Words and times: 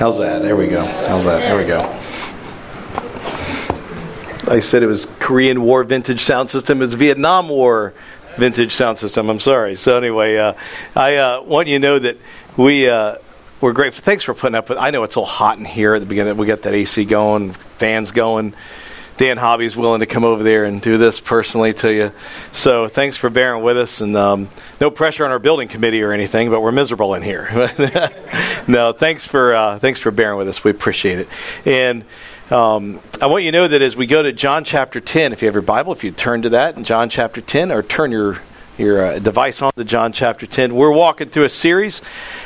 How's 0.00 0.16
that? 0.16 0.40
There 0.40 0.56
we 0.56 0.66
go. 0.66 0.82
How's 0.82 1.24
that? 1.24 1.40
There 1.40 1.58
we 1.58 1.66
go. 1.66 1.80
I 4.50 4.58
said 4.60 4.82
it 4.82 4.86
was 4.86 5.04
Korean 5.18 5.60
War 5.60 5.84
vintage 5.84 6.20
sound 6.20 6.48
system. 6.48 6.78
It 6.78 6.86
was 6.86 6.94
Vietnam 6.94 7.50
War 7.50 7.92
vintage 8.36 8.72
sound 8.72 8.96
system. 8.96 9.28
I'm 9.28 9.38
sorry. 9.38 9.74
So 9.74 9.98
anyway, 9.98 10.38
uh, 10.38 10.54
I 10.96 11.16
uh, 11.16 11.42
want 11.42 11.68
you 11.68 11.74
to 11.74 11.80
know 11.80 11.98
that 11.98 12.16
we 12.56 12.88
uh, 12.88 13.16
we're 13.60 13.74
grateful. 13.74 14.02
Thanks 14.02 14.24
for 14.24 14.32
putting 14.32 14.54
up 14.54 14.70
with. 14.70 14.78
I 14.78 14.90
know 14.90 15.02
it's 15.02 15.16
a 15.16 15.20
little 15.20 15.30
hot 15.30 15.58
in 15.58 15.66
here 15.66 15.94
at 15.94 15.98
the 15.98 16.06
beginning. 16.06 16.38
We 16.38 16.46
got 16.46 16.62
that 16.62 16.72
AC 16.72 17.04
going, 17.04 17.52
fans 17.52 18.10
going. 18.10 18.54
Dan 19.20 19.36
Hobby's 19.36 19.76
willing 19.76 20.00
to 20.00 20.06
come 20.06 20.24
over 20.24 20.42
there 20.42 20.64
and 20.64 20.80
do 20.80 20.96
this 20.96 21.20
personally 21.20 21.74
to 21.74 21.92
you. 21.92 22.10
So 22.52 22.88
thanks 22.88 23.18
for 23.18 23.28
bearing 23.28 23.62
with 23.62 23.76
us, 23.76 24.00
and 24.00 24.16
um, 24.16 24.48
no 24.80 24.90
pressure 24.90 25.26
on 25.26 25.30
our 25.30 25.38
building 25.38 25.68
committee 25.68 26.00
or 26.00 26.12
anything, 26.12 26.48
but 26.48 26.62
we're 26.62 26.72
miserable 26.72 27.12
in 27.12 27.20
here. 27.20 27.50
no, 28.66 28.92
thanks 28.92 29.28
for 29.28 29.52
uh, 29.52 29.78
thanks 29.78 30.00
for 30.00 30.10
bearing 30.10 30.38
with 30.38 30.48
us. 30.48 30.64
We 30.64 30.70
appreciate 30.70 31.18
it. 31.18 31.28
And 31.66 32.06
um, 32.50 32.98
I 33.20 33.26
want 33.26 33.44
you 33.44 33.50
to 33.50 33.58
know 33.58 33.68
that 33.68 33.82
as 33.82 33.94
we 33.94 34.06
go 34.06 34.22
to 34.22 34.32
John 34.32 34.64
chapter 34.64 35.02
10, 35.02 35.34
if 35.34 35.42
you 35.42 35.48
have 35.48 35.54
your 35.54 35.60
Bible, 35.60 35.92
if 35.92 36.02
you 36.02 36.12
turn 36.12 36.40
to 36.40 36.48
that 36.48 36.78
in 36.78 36.84
John 36.84 37.10
chapter 37.10 37.42
10, 37.42 37.70
or 37.70 37.82
turn 37.82 38.10
your 38.12 38.40
your 38.78 39.04
uh, 39.04 39.18
device 39.18 39.60
on 39.60 39.70
to 39.76 39.84
John 39.84 40.14
chapter 40.14 40.46
10, 40.46 40.74
we're 40.74 40.90
walking 40.90 41.28
through 41.28 41.44
a 41.44 41.50
series 41.50 42.00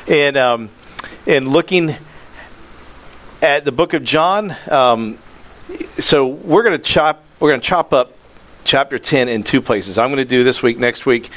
and 0.09 0.37
um, 0.37 0.71
and 1.25 1.47
looking 1.47 1.95
at 3.41 3.65
the 3.65 3.71
book 3.71 3.95
of 3.95 4.03
John. 4.03 4.57
Um, 4.69 5.19
so 5.99 6.27
we're 6.27 6.63
going 6.63 6.77
to 6.77 6.83
chop 6.83 7.25
we're 7.41 7.51
going 7.51 7.61
to 7.61 7.67
chop 7.67 7.93
up 7.93 8.13
chapter 8.65 8.99
10 8.99 9.29
in 9.29 9.43
two 9.43 9.61
places. 9.61 9.99
I'm 9.99 10.09
going 10.09 10.19
to 10.19 10.25
do 10.25 10.45
this 10.45 10.63
week, 10.63 10.79
next 10.79 11.05
week, 11.07 11.31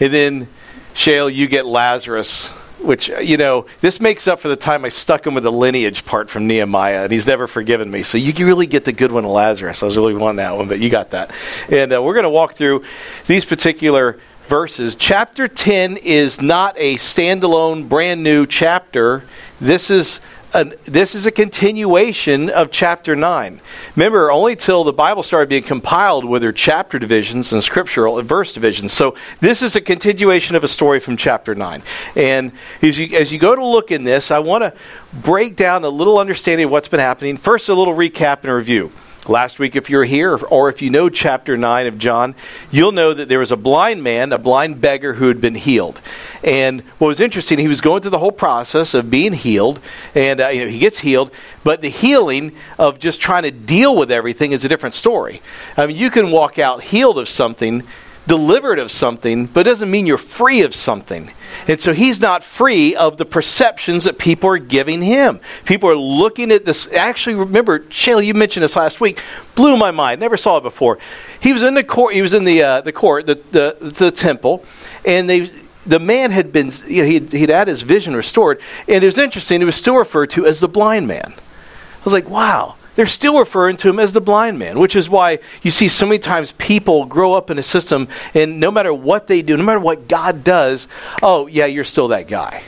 and 0.00 0.12
then 0.12 0.48
Shale, 0.94 1.30
you 1.30 1.46
get 1.46 1.66
Lazarus, 1.66 2.48
which 2.82 3.08
you 3.08 3.36
know 3.36 3.66
this 3.80 4.00
makes 4.00 4.26
up 4.26 4.40
for 4.40 4.48
the 4.48 4.56
time 4.56 4.84
I 4.84 4.88
stuck 4.88 5.26
him 5.26 5.34
with 5.34 5.44
the 5.44 5.52
lineage 5.52 6.04
part 6.04 6.30
from 6.30 6.46
Nehemiah, 6.46 7.04
and 7.04 7.12
he's 7.12 7.26
never 7.26 7.46
forgiven 7.46 7.90
me. 7.90 8.02
So 8.02 8.18
you 8.18 8.46
really 8.46 8.66
get 8.66 8.84
the 8.84 8.92
good 8.92 9.12
one 9.12 9.24
of 9.24 9.30
Lazarus. 9.30 9.82
I 9.82 9.86
was 9.86 9.96
really 9.96 10.14
wanting 10.14 10.36
that 10.36 10.56
one, 10.56 10.68
but 10.68 10.80
you 10.80 10.90
got 10.90 11.10
that. 11.10 11.30
And 11.70 11.92
uh, 11.92 12.02
we're 12.02 12.14
going 12.14 12.24
to 12.24 12.30
walk 12.30 12.54
through 12.54 12.84
these 13.26 13.44
particular 13.44 14.18
verses. 14.48 14.96
Chapter 14.96 15.46
10 15.46 15.98
is 15.98 16.42
not 16.42 16.74
a 16.76 16.96
standalone, 16.96 17.88
brand 17.88 18.22
new 18.22 18.46
chapter. 18.46 19.22
This 19.60 19.90
is 19.90 20.20
an, 20.52 20.74
this 20.84 21.14
is 21.14 21.26
a 21.26 21.30
continuation 21.30 22.50
of 22.50 22.70
chapter 22.70 23.14
9. 23.14 23.60
Remember, 23.96 24.30
only 24.30 24.56
till 24.56 24.84
the 24.84 24.92
Bible 24.92 25.22
started 25.22 25.48
being 25.48 25.62
compiled 25.62 26.24
were 26.24 26.38
there 26.38 26.52
chapter 26.52 26.98
divisions 26.98 27.52
and 27.52 27.62
scriptural 27.62 28.20
verse 28.22 28.52
divisions. 28.52 28.92
So 28.92 29.16
this 29.40 29.62
is 29.62 29.76
a 29.76 29.80
continuation 29.80 30.56
of 30.56 30.64
a 30.64 30.68
story 30.68 31.00
from 31.00 31.16
chapter 31.16 31.54
9. 31.54 31.82
And 32.16 32.52
as 32.82 32.98
you, 32.98 33.16
as 33.16 33.32
you 33.32 33.38
go 33.38 33.54
to 33.54 33.64
look 33.64 33.90
in 33.90 34.04
this, 34.04 34.30
I 34.30 34.38
want 34.40 34.62
to 34.62 34.74
break 35.12 35.56
down 35.56 35.84
a 35.84 35.88
little 35.88 36.18
understanding 36.18 36.66
of 36.66 36.70
what's 36.70 36.88
been 36.88 37.00
happening. 37.00 37.36
First, 37.36 37.68
a 37.68 37.74
little 37.74 37.94
recap 37.94 38.42
and 38.42 38.52
review. 38.52 38.92
Last 39.30 39.60
week, 39.60 39.76
if 39.76 39.88
you're 39.88 40.06
here, 40.06 40.36
or 40.36 40.68
if 40.68 40.82
you 40.82 40.90
know 40.90 41.08
chapter 41.08 41.56
9 41.56 41.86
of 41.86 41.98
John, 42.00 42.34
you'll 42.72 42.90
know 42.90 43.14
that 43.14 43.28
there 43.28 43.38
was 43.38 43.52
a 43.52 43.56
blind 43.56 44.02
man, 44.02 44.32
a 44.32 44.38
blind 44.38 44.80
beggar 44.80 45.14
who 45.14 45.28
had 45.28 45.40
been 45.40 45.54
healed. 45.54 46.00
And 46.42 46.80
what 46.98 47.06
was 47.06 47.20
interesting, 47.20 47.60
he 47.60 47.68
was 47.68 47.80
going 47.80 48.02
through 48.02 48.10
the 48.10 48.18
whole 48.18 48.32
process 48.32 48.92
of 48.92 49.08
being 49.08 49.32
healed, 49.32 49.78
and 50.16 50.40
uh, 50.40 50.48
you 50.48 50.64
know, 50.64 50.68
he 50.68 50.80
gets 50.80 50.98
healed, 50.98 51.30
but 51.62 51.80
the 51.80 51.90
healing 51.90 52.56
of 52.76 52.98
just 52.98 53.20
trying 53.20 53.44
to 53.44 53.52
deal 53.52 53.94
with 53.94 54.10
everything 54.10 54.50
is 54.50 54.64
a 54.64 54.68
different 54.68 54.96
story. 54.96 55.40
I 55.76 55.86
mean, 55.86 55.94
you 55.94 56.10
can 56.10 56.32
walk 56.32 56.58
out 56.58 56.82
healed 56.82 57.16
of 57.16 57.28
something 57.28 57.86
delivered 58.26 58.78
of 58.78 58.90
something, 58.90 59.46
but 59.46 59.66
it 59.66 59.70
doesn't 59.70 59.90
mean 59.90 60.06
you're 60.06 60.18
free 60.18 60.62
of 60.62 60.74
something. 60.74 61.30
And 61.66 61.80
so 61.80 61.92
he's 61.92 62.20
not 62.20 62.44
free 62.44 62.94
of 62.94 63.16
the 63.16 63.24
perceptions 63.24 64.04
that 64.04 64.18
people 64.18 64.50
are 64.50 64.58
giving 64.58 65.02
him. 65.02 65.40
People 65.64 65.90
are 65.90 65.96
looking 65.96 66.52
at 66.52 66.64
this. 66.64 66.92
Actually, 66.92 67.36
remember, 67.36 67.80
Shayla, 67.80 68.24
you 68.24 68.34
mentioned 68.34 68.62
this 68.62 68.76
last 68.76 69.00
week. 69.00 69.20
Blew 69.54 69.76
my 69.76 69.90
mind. 69.90 70.20
Never 70.20 70.36
saw 70.36 70.58
it 70.58 70.62
before. 70.62 70.98
He 71.40 71.52
was 71.52 71.62
in 71.62 71.74
the 71.74 71.84
court. 71.84 72.14
He 72.14 72.22
was 72.22 72.34
in 72.34 72.44
the 72.44 72.62
uh, 72.62 72.80
the 72.82 72.92
court, 72.92 73.26
the, 73.26 73.40
the 73.50 73.76
the 73.80 74.10
temple, 74.10 74.64
and 75.04 75.28
they 75.28 75.50
the 75.86 75.98
man 75.98 76.30
had 76.30 76.52
been 76.52 76.70
you 76.86 77.02
know, 77.02 77.08
he'd, 77.08 77.32
he'd 77.32 77.48
had 77.48 77.68
his 77.68 77.82
vision 77.82 78.14
restored, 78.14 78.60
and 78.86 79.02
it 79.02 79.06
was 79.06 79.18
interesting. 79.18 79.60
He 79.60 79.64
was 79.64 79.76
still 79.76 79.96
referred 79.96 80.30
to 80.30 80.46
as 80.46 80.60
the 80.60 80.68
blind 80.68 81.08
man. 81.08 81.34
I 81.34 82.04
was 82.04 82.12
like, 82.12 82.28
wow 82.28 82.76
they're 83.00 83.06
still 83.06 83.38
referring 83.38 83.78
to 83.78 83.88
him 83.88 83.98
as 83.98 84.12
the 84.12 84.20
blind 84.20 84.58
man, 84.58 84.78
which 84.78 84.94
is 84.94 85.08
why 85.08 85.38
you 85.62 85.70
see 85.70 85.88
so 85.88 86.04
many 86.04 86.18
times 86.18 86.52
people 86.52 87.06
grow 87.06 87.32
up 87.32 87.48
in 87.48 87.58
a 87.58 87.62
system 87.62 88.06
and 88.34 88.60
no 88.60 88.70
matter 88.70 88.92
what 88.92 89.26
they 89.26 89.40
do, 89.40 89.56
no 89.56 89.64
matter 89.64 89.80
what 89.80 90.06
God 90.06 90.44
does, 90.44 90.86
oh, 91.22 91.46
yeah, 91.46 91.64
you're 91.64 91.82
still 91.82 92.08
that 92.08 92.28
guy. 92.28 92.62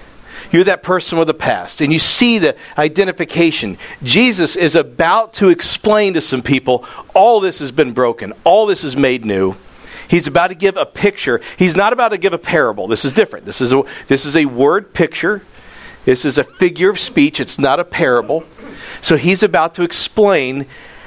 You're 0.51 0.65
that 0.65 0.83
person 0.83 1.19
with 1.19 1.29
a 1.29 1.35
past. 1.35 1.83
And 1.83 1.93
you 1.93 1.99
see 1.99 2.39
the 2.39 2.57
identification. 2.79 3.77
Jesus 4.03 4.57
is 4.57 4.75
about 4.75 5.35
to 5.35 5.51
explain 5.51 6.15
to 6.15 6.23
some 6.23 6.41
people 6.41 6.87
all 7.15 7.39
this 7.41 7.59
has 7.59 7.71
been 7.71 7.93
broken, 7.93 8.33
all 8.43 8.65
this 8.65 8.85
is 8.85 8.97
made 8.97 9.27
new. 9.27 9.55
He's 10.09 10.27
about 10.27 10.47
to 10.47 10.55
give 10.55 10.79
a 10.79 10.87
picture. 10.87 11.43
He's 11.59 11.77
not 11.77 11.93
about 11.93 12.09
to 12.13 12.17
give 12.17 12.33
a 12.33 12.39
parable. 12.39 12.87
This 12.87 13.05
is 13.05 13.13
different. 13.13 13.45
This 13.45 13.61
is 13.61 13.71
a, 13.71 13.83
this 14.07 14.25
is 14.25 14.35
a 14.35 14.47
word 14.47 14.95
picture. 14.95 15.43
This 16.07 16.25
is 16.25 16.39
a 16.39 16.45
figure 16.45 16.89
of 16.89 16.99
speech. 16.99 17.39
It's 17.39 17.59
not 17.59 17.81
a 17.81 17.85
parable. 17.85 18.45
So 19.03 19.17
he's 19.17 19.43
about 19.43 19.75
to 19.75 19.83
explain 19.83 20.67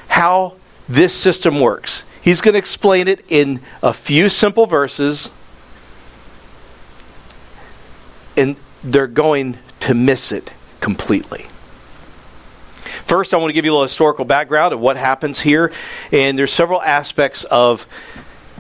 how 0.10 0.54
this 0.88 1.16
system 1.16 1.60
works. 1.60 2.04
He's 2.22 2.42
going 2.42 2.54
to 2.54 2.60
explain 2.60 3.08
it 3.08 3.24
in 3.30 3.62
a 3.82 3.94
few 3.94 4.30
simple 4.30 4.66
verses, 4.66 5.30
and 8.36 8.58
they're 8.84 9.08
going 9.08 9.58
to 9.80 9.94
miss 9.94 10.32
it 10.32 10.52
completely. 10.82 11.48
First, 13.06 13.34
I 13.34 13.38
want 13.38 13.50
to 13.50 13.54
give 13.54 13.64
you 13.64 13.72
a 13.72 13.74
little 13.74 13.84
historical 13.84 14.26
background 14.26 14.74
of 14.74 14.80
what 14.80 14.98
happens 14.98 15.40
here, 15.40 15.72
and 16.12 16.38
there's 16.38 16.52
several 16.52 16.82
aspects 16.82 17.44
of 17.46 17.88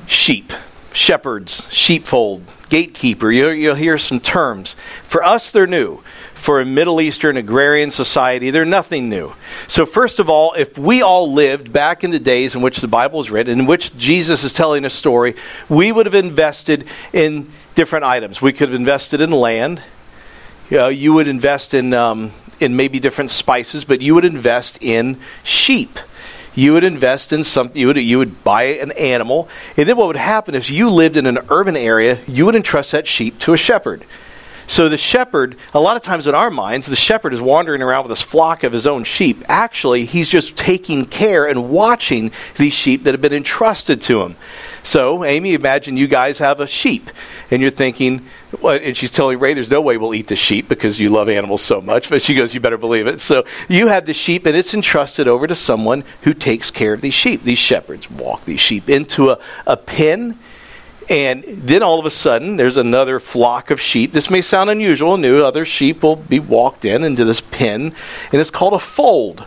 sheep, 0.07 0.53
shepherds, 0.93 1.67
sheepfold, 1.71 2.43
gatekeeper. 2.69 3.31
You'll, 3.31 3.53
you'll 3.53 3.75
hear 3.75 3.97
some 3.97 4.19
terms. 4.19 4.75
For 5.03 5.23
us, 5.23 5.51
they're 5.51 5.67
new 5.67 6.01
for 6.35 6.61
a 6.61 6.65
Middle 6.65 7.01
Eastern 7.01 7.37
agrarian 7.37 7.89
society, 7.89 8.51
they're 8.51 8.65
nothing 8.65 9.09
new. 9.09 9.33
So, 9.67 9.85
first 9.85 10.19
of 10.19 10.29
all, 10.29 10.53
if 10.53 10.77
we 10.77 11.01
all 11.01 11.33
lived 11.33 11.73
back 11.73 12.03
in 12.03 12.11
the 12.11 12.19
days 12.19 12.53
in 12.53 12.61
which 12.61 12.81
the 12.81 12.87
Bible 12.87 13.17
was 13.17 13.31
written, 13.31 13.59
in 13.59 13.65
which 13.65 13.97
Jesus 13.97 14.43
is 14.43 14.53
telling 14.53 14.85
a 14.85 14.89
story, 14.89 15.35
we 15.69 15.91
would 15.91 16.05
have 16.05 16.13
invested 16.13 16.85
in 17.13 17.49
different 17.73 18.05
items. 18.05 18.41
We 18.41 18.53
could 18.53 18.69
have 18.69 18.79
invested 18.79 19.21
in 19.21 19.31
land. 19.31 19.81
You, 20.69 20.77
know, 20.77 20.87
you 20.89 21.13
would 21.13 21.27
invest 21.27 21.73
in, 21.73 21.93
um, 21.93 22.31
in 22.59 22.75
maybe 22.75 22.99
different 22.99 23.31
spices, 23.31 23.85
but 23.85 24.01
you 24.01 24.13
would 24.13 24.25
invest 24.25 24.77
in 24.81 25.19
sheep 25.43 25.97
you 26.57 26.71
would 26.71 26.85
invest 26.85 27.33
in 27.33 27.43
something 27.43 27.77
you 27.77 27.87
would 27.87 27.97
you 27.97 28.17
would 28.17 28.41
buy 28.43 28.63
an 28.63 28.93
animal 28.93 29.49
and 29.75 29.89
then 29.89 29.97
what 29.97 30.07
would 30.07 30.15
happen 30.15 30.55
is 30.55 30.69
you 30.69 30.89
lived 30.89 31.17
in 31.17 31.25
an 31.25 31.37
urban 31.49 31.75
area 31.75 32.17
you 32.27 32.45
would 32.45 32.55
entrust 32.55 32.93
that 32.93 33.05
sheep 33.05 33.37
to 33.37 33.51
a 33.51 33.57
shepherd 33.57 34.05
so 34.67 34.89
the 34.89 34.97
shepherd, 34.97 35.55
a 35.73 35.79
lot 35.79 35.95
of 35.95 36.01
times 36.01 36.27
in 36.27 36.35
our 36.35 36.49
minds, 36.49 36.87
the 36.87 36.95
shepherd 36.95 37.33
is 37.33 37.41
wandering 37.41 37.81
around 37.81 38.03
with 38.03 38.09
his 38.09 38.21
flock 38.21 38.63
of 38.63 38.73
his 38.73 38.87
own 38.87 39.03
sheep. 39.03 39.43
Actually, 39.47 40.05
he's 40.05 40.27
just 40.27 40.57
taking 40.57 41.05
care 41.05 41.47
and 41.47 41.69
watching 41.69 42.31
these 42.57 42.73
sheep 42.73 43.03
that 43.03 43.13
have 43.13 43.21
been 43.21 43.33
entrusted 43.33 44.01
to 44.03 44.23
him. 44.23 44.35
So, 44.83 45.23
Amy, 45.23 45.53
imagine 45.53 45.97
you 45.97 46.07
guys 46.07 46.37
have 46.37 46.59
a 46.59 46.67
sheep, 46.67 47.09
and 47.49 47.61
you're 47.61 47.71
thinking, 47.71 48.25
well, 48.61 48.79
and 48.81 48.95
she's 48.95 49.11
telling 49.11 49.39
Ray, 49.39 49.53
there's 49.53 49.71
no 49.71 49.81
way 49.81 49.97
we'll 49.97 50.13
eat 50.13 50.27
the 50.27 50.35
sheep 50.35 50.67
because 50.67 50.99
you 50.99 51.09
love 51.09 51.27
animals 51.27 51.61
so 51.61 51.81
much. 51.81 52.09
But 52.09 52.21
she 52.21 52.35
goes, 52.35 52.53
you 52.53 52.59
better 52.59 52.77
believe 52.77 53.07
it. 53.07 53.19
So 53.19 53.45
you 53.67 53.87
have 53.87 54.05
the 54.05 54.13
sheep, 54.13 54.45
and 54.45 54.55
it's 54.55 54.73
entrusted 54.73 55.27
over 55.27 55.47
to 55.47 55.55
someone 55.55 56.03
who 56.21 56.33
takes 56.33 56.69
care 56.71 56.93
of 56.93 57.01
these 57.01 57.13
sheep. 57.13 57.43
These 57.43 57.57
shepherds 57.57 58.09
walk 58.09 58.45
these 58.45 58.59
sheep 58.59 58.89
into 58.89 59.31
a, 59.31 59.39
a 59.65 59.77
pen 59.77 60.37
and 61.09 61.43
then 61.43 61.83
all 61.83 61.99
of 61.99 62.05
a 62.05 62.11
sudden, 62.11 62.57
there's 62.57 62.77
another 62.77 63.19
flock 63.19 63.71
of 63.71 63.79
sheep. 63.79 64.11
This 64.11 64.29
may 64.29 64.41
sound 64.41 64.69
unusual. 64.69 65.17
New 65.17 65.43
other 65.43 65.65
sheep 65.65 66.03
will 66.03 66.15
be 66.15 66.39
walked 66.39 66.85
in 66.85 67.03
into 67.03 67.25
this 67.25 67.41
pen, 67.41 67.93
and 68.31 68.41
it's 68.41 68.51
called 68.51 68.73
a 68.73 68.79
fold. 68.79 69.45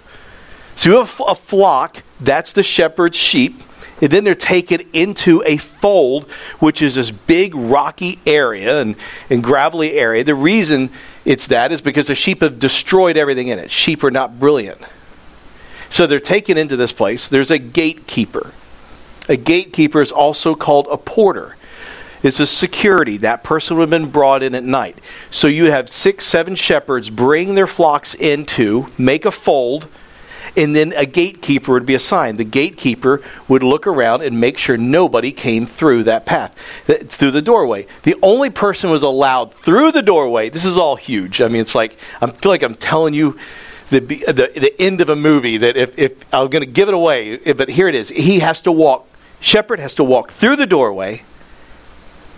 So 0.77 0.91
you 0.91 0.97
have 0.99 1.21
a 1.27 1.35
flock, 1.35 2.03
that's 2.21 2.53
the 2.53 2.63
shepherd's 2.63 3.17
sheep, 3.17 3.61
and 4.01 4.11
then 4.11 4.23
they're 4.23 4.37
taken 4.37 4.89
into 4.93 5.43
a 5.45 5.57
fold, 5.57 6.31
which 6.61 6.83
is 6.83 6.95
this 6.95 7.11
big 7.11 7.55
rocky 7.55 8.21
area 8.25 8.81
and, 8.81 8.95
and 9.29 9.43
gravelly 9.43 9.95
area. 9.95 10.23
The 10.23 10.37
reason 10.37 10.91
it's 11.25 11.49
that 11.49 11.73
is 11.73 11.81
because 11.81 12.07
the 12.07 12.15
sheep 12.15 12.43
have 12.43 12.59
destroyed 12.61 13.17
everything 13.17 13.49
in 13.49 13.59
it. 13.59 13.73
Sheep 13.73 14.05
are 14.05 14.11
not 14.11 14.39
brilliant. 14.39 14.81
So 15.91 16.07
they're 16.07 16.21
taken 16.21 16.57
into 16.57 16.77
this 16.77 16.93
place. 16.93 17.29
There's 17.29 17.51
a 17.51 17.59
gatekeeper. 17.59 18.53
A 19.29 19.37
gatekeeper 19.37 20.01
is 20.01 20.13
also 20.13 20.55
called 20.55 20.89
a 20.91 20.97
porter. 20.97 21.57
It's 22.23 22.41
a 22.41 22.47
security. 22.47 23.19
That 23.19 23.45
person 23.45 23.77
would 23.77 23.91
have 23.91 23.91
been 23.91 24.11
brought 24.11 24.43
in 24.43 24.55
at 24.55 24.65
night. 24.65 24.99
So 25.31 25.47
you'd 25.47 25.71
have 25.71 25.89
six, 25.89 26.25
seven 26.25 26.55
shepherds 26.55 27.11
bring 27.11 27.55
their 27.55 27.67
flocks 27.67 28.15
into, 28.15 28.89
make 28.99 29.25
a 29.25 29.31
fold, 29.31 29.87
and 30.57 30.75
then 30.75 30.93
a 30.97 31.07
gatekeeper 31.07 31.73
would 31.73 31.87
be 31.87 31.95
assigned. 31.95 32.39
The 32.39 32.45
gatekeeper 32.45 33.23
would 33.47 33.63
look 33.63 33.87
around 33.87 34.23
and 34.23 34.41
make 34.41 34.59
sure 34.59 34.77
nobody 34.77 35.31
came 35.31 35.67
through 35.67 36.05
that 36.05 36.27
path, 36.27 36.59
through 36.87 37.31
the 37.31 37.43
doorway. 37.43 37.87
The 38.03 38.17
only 38.23 38.51
person 38.51 38.91
was 38.91 39.03
allowed 39.03 39.55
through 39.55 39.93
the 39.93 40.03
doorway. 40.03 40.49
This 40.49 40.65
is 40.65 40.77
all 40.77 40.97
huge. 40.97 41.41
I 41.41 41.49
mean, 41.49 41.61
it's 41.61 41.75
like 41.75 41.97
I 42.21 42.29
feel 42.31 42.51
like 42.51 42.63
I'm 42.63 42.75
telling 42.75 43.15
you 43.15 43.39
the, 43.91 44.01
the, 44.01 44.51
the 44.55 44.75
end 44.81 45.01
of 45.01 45.09
a 45.09 45.17
movie 45.17 45.59
that 45.59 45.77
if, 45.77 45.99
if 45.99 46.35
I'm 46.35 46.49
going 46.49 46.65
to 46.65 46.71
give 46.71 46.89
it 46.89 46.95
away, 46.95 47.37
but 47.53 47.69
here 47.69 47.89
it 47.89 47.95
is. 47.95 48.09
He 48.09 48.41
has 48.41 48.63
to 48.63 48.73
walk, 48.73 49.07
shepherd 49.41 49.81
has 49.81 49.95
to 49.95 50.05
walk 50.05 50.33
through 50.33 50.57
the 50.57 50.67
doorway 50.67 51.23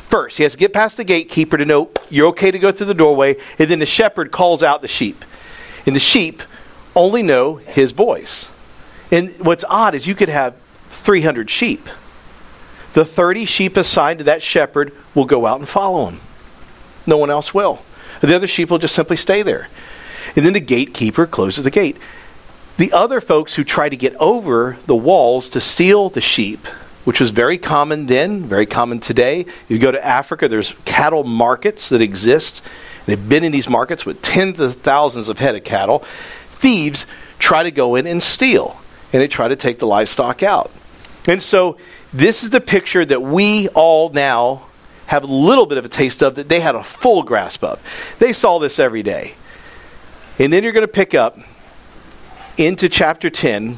first. 0.08 0.36
He 0.36 0.42
has 0.42 0.52
to 0.52 0.58
get 0.58 0.72
past 0.72 0.96
the 0.96 1.04
gatekeeper 1.04 1.56
to 1.56 1.64
know 1.64 1.90
you're 2.08 2.28
okay 2.28 2.50
to 2.50 2.58
go 2.58 2.72
through 2.72 2.86
the 2.86 2.94
doorway, 2.94 3.36
and 3.58 3.70
then 3.70 3.78
the 3.78 3.86
shepherd 3.86 4.32
calls 4.32 4.62
out 4.62 4.82
the 4.82 4.88
sheep. 4.88 5.24
And 5.86 5.94
the 5.94 6.00
sheep 6.00 6.42
only 6.94 7.22
know 7.22 7.56
his 7.56 7.92
voice. 7.92 8.50
And 9.10 9.30
what's 9.40 9.64
odd 9.68 9.94
is 9.94 10.06
you 10.06 10.14
could 10.14 10.28
have 10.28 10.54
300 10.88 11.48
sheep. 11.48 11.88
The 12.92 13.04
30 13.04 13.44
sheep 13.44 13.76
assigned 13.76 14.18
to 14.18 14.24
that 14.24 14.42
shepherd 14.42 14.92
will 15.14 15.24
go 15.24 15.46
out 15.46 15.60
and 15.60 15.68
follow 15.68 16.06
him. 16.06 16.20
No 17.06 17.16
one 17.16 17.30
else 17.30 17.54
will. 17.54 17.82
The 18.20 18.34
other 18.34 18.46
sheep 18.46 18.70
will 18.70 18.78
just 18.78 18.94
simply 18.94 19.16
stay 19.16 19.42
there. 19.42 19.68
And 20.36 20.44
then 20.44 20.52
the 20.52 20.60
gatekeeper 20.60 21.26
closes 21.26 21.64
the 21.64 21.70
gate. 21.70 21.96
The 22.76 22.92
other 22.92 23.20
folks 23.20 23.54
who 23.54 23.64
try 23.64 23.88
to 23.88 23.96
get 23.96 24.14
over 24.16 24.76
the 24.86 24.96
walls 24.96 25.48
to 25.50 25.60
steal 25.60 26.08
the 26.08 26.20
sheep, 26.20 26.66
which 27.04 27.20
was 27.20 27.30
very 27.30 27.58
common 27.58 28.06
then, 28.06 28.42
very 28.42 28.66
common 28.66 29.00
today. 29.00 29.46
You 29.68 29.78
go 29.78 29.90
to 29.90 30.04
Africa, 30.04 30.48
there's 30.48 30.74
cattle 30.84 31.24
markets 31.24 31.88
that 31.88 32.00
exist. 32.00 32.62
They've 33.06 33.28
been 33.28 33.44
in 33.44 33.52
these 33.52 33.68
markets 33.68 34.04
with 34.04 34.20
tens 34.22 34.60
of 34.60 34.74
thousands 34.76 35.28
of 35.28 35.38
head 35.38 35.54
of 35.54 35.64
cattle. 35.64 36.04
Thieves 36.48 37.06
try 37.38 37.62
to 37.62 37.70
go 37.70 37.94
in 37.94 38.06
and 38.06 38.22
steal, 38.22 38.80
and 39.12 39.22
they 39.22 39.28
try 39.28 39.48
to 39.48 39.56
take 39.56 39.78
the 39.78 39.86
livestock 39.86 40.42
out. 40.42 40.70
And 41.26 41.42
so, 41.42 41.76
this 42.12 42.42
is 42.42 42.50
the 42.50 42.60
picture 42.60 43.04
that 43.04 43.22
we 43.22 43.68
all 43.68 44.10
now 44.10 44.66
have 45.06 45.24
a 45.24 45.26
little 45.26 45.66
bit 45.66 45.78
of 45.78 45.84
a 45.84 45.88
taste 45.88 46.22
of 46.22 46.36
that 46.36 46.48
they 46.48 46.60
had 46.60 46.74
a 46.74 46.82
full 46.82 47.22
grasp 47.22 47.64
of. 47.64 47.80
They 48.18 48.32
saw 48.32 48.58
this 48.58 48.78
every 48.78 49.02
day. 49.02 49.34
And 50.38 50.52
then 50.52 50.62
you're 50.62 50.72
going 50.72 50.86
to 50.86 50.92
pick 50.92 51.14
up 51.14 51.38
into 52.56 52.88
chapter 52.88 53.28
10. 53.28 53.76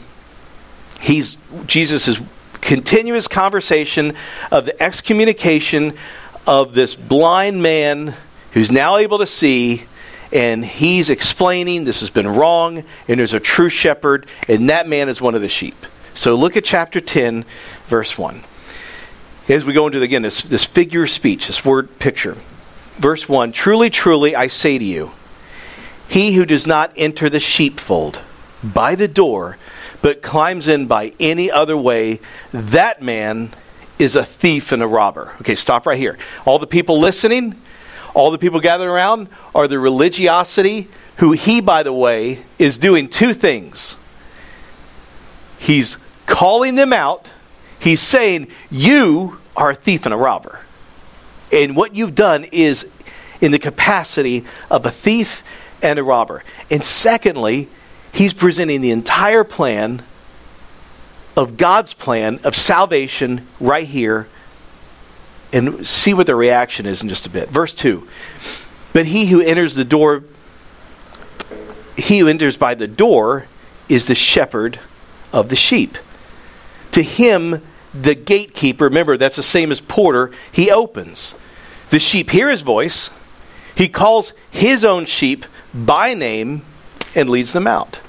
He's 1.01 1.37
Jesus' 1.67 2.21
continuous 2.63 3.29
conversation 3.29 4.15
of 4.51 4.65
the 4.65 4.83
excommunication 4.83 5.95
of 6.47 6.73
this 6.73 6.95
blind 6.95 7.63
man 7.63 8.15
who's 8.53 8.71
now 8.71 8.97
able 8.97 9.19
to 9.19 9.27
see 9.27 9.85
and 10.33 10.65
he's 10.65 11.11
explaining 11.11 11.85
this 11.85 12.01
has 12.01 12.09
been 12.09 12.27
wrong 12.27 12.85
and 13.07 13.21
there's 13.21 13.35
a 13.35 13.41
true 13.41 13.69
shepherd 13.69 14.27
and 14.49 14.71
that 14.71 14.89
man 14.89 15.11
is 15.11 15.21
one 15.21 15.35
of 15.35 15.43
the 15.43 15.49
sheep. 15.49 15.75
So 16.15 16.35
look 16.35 16.57
at 16.57 16.65
chapter 16.65 17.01
10 17.01 17.45
verse 17.87 18.17
1 18.17 18.43
as 19.49 19.67
we 19.67 19.75
go 19.75 19.87
into 19.87 20.01
again 20.01 20.23
this, 20.23 20.43
this 20.43 20.65
figure 20.65 21.03
of 21.03 21.11
speech 21.11 21.49
this 21.49 21.65
word 21.65 21.99
picture. 21.99 22.37
Verse 22.97 23.29
1 23.29 23.53
truly 23.53 23.91
truly 23.91 24.35
i 24.35 24.47
say 24.47 24.79
to 24.79 24.85
you 24.85 25.13
he 26.13 26.35
who 26.35 26.45
does 26.45 26.67
not 26.67 26.93
enter 26.97 27.31
the 27.31 27.41
sheepfold 27.41 28.21
by 28.63 28.95
the 28.95 29.09
door, 29.09 29.57
but 30.03 30.21
climbs 30.21 30.69
in 30.69 30.87
by 30.87 31.15
any 31.19 31.51
other 31.51 31.77
way, 31.77 32.21
that 32.53 33.01
man 33.01 33.53
is 33.99 34.17
a 34.17 34.25
thief 34.25 34.73
and 34.73 34.83
a 34.83 34.87
robber. 34.87 35.33
Okay, 35.41 35.55
stop 35.55 35.87
right 35.87 35.99
here. 35.99 36.19
All 36.45 36.59
the 36.59 36.67
people 36.67 36.99
listening, 36.99 37.55
all 38.13 38.31
the 38.31 38.39
people 38.39 38.61
gathered 38.61 38.91
around 38.91 39.29
are 39.55 39.69
the 39.69 39.79
religiosity, 39.79 40.89
who 41.19 41.33
he, 41.33 41.61
by 41.61 41.83
the 41.83 41.93
way, 41.93 42.43
is 42.59 42.79
doing 42.79 43.09
two 43.09 43.33
things. 43.33 43.97
He's 45.59 45.97
calling 46.27 46.75
them 46.75 46.93
out, 46.93 47.31
he's 47.79 48.01
saying, 48.01 48.49
You 48.71 49.39
are 49.57 49.71
a 49.71 49.75
thief 49.75 50.05
and 50.05 50.13
a 50.13 50.17
robber. 50.17 50.61
And 51.53 51.77
what 51.77 51.95
you've 51.95 52.15
done 52.15 52.45
is 52.45 52.91
in 53.41 53.53
the 53.53 53.59
capacity 53.59 54.45
of 54.71 54.85
a 54.87 54.91
thief 54.91 55.45
and 55.83 55.99
a 55.99 56.03
robber. 56.03 56.43
And 56.71 56.85
secondly, 56.85 57.69
he's 58.13 58.33
presenting 58.33 58.81
the 58.81 58.91
entire 58.91 59.45
plan 59.45 60.03
of 61.37 61.57
God's 61.57 61.95
plan 61.95 62.41
of 62.45 62.55
salvation 62.55 63.47
right 63.59 63.87
here. 63.87 64.29
And 65.53 65.87
see 65.87 66.15
what 66.15 66.27
the 66.27 66.35
reaction 66.35 66.87
is 66.87 67.03
in 67.03 67.09
just 67.09 67.27
a 67.27 67.31
bit. 67.31 67.49
Verse 67.49 67.75
2 67.75 68.07
But 68.93 69.07
he 69.07 69.27
who 69.27 69.41
enters 69.41 69.75
the 69.75 69.85
door, 69.85 70.25
he 71.97 72.21
who 72.21 72.29
enters 72.29 72.57
by 72.57 72.75
the 72.75 72.89
door 72.89 73.47
is 73.89 74.07
the 74.07 74.15
shepherd 74.15 74.79
of 75.33 75.49
the 75.49 75.57
sheep. 75.57 75.99
To 76.93 77.03
him, 77.03 77.61
the 77.93 78.15
gatekeeper, 78.15 78.85
remember 78.85 79.17
that's 79.17 79.37
the 79.37 79.43
same 79.43 79.71
as 79.71 79.81
porter, 79.81 80.31
he 80.51 80.71
opens. 80.71 81.35
The 81.91 81.99
sheep 81.99 82.31
hear 82.31 82.49
his 82.49 82.63
voice. 82.63 83.11
He 83.75 83.89
calls 83.89 84.33
his 84.51 84.85
own 84.85 85.05
sheep 85.05 85.45
by 85.75 86.15
name 86.15 86.63
and 87.15 87.29
leads 87.31 87.53
them 87.53 87.67
out. 87.67 88.01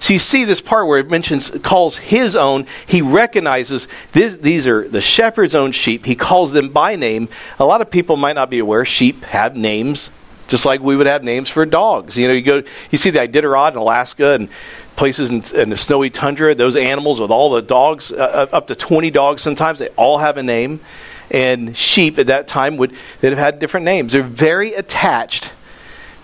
So 0.00 0.12
you 0.12 0.18
see 0.20 0.44
this 0.44 0.60
part 0.60 0.86
where 0.86 1.00
it 1.00 1.10
mentions, 1.10 1.50
calls 1.50 1.96
his 1.96 2.36
own. 2.36 2.66
He 2.86 3.02
recognizes 3.02 3.88
this, 4.12 4.36
these 4.36 4.66
are 4.66 4.88
the 4.88 5.00
shepherd's 5.00 5.54
own 5.54 5.72
sheep. 5.72 6.06
He 6.06 6.14
calls 6.14 6.52
them 6.52 6.68
by 6.68 6.94
name. 6.94 7.28
A 7.58 7.64
lot 7.64 7.80
of 7.80 7.90
people 7.90 8.16
might 8.16 8.34
not 8.34 8.48
be 8.48 8.60
aware 8.60 8.84
sheep 8.84 9.24
have 9.24 9.56
names, 9.56 10.10
just 10.46 10.64
like 10.64 10.80
we 10.80 10.94
would 10.94 11.08
have 11.08 11.24
names 11.24 11.48
for 11.48 11.66
dogs. 11.66 12.16
You 12.16 12.28
know, 12.28 12.34
you 12.34 12.42
go, 12.42 12.62
you 12.90 12.98
see 12.98 13.10
the 13.10 13.18
Iditarod 13.18 13.72
in 13.72 13.76
Alaska 13.76 14.34
and 14.34 14.48
places 14.94 15.30
in, 15.30 15.42
in 15.60 15.70
the 15.70 15.76
snowy 15.76 16.10
tundra. 16.10 16.54
Those 16.54 16.76
animals 16.76 17.18
with 17.20 17.32
all 17.32 17.50
the 17.50 17.62
dogs, 17.62 18.12
uh, 18.12 18.48
uh 18.52 18.56
up 18.56 18.68
to 18.68 18.76
twenty 18.76 19.10
dogs 19.10 19.42
sometimes, 19.42 19.80
they 19.80 19.88
all 19.90 20.18
have 20.18 20.36
a 20.36 20.42
name. 20.42 20.78
And 21.30 21.76
sheep 21.76 22.18
at 22.18 22.28
that 22.28 22.48
time 22.48 22.76
would 22.78 22.94
that 23.20 23.30
have 23.30 23.38
had 23.38 23.58
different 23.58 23.84
names. 23.84 24.12
They're 24.12 24.22
very 24.22 24.74
attached 24.74 25.50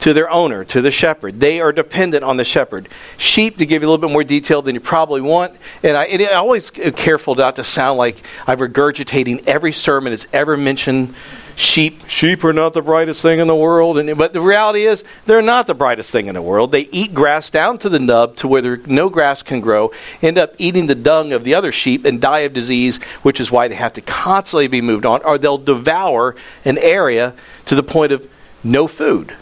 to 0.05 0.12
their 0.12 0.31
owner, 0.31 0.67
to 0.67 0.83
the 0.83 0.91
shepherd. 0.91 1.41
They 1.41 1.62
are 1.62 1.73
dependent 1.73 2.25
on 2.25 2.37
the 2.37 2.45
shepherd. 2.45 2.91
Sheep, 3.17 3.56
to 3.56 3.65
give 3.65 3.81
you 3.81 3.89
a 3.89 3.91
little 3.91 4.06
bit 4.06 4.12
more 4.12 4.23
detail 4.23 4.61
than 4.61 4.75
you 4.75 4.81
probably 4.83 5.23
want, 5.23 5.56
and 5.83 5.97
I, 5.97 6.05
and 6.05 6.21
I 6.21 6.35
always 6.35 6.71
careful 6.71 7.35
not 7.35 7.56
to 7.56 7.65
sound 7.65 7.97
like 7.97 8.23
I'm 8.47 8.59
regurgitating 8.59 9.45
every 9.47 9.73
sermon 9.73 10.12
that's 10.12 10.27
ever 10.31 10.59
mentioned 10.59 11.15
sheep. 11.56 12.06
Sheep 12.06 12.45
are 12.45 12.53
not 12.53 12.75
the 12.75 12.83
brightest 12.83 13.23
thing 13.23 13.39
in 13.39 13.47
the 13.47 13.56
world, 13.56 13.97
and, 13.97 14.19
but 14.19 14.35
the 14.35 14.43
reality 14.43 14.83
is 14.83 15.05
they're 15.25 15.41
not 15.41 15.67
the 15.67 15.75
brightest 15.75 16.11
thing 16.11 16.27
in 16.27 16.35
the 16.35 16.43
world. 16.43 16.71
They 16.71 16.87
eat 16.93 17.15
grass 17.15 17.49
down 17.49 17.79
to 17.79 17.89
the 17.89 17.99
nub 17.99 18.37
to 18.37 18.47
where 18.47 18.61
there, 18.61 18.77
no 18.85 19.09
grass 19.09 19.43
can 19.43 19.62
grow, 19.62 19.91
end 20.21 20.37
up 20.37 20.55
eating 20.59 20.87
the 20.87 20.95
dung 20.95 21.33
of 21.33 21.45
the 21.45 21.55
other 21.55 21.73
sheep 21.73 22.05
and 22.05 22.21
die 22.21 22.40
of 22.40 22.52
disease, 22.52 23.02
which 23.23 23.40
is 23.40 23.50
why 23.50 23.69
they 23.69 23.75
have 23.76 23.95
to 23.95 24.02
constantly 24.02 24.69
be 24.69 24.83
moved 24.83 25.07
on, 25.07 25.23
or 25.23 25.38
they'll 25.38 25.57
devour 25.57 26.37
an 26.67 26.76
area 26.76 27.33
to 27.64 27.75
the 27.75 27.83
point 27.83 28.12
of 28.12 28.31
no 28.62 28.87
food 28.87 29.35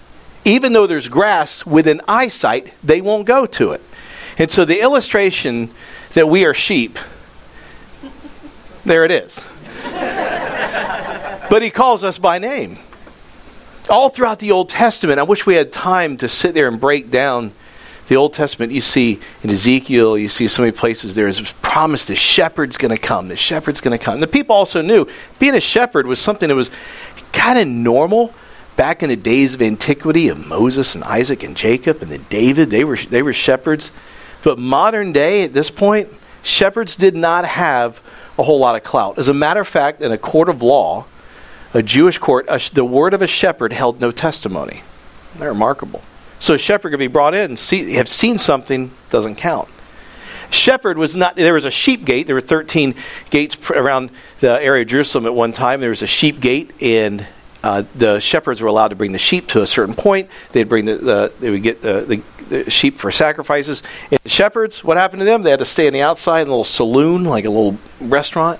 even 0.45 0.73
though 0.73 0.87
there's 0.87 1.09
grass 1.09 1.65
within 1.65 2.01
eyesight, 2.09 2.73
they 2.83 3.01
won't 3.01 3.27
go 3.27 3.47
to 3.47 3.73
it. 3.73 3.83
And 4.39 4.51
so 4.51 4.65
the 4.65 4.81
illustration 4.81 5.71
that 6.15 6.29
we 6.29 6.45
are 6.45 6.55
sheep, 6.55 6.99
there 8.85 9.05
it 9.05 9.11
is. 9.11 9.47
but 11.51 11.63
he 11.63 11.71
calls 11.71 12.03
us 12.03 12.19
by 12.19 12.39
name. 12.39 12.79
All 13.89 14.09
throughout 14.09 14.39
the 14.39 14.53
Old 14.53 14.69
Testament, 14.69 15.19
I 15.19 15.25
wish 15.25 15.45
we 15.45 15.55
had 15.55 15.73
time 15.73 16.17
to 16.19 16.29
sit 16.29 16.55
there 16.55 16.69
and 16.69 16.81
break 16.81 17.11
down 17.11 17.53
the 18.09 18.17
Old 18.17 18.33
Testament. 18.33 18.73
You 18.73 18.81
see 18.81 19.21
in 19.43 19.51
Ezekiel, 19.51 20.19
you 20.19 20.29
see 20.29 20.49
so 20.49 20.63
many 20.63 20.73
places 20.73 21.15
there 21.15 21.29
is 21.29 21.41
promised 21.63 22.09
the 22.09 22.17
shepherd's 22.17 22.77
going 22.77 22.95
to 22.95 23.01
come. 23.01 23.29
The 23.29 23.37
shepherd's 23.37 23.81
going 23.81 23.97
to 23.97 24.03
come. 24.03 24.15
And 24.15 24.23
the 24.23 24.29
people 24.29 24.57
also 24.57 24.83
knew 24.83 25.07
being 25.39 25.55
a 25.55 25.61
shepherd 25.61 26.07
was 26.07 26.21
something 26.21 26.49
that 26.49 26.55
was 26.55 26.71
kind 27.33 27.59
of 27.59 27.67
normal 27.69 28.35
back 28.83 29.05
in 29.05 29.11
the 29.11 29.17
days 29.17 29.55
of 29.55 29.63
antiquity 29.63 30.27
of 30.27 30.45
Moses 30.45 30.97
and 30.97 31.05
Isaac 31.05 31.45
and 31.45 31.57
Jacob 31.57 32.03
and 32.03 32.11
then 32.11 32.27
David, 32.29 32.69
they 32.71 32.83
were, 32.83 32.97
they 32.97 33.23
were 33.23 33.33
shepherds. 33.33 33.93
But 34.43 34.59
modern 34.59 35.13
day, 35.13 35.45
at 35.45 35.53
this 35.53 35.71
point, 35.71 36.09
shepherds 36.43 36.97
did 36.97 37.15
not 37.15 37.45
have 37.45 38.03
a 38.37 38.43
whole 38.43 38.59
lot 38.59 38.75
of 38.75 38.83
clout. 38.83 39.21
As 39.21 39.29
a 39.29 39.35
matter 39.35 39.61
of 39.61 39.69
fact, 39.69 40.03
in 40.03 40.11
a 40.11 40.19
court 40.19 40.49
of 40.49 40.65
law, 40.65 41.05
a 41.73 41.81
Jewish 41.81 42.19
court, 42.19 42.47
a, 42.49 42.61
the 42.75 42.85
word 42.85 43.15
of 43.15 43.23
a 43.23 43.29
shepherd 43.29 43.73
held 43.73 44.01
no 44.01 44.11
testimony. 44.11 44.83
They're 45.37 45.53
remarkable. 45.53 46.03
So 46.41 46.55
a 46.55 46.59
shepherd 46.59 46.91
could 46.91 46.99
be 46.99 47.07
brought 47.07 47.35
in 47.35 47.51
and 47.51 47.59
see, 47.61 47.93
have 47.93 48.09
seen 48.09 48.37
something, 48.37 48.91
doesn't 49.11 49.37
count. 49.37 49.69
Shepherd 50.51 50.99
was 50.99 51.15
not, 51.15 51.37
there 51.37 51.55
was 51.55 51.67
a 51.67 51.71
sheep 51.71 52.05
gate. 52.05 52.27
There 52.27 52.35
were 52.35 52.41
13 52.41 52.97
gates 53.31 53.57
around 53.71 54.11
the 54.41 54.61
area 54.61 54.83
of 54.83 54.89
Jerusalem 54.89 55.27
at 55.27 55.35
one 55.35 55.53
time. 55.53 55.81
There 55.81 55.91
was 55.91 56.03
a 56.03 56.09
sheep 56.09 56.41
gate, 56.41 56.73
and 56.83 57.25
uh, 57.63 57.85
the 57.95 58.21
shepherds 58.21 58.61
were 58.61 58.69
allowed 58.69 58.89
to 58.89 58.97
bring 58.97 59.13
the 59.13 59.19
sheep 59.19 59.47
to 59.49 59.63
a 59.63 59.67
certain 59.67 59.95
point. 59.95 60.29
They'd 60.53 60.69
bring 60.69 60.85
the, 60.85 60.97
the 60.97 61.33
they 61.39 61.51
would 61.51 61.63
get 61.63 61.81
the, 61.81 62.01
the, 62.01 62.45
the, 62.49 62.71
sheep 62.71 62.97
for 62.97 63.11
sacrifices. 63.11 63.83
And 64.11 64.19
the 64.23 64.29
shepherds, 64.29 64.83
what 64.83 64.97
happened 64.97 65.21
to 65.21 65.25
them? 65.25 65.43
They 65.43 65.51
had 65.51 65.61
to 65.61 65.65
stay 65.65 65.87
on 65.87 65.93
the 65.93 66.03
outside 66.03 66.43
in 66.43 66.49
a 66.49 66.51
little 66.51 66.65
saloon, 66.65 67.25
like 67.25 67.45
a 67.45 67.51
little 67.51 67.79
restaurant, 68.01 68.59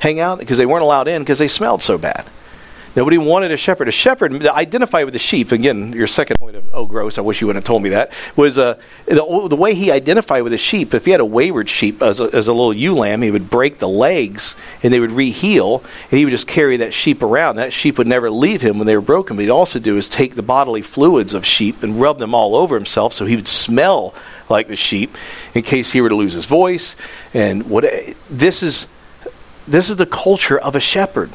hang 0.00 0.18
out 0.18 0.38
because 0.38 0.58
they 0.58 0.66
weren't 0.66 0.82
allowed 0.82 1.06
in 1.06 1.22
because 1.22 1.38
they 1.38 1.48
smelled 1.48 1.82
so 1.82 1.96
bad. 1.96 2.26
Nobody 2.96 3.18
wanted 3.18 3.52
a 3.52 3.56
shepherd. 3.56 3.86
A 3.86 3.92
shepherd, 3.92 4.44
identify 4.46 5.04
with 5.04 5.12
the 5.12 5.18
sheep, 5.20 5.52
again, 5.52 5.92
your 5.92 6.08
second 6.08 6.38
point 6.38 6.56
of, 6.56 6.64
oh, 6.72 6.86
gross, 6.86 7.18
I 7.18 7.20
wish 7.20 7.40
you 7.40 7.46
wouldn't 7.46 7.62
have 7.62 7.68
told 7.68 7.82
me 7.82 7.90
that, 7.90 8.10
was 8.34 8.58
uh, 8.58 8.80
the, 9.06 9.46
the, 9.48 9.56
way 9.56 9.74
he 9.74 9.92
identified 9.92 10.42
with 10.42 10.50
the 10.50 10.58
sheep. 10.58 10.92
If 10.92 11.04
he 11.04 11.12
had 11.12 11.20
a 11.20 11.24
wayward 11.24 11.70
sheep 11.70 12.02
as 12.02 12.18
a, 12.18 12.24
as 12.24 12.48
a 12.48 12.52
little 12.52 12.74
ewe 12.74 12.94
lamb, 12.94 13.22
he 13.22 13.30
would 13.30 13.48
break 13.48 13.78
the 13.78 13.88
legs 13.88 14.56
and 14.82 14.92
they 14.92 14.98
would 14.98 15.12
re-heal, 15.12 15.84
and 16.10 16.18
he 16.18 16.24
would 16.24 16.32
just 16.32 16.48
carry 16.48 16.78
that 16.78 16.92
sheep 16.92 17.22
around. 17.22 17.56
That 17.56 17.72
sheep 17.72 17.96
would 17.96 18.08
never 18.08 18.28
leave 18.28 18.60
him 18.60 18.78
when 18.78 18.88
they 18.88 18.96
were 18.96 19.02
broken. 19.02 19.36
But 19.36 19.42
he'd 19.42 19.50
also 19.50 19.78
do 19.78 19.96
is 19.96 20.08
take 20.08 20.34
the 20.34 20.42
bodily 20.42 20.82
fluids 20.82 21.32
of 21.32 21.46
sheep 21.46 21.84
and 21.84 22.00
rub 22.00 22.18
them 22.18 22.34
all 22.34 22.56
over 22.56 22.74
himself 22.74 23.12
so 23.12 23.24
he 23.24 23.36
would 23.36 23.48
smell 23.48 24.14
like 24.48 24.66
the 24.66 24.76
sheep 24.76 25.16
in 25.54 25.62
case 25.62 25.92
he 25.92 26.00
were 26.00 26.08
to 26.08 26.16
lose 26.16 26.32
his 26.32 26.46
voice. 26.46 26.96
And 27.34 27.70
what 27.70 27.84
this 28.28 28.64
is, 28.64 28.88
this 29.68 29.90
is 29.90 29.96
the 29.96 30.06
culture 30.06 30.58
of 30.58 30.74
a 30.74 30.80
shepherd. 30.80 31.30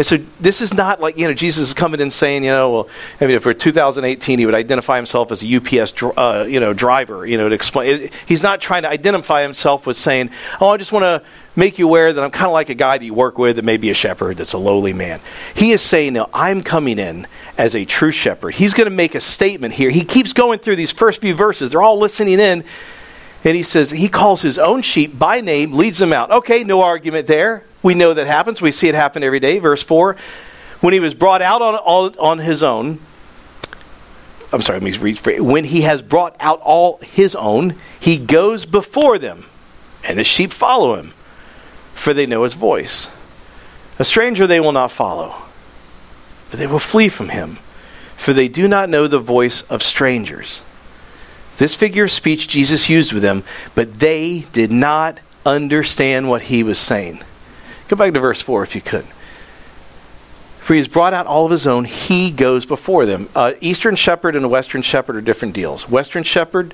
And 0.00 0.06
so 0.06 0.16
this 0.40 0.62
is 0.62 0.72
not 0.72 1.02
like, 1.02 1.18
you 1.18 1.28
know, 1.28 1.34
Jesus 1.34 1.68
is 1.68 1.74
coming 1.74 2.00
and 2.00 2.10
saying, 2.10 2.42
you 2.42 2.50
know, 2.50 2.70
well, 2.70 2.88
I 3.20 3.26
mean, 3.26 3.36
if 3.36 3.42
for 3.42 3.52
2018, 3.52 4.38
he 4.38 4.46
would 4.46 4.54
identify 4.54 4.96
himself 4.96 5.30
as 5.30 5.44
a 5.44 5.56
UPS, 5.56 6.02
uh, 6.02 6.46
you 6.48 6.58
know, 6.58 6.72
driver, 6.72 7.26
you 7.26 7.36
know, 7.36 7.50
to 7.50 7.54
explain. 7.54 8.08
He's 8.24 8.42
not 8.42 8.62
trying 8.62 8.84
to 8.84 8.88
identify 8.88 9.42
himself 9.42 9.86
with 9.86 9.98
saying, 9.98 10.30
oh, 10.58 10.70
I 10.70 10.78
just 10.78 10.90
want 10.90 11.02
to 11.02 11.22
make 11.54 11.78
you 11.78 11.86
aware 11.86 12.14
that 12.14 12.24
I'm 12.24 12.30
kind 12.30 12.46
of 12.46 12.52
like 12.52 12.70
a 12.70 12.74
guy 12.74 12.96
that 12.96 13.04
you 13.04 13.12
work 13.12 13.36
with 13.36 13.56
that 13.56 13.64
may 13.66 13.76
be 13.76 13.90
a 13.90 13.94
shepherd 13.94 14.38
that's 14.38 14.54
a 14.54 14.58
lowly 14.58 14.94
man. 14.94 15.20
He 15.54 15.72
is 15.72 15.82
saying, 15.82 16.14
no, 16.14 16.30
I'm 16.32 16.62
coming 16.62 16.98
in 16.98 17.26
as 17.58 17.74
a 17.74 17.84
true 17.84 18.10
shepherd. 18.10 18.54
He's 18.54 18.72
going 18.72 18.88
to 18.88 18.96
make 18.96 19.14
a 19.14 19.20
statement 19.20 19.74
here. 19.74 19.90
He 19.90 20.06
keeps 20.06 20.32
going 20.32 20.60
through 20.60 20.76
these 20.76 20.92
first 20.92 21.20
few 21.20 21.34
verses. 21.34 21.72
They're 21.72 21.82
all 21.82 21.98
listening 21.98 22.40
in. 22.40 22.64
And 23.42 23.56
he 23.56 23.62
says, 23.62 23.90
he 23.90 24.08
calls 24.08 24.42
his 24.42 24.58
own 24.58 24.82
sheep 24.82 25.18
by 25.18 25.40
name, 25.40 25.72
leads 25.72 25.98
them 25.98 26.12
out. 26.12 26.30
Okay, 26.30 26.62
no 26.62 26.82
argument 26.82 27.26
there. 27.26 27.64
We 27.82 27.94
know 27.94 28.12
that 28.12 28.26
happens. 28.26 28.60
We 28.60 28.72
see 28.72 28.88
it 28.88 28.94
happen 28.94 29.22
every 29.22 29.40
day. 29.40 29.58
Verse 29.58 29.82
4 29.82 30.16
When 30.80 30.92
he 30.92 31.00
was 31.00 31.14
brought 31.14 31.40
out 31.40 31.62
on, 31.62 31.74
on, 31.76 32.18
on 32.18 32.38
his 32.38 32.62
own, 32.62 33.00
I'm 34.52 34.60
sorry, 34.60 34.80
let 34.80 34.84
me 34.84 34.98
read. 34.98 35.40
When 35.40 35.64
he 35.64 35.82
has 35.82 36.02
brought 36.02 36.36
out 36.40 36.60
all 36.60 36.98
his 36.98 37.34
own, 37.34 37.76
he 37.98 38.18
goes 38.18 38.66
before 38.66 39.16
them, 39.18 39.46
and 40.04 40.18
the 40.18 40.24
sheep 40.24 40.52
follow 40.52 40.96
him, 40.96 41.12
for 41.94 42.12
they 42.12 42.26
know 42.26 42.42
his 42.42 42.54
voice. 42.54 43.08
A 43.98 44.04
stranger 44.04 44.46
they 44.46 44.60
will 44.60 44.72
not 44.72 44.90
follow, 44.90 45.34
but 46.50 46.58
they 46.58 46.66
will 46.66 46.78
flee 46.78 47.08
from 47.08 47.28
him, 47.28 47.58
for 48.16 48.32
they 48.32 48.48
do 48.48 48.66
not 48.66 48.90
know 48.90 49.06
the 49.06 49.18
voice 49.20 49.62
of 49.62 49.82
strangers. 49.82 50.62
This 51.60 51.74
figure 51.74 52.04
of 52.04 52.10
speech 52.10 52.48
Jesus 52.48 52.88
used 52.88 53.12
with 53.12 53.20
them, 53.22 53.44
but 53.74 54.00
they 54.00 54.46
did 54.54 54.72
not 54.72 55.20
understand 55.44 56.26
what 56.26 56.40
he 56.40 56.62
was 56.62 56.78
saying. 56.78 57.20
Go 57.88 57.96
back 57.96 58.14
to 58.14 58.18
verse 58.20 58.40
4 58.40 58.62
if 58.62 58.74
you 58.74 58.80
could. 58.80 59.04
For 60.60 60.72
he 60.72 60.78
has 60.78 60.88
brought 60.88 61.12
out 61.12 61.26
all 61.26 61.44
of 61.44 61.50
his 61.50 61.66
own, 61.66 61.84
he 61.84 62.30
goes 62.30 62.64
before 62.64 63.04
them. 63.04 63.28
Uh, 63.34 63.52
Eastern 63.60 63.94
shepherd 63.94 64.36
and 64.36 64.44
a 64.46 64.48
Western 64.48 64.80
shepherd 64.80 65.16
are 65.16 65.20
different 65.20 65.52
deals. 65.52 65.86
Western 65.86 66.22
shepherd 66.22 66.72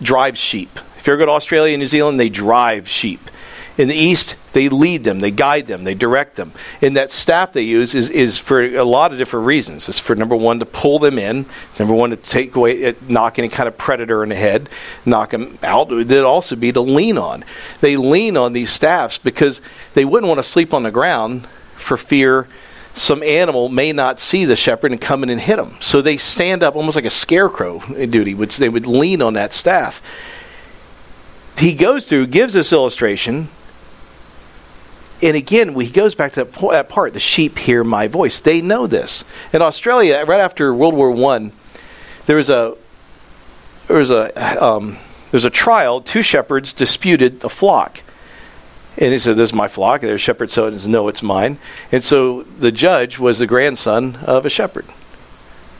drives 0.00 0.38
sheep. 0.38 0.70
If 0.96 1.08
you 1.08 1.14
ever 1.14 1.18
go 1.18 1.26
to 1.26 1.32
Australia 1.32 1.74
and 1.74 1.80
New 1.80 1.86
Zealand, 1.86 2.20
they 2.20 2.28
drive 2.28 2.88
sheep. 2.88 3.28
In 3.76 3.88
the 3.88 3.94
East, 3.94 4.36
they 4.52 4.68
lead 4.68 5.02
them, 5.02 5.18
they 5.18 5.32
guide 5.32 5.66
them, 5.66 5.82
they 5.82 5.94
direct 5.94 6.36
them. 6.36 6.52
And 6.80 6.96
that 6.96 7.10
staff 7.10 7.52
they 7.52 7.62
use 7.62 7.92
is, 7.92 8.08
is 8.08 8.38
for 8.38 8.62
a 8.62 8.84
lot 8.84 9.10
of 9.10 9.18
different 9.18 9.46
reasons. 9.46 9.88
It's 9.88 9.98
for 9.98 10.14
number 10.14 10.36
one, 10.36 10.60
to 10.60 10.66
pull 10.66 11.00
them 11.00 11.18
in, 11.18 11.46
number 11.78 11.92
one, 11.92 12.10
to 12.10 12.16
take 12.16 12.54
away, 12.54 12.86
uh, 12.86 12.92
knock 13.08 13.38
any 13.40 13.48
kind 13.48 13.66
of 13.66 13.76
predator 13.76 14.22
in 14.22 14.28
the 14.28 14.36
head, 14.36 14.68
knock 15.04 15.30
them 15.30 15.58
out. 15.64 15.90
It'd 15.90 16.24
also 16.24 16.54
be 16.54 16.70
to 16.70 16.80
lean 16.80 17.18
on. 17.18 17.44
They 17.80 17.96
lean 17.96 18.36
on 18.36 18.52
these 18.52 18.70
staffs 18.70 19.18
because 19.18 19.60
they 19.94 20.04
wouldn't 20.04 20.28
want 20.28 20.38
to 20.38 20.44
sleep 20.44 20.72
on 20.72 20.84
the 20.84 20.92
ground 20.92 21.46
for 21.76 21.96
fear 21.96 22.46
some 22.94 23.24
animal 23.24 23.68
may 23.68 23.92
not 23.92 24.20
see 24.20 24.44
the 24.44 24.54
shepherd 24.54 24.92
and 24.92 25.00
come 25.00 25.24
in 25.24 25.30
and 25.30 25.40
hit 25.40 25.56
them. 25.56 25.76
So 25.80 26.00
they 26.00 26.16
stand 26.16 26.62
up 26.62 26.76
almost 26.76 26.94
like 26.94 27.04
a 27.04 27.10
scarecrow 27.10 27.82
in 27.92 28.10
duty, 28.10 28.34
which 28.34 28.58
they 28.58 28.68
would 28.68 28.86
lean 28.86 29.20
on 29.20 29.34
that 29.34 29.52
staff. 29.52 30.00
He 31.58 31.74
goes 31.74 32.08
through, 32.08 32.28
gives 32.28 32.52
this 32.54 32.72
illustration 32.72 33.48
and 35.24 35.36
again, 35.36 35.74
he 35.80 35.88
goes 35.88 36.14
back 36.14 36.34
to 36.34 36.44
that, 36.44 36.52
that 36.70 36.88
part 36.90 37.14
the 37.14 37.20
sheep 37.20 37.56
hear 37.56 37.82
my 37.82 38.08
voice. 38.08 38.40
They 38.40 38.60
know 38.60 38.86
this. 38.86 39.24
In 39.54 39.62
Australia, 39.62 40.22
right 40.26 40.40
after 40.40 40.74
World 40.74 40.94
War 40.94 41.10
One, 41.10 41.52
there 42.26 42.36
was 42.36 42.50
a 42.50 42.76
there 43.88 43.96
was 43.96 44.10
a 44.10 44.62
um, 44.62 44.90
there 44.90 45.38
was 45.38 45.46
a 45.46 45.50
trial. 45.50 46.02
Two 46.02 46.20
shepherds 46.20 46.74
disputed 46.74 47.42
a 47.42 47.48
flock, 47.48 48.02
and 48.98 49.12
he 49.12 49.18
said, 49.18 49.36
"This 49.36 49.48
is 49.48 49.54
my 49.54 49.66
flock." 49.66 50.02
And 50.02 50.10
their 50.10 50.18
shepherd 50.18 50.50
said, 50.50 50.86
"No, 50.86 51.08
it's 51.08 51.22
mine." 51.22 51.56
And 51.90 52.04
so 52.04 52.42
the 52.42 52.70
judge 52.70 53.18
was 53.18 53.38
the 53.38 53.46
grandson 53.46 54.16
of 54.26 54.44
a 54.44 54.50
shepherd, 54.50 54.84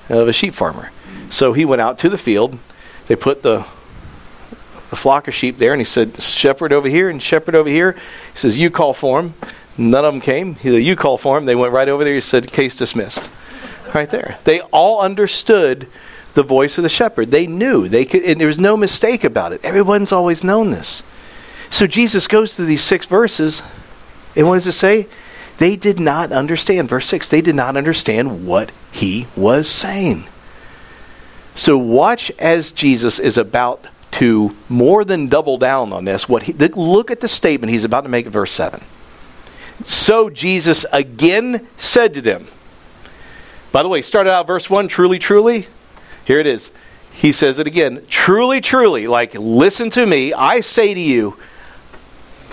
of 0.09 0.27
a 0.27 0.33
sheep 0.33 0.55
farmer. 0.55 0.91
So 1.29 1.53
he 1.53 1.67
went 1.67 1.83
out 1.83 1.99
to 1.99 2.09
the 2.09 2.19
field. 2.19 2.59
They 3.09 3.17
put 3.17 3.43
the 3.43 3.67
a 4.95 4.97
flock 4.97 5.29
of 5.29 5.35
sheep 5.35 5.59
there, 5.59 5.73
and 5.73 5.81
he 5.81 5.85
said, 5.85 6.23
Shepherd 6.23 6.73
over 6.73 6.89
here 6.89 7.11
and 7.11 7.23
shepherd 7.23 7.55
over 7.55 7.69
here. 7.69 7.93
He 8.33 8.39
says, 8.39 8.59
You 8.59 8.71
call 8.71 8.95
for 8.95 9.21
him. 9.21 9.35
None 9.77 10.05
of 10.05 10.15
them 10.15 10.21
came. 10.21 10.55
He 10.55 10.71
said, 10.71 10.83
You 10.85 10.97
call 10.97 11.19
for 11.19 11.37
him. 11.37 11.47
They 11.47 11.57
went 11.57 11.73
right 11.73 11.89
over 11.89 12.05
there. 12.05 12.15
He 12.15 12.21
said, 12.21 12.53
Case 12.53 12.77
dismissed. 12.77 13.29
Right 13.93 14.09
there. 14.09 14.39
They 14.45 14.61
all 14.61 15.01
understood 15.01 15.89
the 16.35 16.43
voice 16.43 16.79
of 16.79 16.83
the 16.83 16.89
shepherd. 16.89 17.31
They 17.31 17.47
knew. 17.47 17.89
They 17.89 18.05
could, 18.05 18.23
and 18.23 18.41
there 18.41 18.47
was 18.47 18.59
no 18.59 18.77
mistake 18.77 19.25
about 19.25 19.53
it. 19.53 19.65
Everyone's 19.65 20.13
always 20.13 20.45
known 20.45 20.71
this. 20.71 21.03
So 21.71 21.87
Jesus 21.87 22.29
goes 22.29 22.57
through 22.57 22.67
these 22.67 22.83
six 22.83 23.07
verses, 23.07 23.63
and 24.37 24.47
what 24.47 24.55
does 24.55 24.67
it 24.67 24.73
say? 24.73 25.09
They 25.59 25.77
did 25.77 26.01
not 26.01 26.33
understand. 26.33 26.89
Verse 26.89 27.07
6 27.07 27.29
they 27.29 27.41
did 27.41 27.55
not 27.55 27.77
understand 27.77 28.47
what 28.47 28.71
he 28.93 29.27
was 29.37 29.69
saying. 29.69 30.25
So 31.55 31.79
watch 31.79 32.33
as 32.39 32.73
Jesus 32.73 33.19
is 33.19 33.37
about 33.37 33.87
to 34.15 34.55
more 34.69 35.05
than 35.05 35.27
double 35.27 35.59
down 35.59 35.93
on 35.93 36.05
this. 36.05 36.29
What 36.29 36.45
he, 36.45 36.53
look 36.53 37.11
at 37.11 37.21
the 37.21 37.27
statement 37.27 37.73
he's 37.73 37.83
about 37.83 38.03
to 38.03 38.09
make 38.09 38.27
at 38.27 38.33
verse 38.33 38.53
7. 38.53 38.81
So 39.85 40.31
Jesus 40.31 40.87
again 40.93 41.67
said 41.79 42.15
to 42.15 42.21
them, 42.21 42.47
by 43.73 43.83
the 43.83 43.89
way, 43.89 44.03
started 44.03 44.31
out 44.31 44.47
verse 44.47 44.71
1, 44.71 44.87
truly, 44.87 45.19
truly. 45.19 45.67
Here 46.25 46.39
it 46.39 46.47
is. 46.47 46.71
He 47.13 47.33
says 47.33 47.59
it 47.59 47.67
again, 47.67 48.05
truly, 48.09 48.61
truly, 48.61 49.09
like, 49.09 49.35
listen 49.35 49.91
to 49.91 50.07
me, 50.07 50.33
I 50.33 50.61
say 50.61 50.95
to 50.95 51.01
you, 51.01 51.37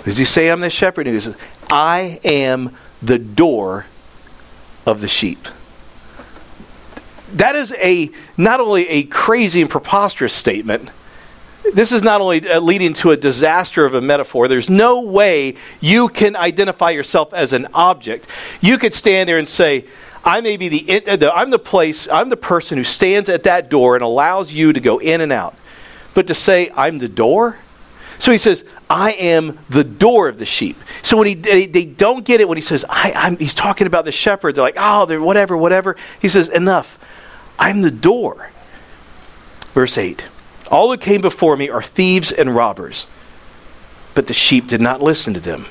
does 0.04 0.18
he 0.18 0.26
say 0.26 0.50
I'm 0.50 0.62
the 0.62 0.70
shepherd? 0.72 1.06
He 1.06 1.20
says, 1.20 1.38
I 1.70 2.20
am 2.24 2.76
the 3.04 3.20
door 3.20 3.86
of 4.88 5.00
the 5.00 5.08
sheep. 5.08 5.48
That 7.34 7.56
is 7.56 7.72
a 7.74 8.10
not 8.36 8.60
only 8.60 8.88
a 8.90 9.04
crazy 9.04 9.62
and 9.62 9.70
preposterous 9.70 10.34
statement, 10.34 10.90
this 11.74 11.92
is 11.92 12.04
not 12.04 12.22
only 12.22 12.48
uh, 12.48 12.60
leading 12.60 12.94
to 12.96 13.12
a 13.12 13.18
disaster 13.18 13.86
of 13.86 13.94
a 13.94 14.02
metaphor, 14.02 14.48
there's 14.48 14.70
no 14.70 15.02
way 15.02 15.56
you 15.80 16.10
can 16.10 16.36
identify 16.36 16.92
yourself 16.92 17.34
as 17.34 17.54
an 17.54 17.68
object. 17.74 18.28
You 18.62 18.78
could 18.78 18.94
stand 18.94 19.30
there 19.30 19.38
and 19.38 19.48
say, 19.48 19.86
I 20.24 20.42
may 20.42 20.58
be 20.58 20.70
the, 20.70 21.32
I'm 21.34 21.50
the 21.50 21.60
place, 21.60 22.08
I'm 22.08 22.30
the 22.30 22.38
person 22.38 22.78
who 22.78 22.84
stands 22.84 23.30
at 23.30 23.44
that 23.44 23.70
door 23.70 23.96
and 23.96 24.04
allows 24.04 24.54
you 24.54 24.74
to 24.74 24.80
go 24.80 25.00
in 25.00 25.22
and 25.22 25.32
out. 25.32 25.56
But 26.14 26.28
to 26.28 26.36
say, 26.36 26.70
I'm 26.76 27.00
the 27.00 27.08
door? 27.08 27.58
So 28.20 28.32
he 28.32 28.38
says, 28.38 28.64
I 28.88 29.14
am 29.14 29.58
the 29.70 29.84
door 29.84 30.28
of 30.28 30.38
the 30.38 30.46
sheep. 30.46 30.78
So 31.02 31.18
when 31.18 31.26
he, 31.26 31.34
they, 31.34 31.66
they 31.66 31.86
don't 31.86 32.24
get 32.24 32.40
it 32.40 32.48
when 32.48 32.58
he 32.58 32.62
says, 32.62 32.86
I, 32.88 33.36
he's 33.40 33.56
talking 33.56 33.88
about 33.88 34.06
the 34.06 34.12
shepherd, 34.12 34.54
they're 34.54 34.64
like, 34.64 34.76
oh, 34.78 35.08
they're 35.08 35.22
whatever, 35.22 35.58
whatever. 35.58 35.96
He 36.22 36.30
says, 36.30 36.50
enough. 36.50 37.00
I'm 37.58 37.82
the 37.82 37.90
door. 37.90 38.50
Verse 39.74 39.98
8. 39.98 40.24
All 40.72 40.90
who 40.90 40.98
came 40.98 41.22
before 41.22 41.58
me 41.58 41.70
are 41.70 41.82
thieves 41.82 42.32
and 42.32 42.56
robbers, 42.56 43.06
but 44.16 44.28
the 44.28 44.34
sheep 44.34 44.68
did 44.68 44.82
not 44.82 45.02
listen 45.02 45.34
to 45.34 45.40
them. 45.40 45.66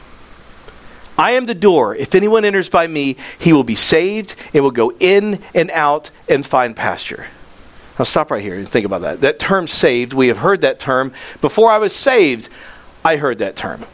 I 1.16 1.32
am 1.32 1.46
the 1.46 1.54
door. 1.54 1.94
If 1.94 2.14
anyone 2.14 2.44
enters 2.44 2.68
by 2.68 2.86
me, 2.86 3.16
he 3.38 3.52
will 3.52 3.64
be 3.64 3.74
saved 3.74 4.34
and 4.54 4.62
will 4.62 4.70
go 4.70 4.92
in 4.92 5.42
and 5.54 5.70
out 5.70 6.10
and 6.28 6.46
find 6.46 6.76
pasture. 6.76 7.26
Now, 7.98 8.04
stop 8.04 8.30
right 8.30 8.42
here 8.42 8.54
and 8.54 8.68
think 8.68 8.86
about 8.86 9.02
that. 9.02 9.20
That 9.20 9.38
term 9.38 9.66
saved, 9.66 10.12
we 10.14 10.28
have 10.28 10.38
heard 10.38 10.62
that 10.62 10.78
term. 10.78 11.12
Before 11.42 11.70
I 11.70 11.78
was 11.78 11.94
saved, 11.94 12.48
I 13.04 13.16
heard 13.16 13.38
that 13.38 13.56
term. 13.56 13.84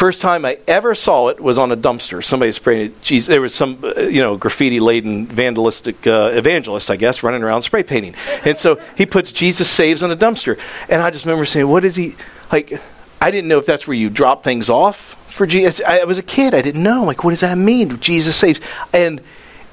First 0.00 0.22
time 0.22 0.46
I 0.46 0.58
ever 0.66 0.94
saw 0.94 1.28
it 1.28 1.40
was 1.40 1.58
on 1.58 1.72
a 1.72 1.76
dumpster. 1.76 2.24
Somebody 2.24 2.52
sprayed 2.52 2.90
it. 2.90 3.02
Geez, 3.02 3.26
there 3.26 3.42
was 3.42 3.54
some, 3.54 3.84
uh, 3.84 4.00
you 4.00 4.22
know, 4.22 4.38
graffiti-laden 4.38 5.26
vandalistic 5.26 6.06
uh, 6.06 6.34
evangelist, 6.34 6.88
I 6.88 6.96
guess, 6.96 7.22
running 7.22 7.42
around 7.42 7.60
spray 7.60 7.82
painting. 7.82 8.14
And 8.46 8.56
so 8.56 8.80
he 8.96 9.04
puts 9.04 9.30
Jesus 9.30 9.68
saves 9.68 10.02
on 10.02 10.10
a 10.10 10.16
dumpster. 10.16 10.58
And 10.88 11.02
I 11.02 11.10
just 11.10 11.26
remember 11.26 11.44
saying, 11.44 11.68
"What 11.68 11.84
is 11.84 11.96
he 11.96 12.16
like?" 12.50 12.80
I 13.20 13.30
didn't 13.30 13.48
know 13.48 13.58
if 13.58 13.66
that's 13.66 13.86
where 13.86 13.94
you 13.94 14.08
drop 14.08 14.42
things 14.42 14.70
off 14.70 15.22
for 15.30 15.46
Jesus. 15.46 15.82
I, 15.86 15.98
I 15.98 16.04
was 16.04 16.16
a 16.16 16.22
kid. 16.22 16.54
I 16.54 16.62
didn't 16.62 16.82
know. 16.82 17.04
Like, 17.04 17.22
what 17.22 17.32
does 17.32 17.40
that 17.40 17.58
mean? 17.58 18.00
Jesus 18.00 18.36
saves. 18.36 18.58
And 18.94 19.20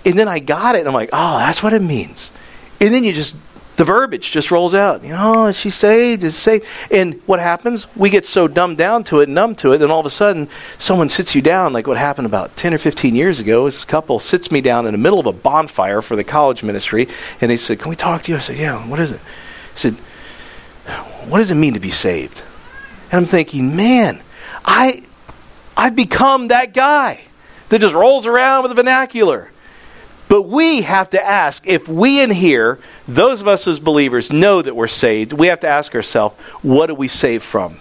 and 0.06 0.20
then 0.20 0.28
I 0.28 0.40
got 0.40 0.76
it. 0.76 0.80
and 0.80 0.90
I'm 0.90 0.94
like, 0.94 1.12
oh, 1.14 1.38
that's 1.38 1.64
what 1.64 1.72
it 1.72 1.82
means. 1.82 2.32
And 2.82 2.94
then 2.94 3.06
you 3.06 3.14
just 3.14 3.34
The 3.78 3.86
verbiage 3.86 4.32
just 4.32 4.50
rolls 4.50 4.74
out. 4.74 5.04
You 5.04 5.12
know, 5.12 5.46
is 5.46 5.58
she 5.58 5.70
saved? 5.70 6.24
Is 6.24 6.36
saved? 6.36 6.66
And 6.90 7.22
what 7.28 7.40
happens? 7.40 7.86
We 7.96 8.10
get 8.10 8.26
so 8.26 8.48
dumbed 8.48 8.80
down 8.80 9.04
to 9.06 9.20
it, 9.20 9.30
numb 9.30 9.54
to 9.58 9.72
it, 9.72 9.84
and 9.84 9.92
all 9.92 10.00
of 10.00 10.06
a 10.08 10.12
sudden, 10.12 10.50
someone 10.80 11.10
sits 11.10 11.36
you 11.36 11.44
down, 11.44 11.74
like 11.74 11.86
what 11.86 11.96
happened 11.96 12.26
about 12.26 12.58
10 12.58 12.74
or 12.74 12.80
15 12.80 13.14
years 13.14 13.40
ago. 13.40 13.66
This 13.66 13.86
couple 13.86 14.20
sits 14.20 14.52
me 14.52 14.62
down 14.62 14.88
in 14.88 14.94
the 14.94 14.98
middle 14.98 15.20
of 15.20 15.28
a 15.28 15.32
bonfire 15.32 16.02
for 16.02 16.16
the 16.16 16.24
college 16.24 16.64
ministry, 16.64 17.08
and 17.40 17.52
they 17.52 17.58
said, 17.58 17.78
Can 17.78 17.90
we 17.90 17.96
talk 17.96 18.24
to 18.24 18.32
you? 18.32 18.38
I 18.38 18.42
said, 18.42 18.58
Yeah, 18.58 18.80
what 18.88 19.00
is 19.00 19.12
it? 19.12 19.20
He 19.74 19.80
said, 19.80 19.94
What 21.28 21.38
does 21.38 21.52
it 21.52 21.56
mean 21.56 21.76
to 21.76 21.80
be 21.80 21.92
saved? 21.92 22.42
And 23.12 23.20
I'm 23.20 23.26
thinking, 23.26 23.76
Man, 23.76 24.24
I, 24.66 25.04
I've 25.78 25.96
become 25.96 26.48
that 26.48 26.74
guy 26.74 27.26
that 27.70 27.80
just 27.80 27.94
rolls 27.94 28.26
around 28.26 28.64
with 28.64 28.72
a 28.72 28.76
vernacular. 28.76 29.52
But 30.30 30.44
we 30.44 30.82
have 30.82 31.10
to 31.12 31.26
ask 31.26 31.66
if 31.66 31.88
we 31.88 32.22
in 32.22 32.32
here, 32.32 32.80
those 33.08 33.42
of 33.42 33.48
us 33.48 33.68
as 33.68 33.80
believers, 33.80 34.32
know 34.32 34.62
that 34.62 34.76
we're 34.76 34.88
saved, 34.88 35.34
we 35.34 35.48
have 35.48 35.62
to 35.62 35.68
ask 35.68 35.96
ourselves, 35.96 36.36
what 36.62 36.88
do 36.88 36.96
we 36.96 37.08
save 37.08 37.44
from? 37.44 37.78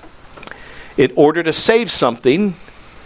In 0.96 1.12
order 1.16 1.42
to 1.42 1.52
save 1.52 1.90
something, 1.90 2.54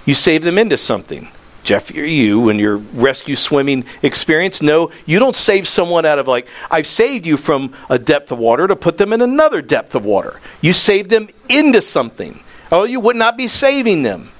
you 0.04 0.14
save 0.14 0.42
them 0.42 0.58
into 0.58 0.76
something. 0.76 1.28
Jeff, 1.62 1.94
you 1.94 2.48
and 2.48 2.58
your 2.58 2.78
rescue 2.78 3.36
swimming 3.36 3.84
experience, 4.02 4.62
no, 4.62 4.90
you 5.04 5.18
don't 5.18 5.36
save 5.36 5.68
someone 5.68 6.06
out 6.06 6.18
of 6.18 6.26
like, 6.26 6.48
I've 6.70 6.86
saved 6.86 7.26
you 7.26 7.36
from 7.36 7.74
a 7.90 7.98
depth 7.98 8.32
of 8.32 8.38
water 8.38 8.66
to 8.66 8.76
put 8.76 8.96
them 8.96 9.12
in 9.12 9.20
another 9.20 9.60
depth 9.60 9.94
of 9.94 10.04
water. 10.04 10.40
You 10.62 10.72
save 10.72 11.08
them 11.08 11.28
into 11.48 11.82
something. 11.82 12.40
Oh, 12.72 12.84
you 12.84 13.00
would 13.00 13.16
not 13.16 13.36
be 13.36 13.46
saving 13.48 14.02
them. 14.02 14.30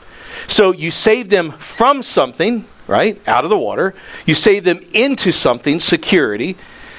So 0.49 0.73
you 0.73 0.91
save 0.91 1.29
them 1.29 1.53
from 1.53 2.03
something, 2.03 2.65
right? 2.91 3.21
Out 3.27 3.45
of 3.45 3.51
the 3.51 3.59
water. 3.59 3.95
You 4.27 4.35
save 4.35 4.65
them 4.65 4.81
into 4.93 5.33
something, 5.33 5.81
security. 5.81 6.57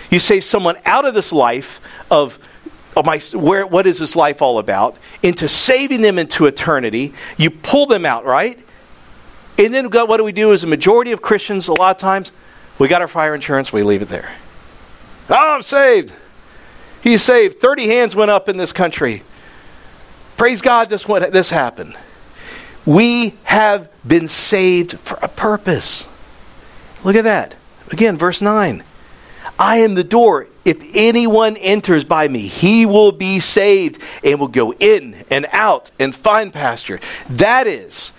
You 0.09 0.19
save 0.19 0.43
someone 0.43 0.77
out 0.85 1.05
of 1.05 1.13
this 1.13 1.31
life 1.31 1.81
of, 2.09 2.39
of 2.95 3.05
my, 3.05 3.19
where, 3.33 3.67
what 3.67 3.85
is 3.85 3.99
this 3.99 4.15
life 4.15 4.41
all 4.41 4.57
about, 4.57 4.97
into 5.21 5.47
saving 5.47 6.01
them 6.01 6.17
into 6.17 6.45
eternity. 6.45 7.13
You 7.37 7.51
pull 7.51 7.85
them 7.85 8.05
out, 8.05 8.25
right? 8.25 8.57
And 9.57 9.73
then 9.73 9.91
what 9.91 10.17
do 10.17 10.23
we 10.23 10.31
do 10.31 10.53
as 10.53 10.63
a 10.63 10.67
majority 10.67 11.11
of 11.11 11.21
Christians, 11.21 11.67
a 11.67 11.73
lot 11.73 11.91
of 11.91 11.97
times? 11.97 12.31
We 12.79 12.87
got 12.87 13.01
our 13.01 13.07
fire 13.07 13.35
insurance, 13.35 13.71
we 13.71 13.83
leave 13.83 14.01
it 14.01 14.09
there. 14.09 14.31
Oh, 15.29 15.55
I'm 15.55 15.61
saved. 15.61 16.13
He's 17.03 17.21
saved. 17.21 17.59
30 17.59 17.87
hands 17.87 18.15
went 18.15 18.31
up 18.31 18.47
in 18.49 18.57
this 18.57 18.71
country. 18.73 19.23
Praise 20.37 20.61
God, 20.61 20.89
this, 20.89 21.07
went, 21.07 21.31
this 21.31 21.49
happened. 21.49 21.95
We 22.85 23.35
have 23.43 23.89
been 24.07 24.27
saved 24.27 24.97
for 24.99 25.17
a 25.21 25.27
purpose. 25.27 26.05
Look 27.03 27.15
at 27.15 27.23
that. 27.23 27.55
Again, 27.91 28.17
verse 28.17 28.41
9. 28.41 28.83
I 29.59 29.77
am 29.77 29.95
the 29.95 30.03
door. 30.03 30.47
If 30.63 30.95
anyone 30.95 31.57
enters 31.57 32.03
by 32.03 32.27
me, 32.27 32.41
he 32.41 32.85
will 32.85 33.11
be 33.11 33.39
saved 33.39 34.01
and 34.23 34.39
will 34.39 34.47
go 34.47 34.73
in 34.73 35.23
and 35.29 35.47
out 35.51 35.91
and 35.99 36.15
find 36.15 36.53
pasture. 36.53 36.99
That 37.29 37.67
is 37.67 38.11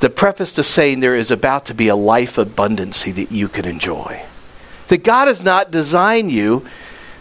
the 0.00 0.10
preface 0.10 0.52
to 0.54 0.64
saying 0.64 1.00
there 1.00 1.14
is 1.14 1.30
about 1.30 1.66
to 1.66 1.74
be 1.74 1.88
a 1.88 1.96
life 1.96 2.36
abundancy 2.36 3.14
that 3.14 3.30
you 3.30 3.48
can 3.48 3.64
enjoy. 3.64 4.22
That 4.88 5.04
God 5.04 5.28
has 5.28 5.42
not 5.42 5.70
designed 5.70 6.32
you 6.32 6.66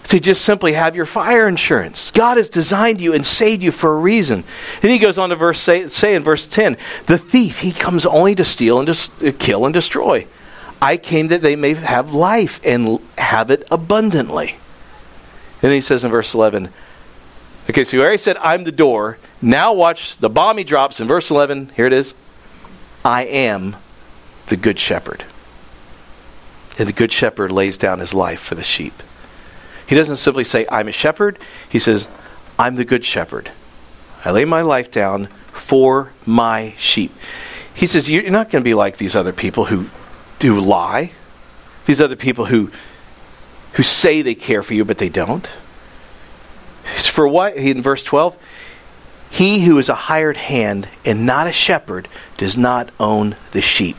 to 0.05 0.20
just 0.20 0.43
simply 0.43 0.74
have 0.74 0.96
your 0.96 1.05
fire 1.05 1.48
insurance. 1.48 2.12
God 2.12 2.38
has 2.38 2.50
designed 2.50 3.01
you 3.01 3.13
and 3.13 3.25
saved 3.25 3.63
you 3.63 3.72
for 3.72 3.93
a 3.93 3.98
reason. 3.98 4.43
And 4.81 4.91
he 4.91 5.00
goes 5.00 5.17
on 5.17 5.29
to 5.29 5.36
verse 5.36 5.60
say, 5.60 5.88
say 5.88 6.15
in 6.15 6.24
verse 6.24 6.48
10, 6.48 6.77
the 7.05 7.17
thief, 7.17 7.60
he 7.60 7.72
comes 7.72 8.05
only 8.05 8.36
to 8.36 8.46
steal 8.46 8.79
and 8.79 8.88
to 8.88 9.31
kill 9.31 9.65
and 9.65 9.74
destroy. 9.74 10.25
I 10.81 10.98
came 10.98 11.27
that 11.27 11.41
they 11.41 11.55
may 11.55 11.75
have 11.75 12.13
life 12.13 12.60
and 12.65 13.00
have 13.17 13.51
it 13.51 13.67
abundantly. 13.70 14.55
And 15.62 15.72
he 15.72 15.81
says 15.81 16.03
in 16.03 16.10
verse 16.10 16.34
11, 16.34 16.70
okay, 17.70 17.84
so 17.84 17.98
he 17.98 18.01
already 18.01 18.17
said, 18.17 18.38
I'm 18.38 18.63
the 18.63 18.72
door. 18.72 19.20
Now 19.41 19.74
watch 19.74 20.17
the 20.17 20.29
bomb 20.29 20.58
he 20.58 20.63
drops 20.63 21.00
in 21.00 21.08
verse 21.08 21.29
11. 21.29 21.72
Here 21.75 21.86
it 21.86 21.93
is. 21.93 22.15
I 23.05 23.25
am 23.25 23.75
the 24.48 24.58
good 24.58 24.79
shepherd. 24.79 25.24
And 26.79 26.89
the 26.89 26.93
good 26.93 27.12
shepherd 27.12 27.51
lays 27.51 27.77
down 27.77 28.00
his 28.00 28.15
life 28.15 28.39
for 28.39 28.55
the 28.55 28.63
sheep. 28.63 29.03
He 29.91 29.98
doesn't 29.98 30.15
simply 30.15 30.45
say, 30.45 30.65
I'm 30.71 30.88
a 30.88 30.93
shepherd. 30.93 31.38
He 31.67 31.77
says, 31.77 32.07
I'm 32.57 32.75
the 32.75 32.86
good 32.86 33.03
shepherd. 33.03 33.51
I 34.24 34.31
lay 34.31 34.45
my 34.45 34.62
life 34.62 34.89
down 34.89 35.27
for 35.51 36.13
my 36.25 36.75
sheep. 36.77 37.12
He 37.74 37.86
says, 37.88 38.10
You're 38.10 38.32
not 38.32 38.49
going 38.49 38.63
to 38.63 38.65
be 38.65 38.73
like 38.73 38.95
these 38.95 39.17
other 39.17 39.34
people 39.34 39.65
who 39.65 39.88
do 40.39 40.58
lie, 40.62 41.12
these 41.88 41.99
other 41.99 42.15
people 42.15 42.45
who, 42.45 42.71
who 43.73 43.84
say 43.84 44.21
they 44.21 44.34
care 44.34 44.63
for 44.63 44.73
you, 44.73 44.86
but 44.86 44.97
they 44.97 45.10
don't. 45.10 45.45
For 46.86 47.27
what? 47.27 47.58
In 47.58 47.82
verse 47.82 48.06
12, 48.06 48.38
he 49.30 49.65
who 49.65 49.77
is 49.77 49.89
a 49.89 49.95
hired 49.95 50.38
hand 50.38 50.88
and 51.04 51.25
not 51.25 51.47
a 51.47 51.51
shepherd 51.51 52.08
does 52.38 52.56
not 52.56 52.91
own 52.97 53.36
the 53.51 53.62
sheep. 53.62 53.97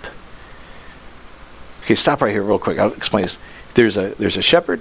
Okay, 1.82 1.96
stop 1.96 2.22
right 2.22 2.32
here 2.32 2.42
real 2.42 2.58
quick. 2.58 2.78
I'll 2.78 2.94
explain 2.94 3.24
this. 3.24 3.38
There's 3.74 3.98
a 3.98 4.14
there's 4.14 4.38
a 4.38 4.42
shepherd 4.42 4.80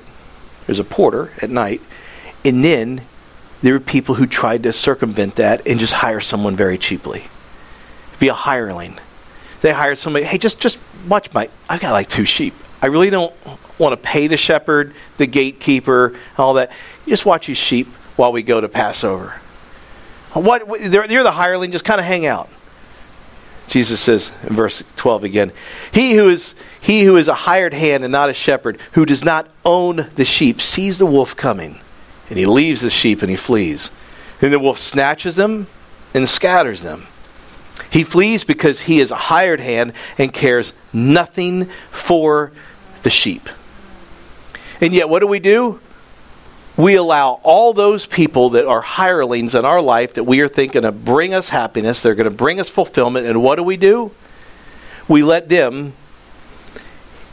there's 0.66 0.80
a 0.80 0.84
porter 0.84 1.32
at 1.42 1.50
night. 1.50 1.82
And 2.44 2.64
then 2.64 3.02
there 3.62 3.74
were 3.74 3.80
people 3.80 4.16
who 4.16 4.26
tried 4.26 4.64
to 4.64 4.74
circumvent 4.74 5.36
that 5.36 5.68
and 5.68 5.80
just 5.80 5.94
hire 5.94 6.20
someone 6.20 6.56
very 6.56 6.78
cheaply. 6.78 7.26
Be 8.20 8.28
a 8.28 8.34
hireling. 8.34 9.00
They 9.62 9.72
hired 9.72 9.98
somebody, 9.98 10.26
hey, 10.26 10.38
just 10.38 10.60
just 10.60 10.80
watch 11.08 11.32
my 11.34 11.50
I've 11.70 11.80
got 11.80 11.92
like 11.92 12.10
two 12.10 12.26
sheep. 12.26 12.54
I 12.82 12.88
really 12.88 13.12
don't 13.12 13.34
want 13.78 13.94
to 13.94 13.98
pay 13.98 14.28
the 14.28 14.38
shepherd, 14.38 14.94
the 15.18 15.28
gatekeeper, 15.28 16.18
all 16.38 16.56
that. 16.56 16.72
Just 17.08 17.26
watch 17.26 17.48
these 17.48 17.58
sheep 17.58 17.88
while 18.16 18.32
we 18.32 18.42
go 18.42 18.60
to 18.60 18.68
Passover. 18.68 19.40
What 20.34 20.68
they're 20.68 21.24
the 21.24 21.32
hireling, 21.32 21.72
just 21.72 21.86
kind 21.86 22.00
of 22.00 22.06
hang 22.06 22.26
out. 22.26 22.50
Jesus 23.72 24.02
says 24.02 24.34
in 24.44 24.54
verse 24.54 24.84
12 24.98 25.24
again, 25.24 25.52
he 25.94 26.16
who 26.16 26.28
is 26.28 26.56
he 26.82 27.04
who 27.04 27.16
is 27.16 27.30
a 27.30 27.34
hired 27.34 27.74
hand 27.74 28.04
and 28.04 28.12
not 28.12 28.30
a 28.30 28.34
shepherd, 28.34 28.78
who 28.92 29.06
does 29.06 29.24
not 29.24 29.48
own 29.64 30.10
the 30.16 30.26
sheep, 30.26 30.60
sees 30.60 30.98
the 30.98 31.06
wolf 31.06 31.38
coming, 31.38 31.80
and 32.28 32.38
he 32.38 32.46
leaves 32.46 32.82
the 32.82 32.90
sheep 32.90 33.22
and 33.22 33.30
he 33.30 33.38
flees. 33.38 33.90
Then 34.42 34.52
the 34.52 34.60
wolf 34.60 34.78
snatches 34.78 35.38
them 35.38 35.68
and 36.14 36.28
scatters 36.28 36.84
them. 36.84 37.08
He 37.90 38.04
flees 38.04 38.44
because 38.44 38.82
he 38.82 39.00
is 39.00 39.10
a 39.10 39.16
hired 39.16 39.62
hand 39.62 39.94
and 40.18 40.34
cares 40.34 40.74
nothing 40.92 41.66
for 41.92 42.52
the 43.04 43.10
sheep. 43.10 43.48
And 44.82 44.94
yet, 44.94 45.08
what 45.08 45.20
do 45.20 45.28
we 45.28 45.40
do? 45.40 45.80
We 46.82 46.96
allow 46.96 47.40
all 47.44 47.74
those 47.74 48.08
people 48.08 48.50
that 48.52 48.66
are 48.66 48.82
hirelings 48.82 49.54
in 49.54 49.64
our 49.66 49.82
life 49.82 50.14
that 50.16 50.24
we 50.24 50.42
are 50.42 50.48
thinking 50.48 50.82
to 50.82 50.92
bring 50.92 51.32
us 51.32 51.50
happiness, 51.50 52.02
they're 52.02 52.16
going 52.16 52.30
to 52.30 52.36
bring 52.36 52.60
us 52.60 52.70
fulfillment, 52.70 53.28
and 53.28 53.44
what 53.44 53.58
do 53.58 53.64
we 53.64 53.78
do? 53.78 54.12
We 55.08 55.22
let 55.22 55.48
them 55.48 55.94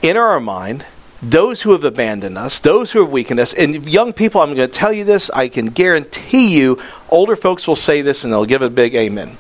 enter 0.03 0.23
our 0.23 0.41
mind, 0.41 0.85
those 1.23 1.63
who 1.63 1.73
have 1.73 1.83
abandoned 1.83 2.37
us, 2.37 2.59
those 2.59 2.93
who 2.93 3.01
have 3.01 3.11
weakened 3.11 3.41
us, 3.41 3.55
and 3.55 3.89
young 3.89 4.13
people, 4.13 4.43
I'm 4.43 4.55
going 4.55 4.69
to 4.71 4.79
tell 4.79 4.93
you 4.93 5.05
this, 5.05 5.31
I 5.31 5.49
can 5.49 5.67
guarantee 5.69 6.55
you, 6.55 6.83
older 7.09 7.35
folks 7.35 7.67
will 7.67 7.75
say 7.75 8.03
this 8.03 8.25
and 8.25 8.33
they'll 8.33 8.45
give 8.45 8.63
a 8.63 8.69
big 8.69 8.95
amen. 8.95 9.39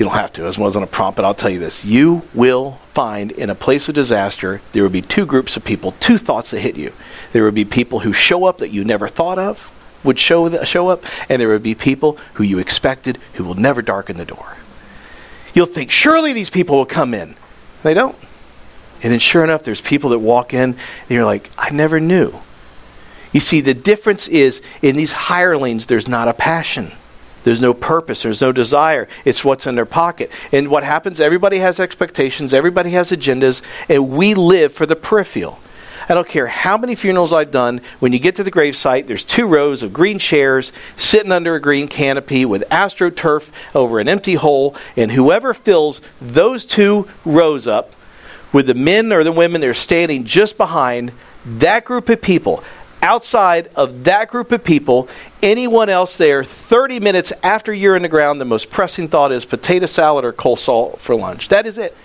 You 0.00 0.06
don't 0.06 0.14
have 0.14 0.32
to, 0.32 0.46
as 0.46 0.56
wasn't 0.56 0.84
a 0.84 0.86
prompt, 0.86 1.16
but 1.16 1.26
I'll 1.26 1.34
tell 1.34 1.50
you 1.50 1.58
this. 1.58 1.84
You 1.84 2.22
will 2.32 2.80
find 2.94 3.30
in 3.32 3.50
a 3.50 3.54
place 3.54 3.86
of 3.90 3.94
disaster, 3.94 4.62
there 4.72 4.82
will 4.82 4.88
be 4.88 5.02
two 5.02 5.26
groups 5.26 5.58
of 5.58 5.64
people, 5.64 5.92
two 6.00 6.16
thoughts 6.16 6.52
that 6.52 6.60
hit 6.60 6.74
you. 6.74 6.94
There 7.32 7.44
would 7.44 7.54
be 7.54 7.66
people 7.66 8.00
who 8.00 8.14
show 8.14 8.46
up 8.46 8.58
that 8.58 8.70
you 8.70 8.82
never 8.82 9.08
thought 9.08 9.38
of 9.38 9.70
would 10.02 10.18
show, 10.18 10.48
the, 10.48 10.64
show 10.64 10.88
up, 10.88 11.04
and 11.28 11.38
there 11.38 11.50
would 11.50 11.62
be 11.62 11.74
people 11.74 12.16
who 12.34 12.44
you 12.44 12.58
expected 12.58 13.18
who 13.34 13.44
will 13.44 13.56
never 13.56 13.82
darken 13.82 14.16
the 14.16 14.24
door. 14.24 14.56
You'll 15.52 15.66
think, 15.66 15.90
surely 15.90 16.32
these 16.32 16.48
people 16.48 16.78
will 16.78 16.86
come 16.86 17.12
in. 17.12 17.34
They 17.82 17.92
don't. 17.92 18.16
And 19.02 19.12
then 19.12 19.18
sure 19.18 19.44
enough, 19.44 19.64
there's 19.64 19.82
people 19.82 20.10
that 20.10 20.20
walk 20.20 20.54
in, 20.54 20.70
and 20.70 21.10
you're 21.10 21.26
like, 21.26 21.50
I 21.58 21.68
never 21.68 22.00
knew. 22.00 22.32
You 23.34 23.40
see, 23.40 23.60
the 23.60 23.74
difference 23.74 24.28
is 24.28 24.62
in 24.80 24.96
these 24.96 25.12
hirelings, 25.12 25.84
there's 25.84 26.08
not 26.08 26.26
a 26.26 26.32
passion. 26.32 26.92
There's 27.44 27.60
no 27.60 27.74
purpose. 27.74 28.22
There's 28.22 28.42
no 28.42 28.52
desire. 28.52 29.08
It's 29.24 29.44
what's 29.44 29.66
in 29.66 29.74
their 29.74 29.86
pocket. 29.86 30.30
And 30.52 30.68
what 30.68 30.84
happens, 30.84 31.20
everybody 31.20 31.58
has 31.58 31.80
expectations, 31.80 32.52
everybody 32.52 32.90
has 32.90 33.10
agendas, 33.10 33.62
and 33.88 34.10
we 34.10 34.34
live 34.34 34.72
for 34.72 34.86
the 34.86 34.96
peripheral. 34.96 35.58
I 36.08 36.14
don't 36.14 36.26
care 36.26 36.48
how 36.48 36.76
many 36.76 36.96
funerals 36.96 37.32
I've 37.32 37.52
done, 37.52 37.80
when 38.00 38.12
you 38.12 38.18
get 38.18 38.34
to 38.36 38.42
the 38.42 38.50
gravesite, 38.50 39.06
there's 39.06 39.24
two 39.24 39.46
rows 39.46 39.84
of 39.84 39.92
green 39.92 40.18
chairs 40.18 40.72
sitting 40.96 41.30
under 41.30 41.54
a 41.54 41.60
green 41.60 41.86
canopy 41.86 42.44
with 42.44 42.64
astroturf 42.68 43.50
over 43.76 44.00
an 44.00 44.08
empty 44.08 44.34
hole, 44.34 44.74
and 44.96 45.12
whoever 45.12 45.54
fills 45.54 46.00
those 46.20 46.66
two 46.66 47.08
rows 47.24 47.68
up 47.68 47.94
with 48.52 48.66
the 48.66 48.74
men 48.74 49.12
or 49.12 49.22
the 49.22 49.30
women 49.30 49.60
that 49.60 49.68
are 49.68 49.74
standing 49.74 50.24
just 50.24 50.56
behind 50.56 51.12
that 51.44 51.84
group 51.84 52.08
of 52.08 52.20
people 52.20 52.64
outside 53.02 53.70
of 53.76 54.04
that 54.04 54.28
group 54.28 54.52
of 54.52 54.62
people, 54.64 55.08
anyone 55.42 55.88
else 55.88 56.16
there, 56.16 56.44
30 56.44 57.00
minutes 57.00 57.32
after 57.42 57.72
you're 57.72 57.96
in 57.96 58.02
the 58.02 58.08
ground, 58.08 58.40
the 58.40 58.44
most 58.44 58.70
pressing 58.70 59.08
thought 59.08 59.32
is 59.32 59.44
potato 59.44 59.86
salad 59.86 60.24
or 60.24 60.32
coleslaw 60.32 60.98
for 60.98 61.14
lunch. 61.14 61.48
That 61.48 61.66
is 61.66 61.78
it. 61.78 61.96